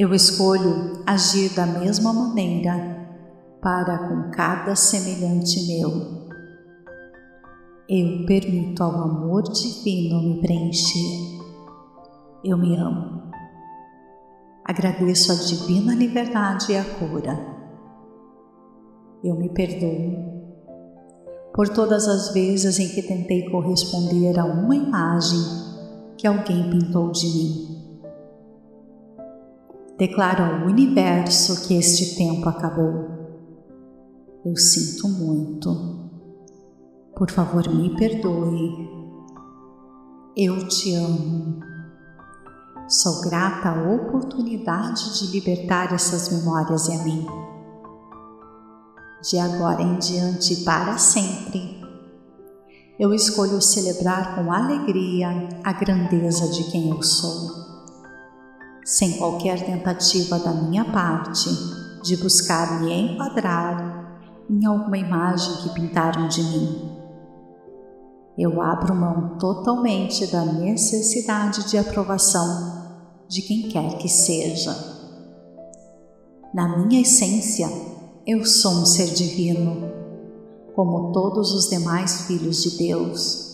eu 0.00 0.14
escolho 0.14 1.02
agir 1.06 1.54
da 1.54 1.66
mesma 1.66 2.10
maneira 2.10 3.06
para 3.60 3.98
com 3.98 4.30
cada 4.30 4.74
semelhante 4.74 5.66
meu. 5.66 5.90
Eu 7.86 8.24
permito 8.24 8.82
ao 8.82 8.94
amor 8.94 9.42
divino 9.42 10.22
me 10.22 10.40
preencher. 10.40 11.42
Eu 12.42 12.56
me 12.56 12.76
amo. 12.78 13.30
Agradeço 14.64 15.32
a 15.32 15.34
divina 15.34 15.94
liberdade 15.94 16.72
e 16.72 16.78
a 16.78 16.84
cura. 16.94 17.38
Eu 19.22 19.34
me 19.34 19.50
perdoo 19.50 20.29
por 21.60 21.68
todas 21.68 22.08
as 22.08 22.30
vezes 22.32 22.78
em 22.78 22.88
que 22.88 23.02
tentei 23.02 23.50
corresponder 23.50 24.40
a 24.40 24.46
uma 24.46 24.74
imagem 24.74 25.38
que 26.16 26.26
alguém 26.26 26.70
pintou 26.70 27.12
de 27.12 27.26
mim. 27.26 27.82
Declaro 29.98 30.42
ao 30.42 30.66
universo 30.68 31.68
que 31.68 31.74
este 31.74 32.16
tempo 32.16 32.48
acabou. 32.48 33.10
Eu 34.42 34.56
sinto 34.56 35.06
muito. 35.06 36.08
Por 37.14 37.30
favor, 37.30 37.68
me 37.68 37.94
perdoe. 37.94 38.88
Eu 40.34 40.66
te 40.66 40.94
amo. 40.94 41.60
Sou 42.88 43.20
grata 43.20 43.68
à 43.68 43.92
oportunidade 43.92 45.18
de 45.18 45.30
libertar 45.30 45.92
essas 45.92 46.30
memórias 46.30 46.88
em 46.88 47.04
mim. 47.04 47.49
De 49.22 49.38
agora 49.38 49.82
em 49.82 49.98
diante, 49.98 50.56
para 50.64 50.96
sempre, 50.96 51.78
eu 52.98 53.12
escolho 53.12 53.60
celebrar 53.60 54.34
com 54.34 54.52
alegria 54.52 55.28
a 55.62 55.72
grandeza 55.72 56.48
de 56.48 56.64
quem 56.70 56.90
eu 56.90 57.02
sou 57.02 57.70
sem 58.90 59.18
qualquer 59.18 59.64
tentativa 59.64 60.36
da 60.40 60.52
minha 60.52 60.84
parte 60.84 61.48
de 62.02 62.16
buscar 62.16 62.80
me 62.80 62.92
enquadrar 62.92 64.20
em 64.50 64.66
alguma 64.66 64.98
imagem 64.98 65.54
que 65.62 65.68
pintaram 65.74 66.26
de 66.26 66.42
mim. 66.42 66.90
Eu 68.36 68.60
abro 68.60 68.92
mão 68.94 69.38
totalmente 69.38 70.26
da 70.26 70.44
necessidade 70.44 71.68
de 71.68 71.78
aprovação 71.78 72.80
de 73.28 73.42
quem 73.42 73.68
quer 73.68 73.98
que 73.98 74.08
seja. 74.08 74.74
Na 76.52 76.78
minha 76.78 77.02
essência, 77.02 77.68
eu 78.30 78.44
sou 78.44 78.82
um 78.82 78.86
ser 78.86 79.12
divino, 79.12 79.90
como 80.72 81.10
todos 81.10 81.52
os 81.52 81.68
demais 81.68 82.28
filhos 82.28 82.62
de 82.62 82.78
Deus. 82.78 83.50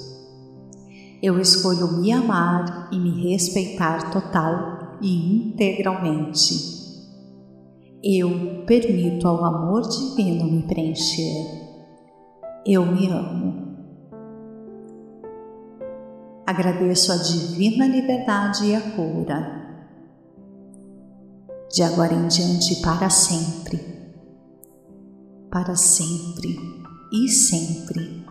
Eu 1.22 1.40
escolho 1.40 1.96
me 1.98 2.12
amar 2.12 2.90
e 2.92 2.98
me 2.98 3.32
respeitar 3.32 4.10
total 4.10 4.98
e 5.00 5.48
integralmente. 5.48 6.76
Eu 8.04 8.66
permito 8.66 9.26
ao 9.26 9.46
amor 9.46 9.88
divino 9.88 10.44
me 10.44 10.62
preencher. 10.64 11.46
Eu 12.66 12.84
me 12.84 13.08
amo. 13.08 13.66
Agradeço 16.46 17.12
a 17.12 17.16
divina 17.16 17.86
liberdade 17.86 18.66
e 18.66 18.74
a 18.74 18.80
cura. 18.90 19.56
De 21.72 21.82
agora 21.82 22.12
em 22.12 22.28
diante, 22.28 22.76
para 22.82 23.08
sempre, 23.08 23.95
para 25.50 25.76
sempre 25.76 26.84
e 27.12 27.28
sempre, 27.28 28.24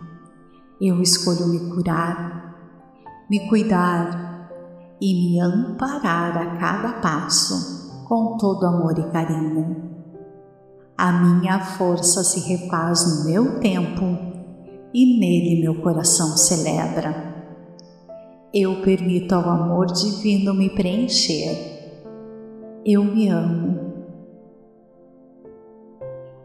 eu 0.80 1.00
escolho 1.00 1.46
me 1.48 1.70
curar, 1.74 2.54
me 3.30 3.48
cuidar 3.48 4.26
e 5.00 5.14
me 5.14 5.40
amparar 5.40 6.36
a 6.36 6.56
cada 6.56 7.00
passo 7.00 8.04
com 8.06 8.36
todo 8.36 8.66
amor 8.66 8.98
e 8.98 9.10
carinho. 9.10 9.96
A 10.96 11.12
minha 11.12 11.60
força 11.60 12.22
se 12.22 12.40
refaz 12.48 13.06
no 13.06 13.24
meu 13.30 13.60
tempo 13.60 14.04
e 14.94 15.18
nele 15.18 15.60
meu 15.60 15.82
coração 15.82 16.36
celebra. 16.36 17.34
Eu 18.52 18.80
permito 18.82 19.34
ao 19.34 19.48
amor 19.48 19.86
divino 19.86 20.54
me 20.54 20.70
preencher. 20.70 22.02
Eu 22.84 23.04
me 23.04 23.28
amo. 23.28 23.85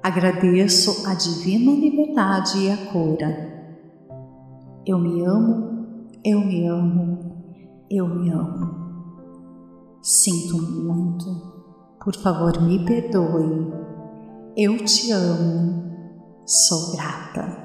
Agradeço 0.03 1.07
a 1.07 1.13
divina 1.13 1.71
liberdade 1.73 2.57
e 2.57 2.71
a 2.71 2.77
cura. 2.91 3.51
Eu 4.83 4.97
me 4.97 5.23
amo, 5.23 6.07
eu 6.25 6.41
me 6.41 6.65
amo, 6.65 7.19
eu 7.87 8.07
me 8.07 8.31
amo. 8.31 8.81
Sinto 10.01 10.59
muito, 10.59 11.25
por 12.03 12.15
favor 12.15 12.59
me 12.63 12.83
perdoe. 12.83 13.71
Eu 14.57 14.83
te 14.83 15.11
amo, 15.11 15.83
sou 16.47 16.93
grata. 16.93 17.60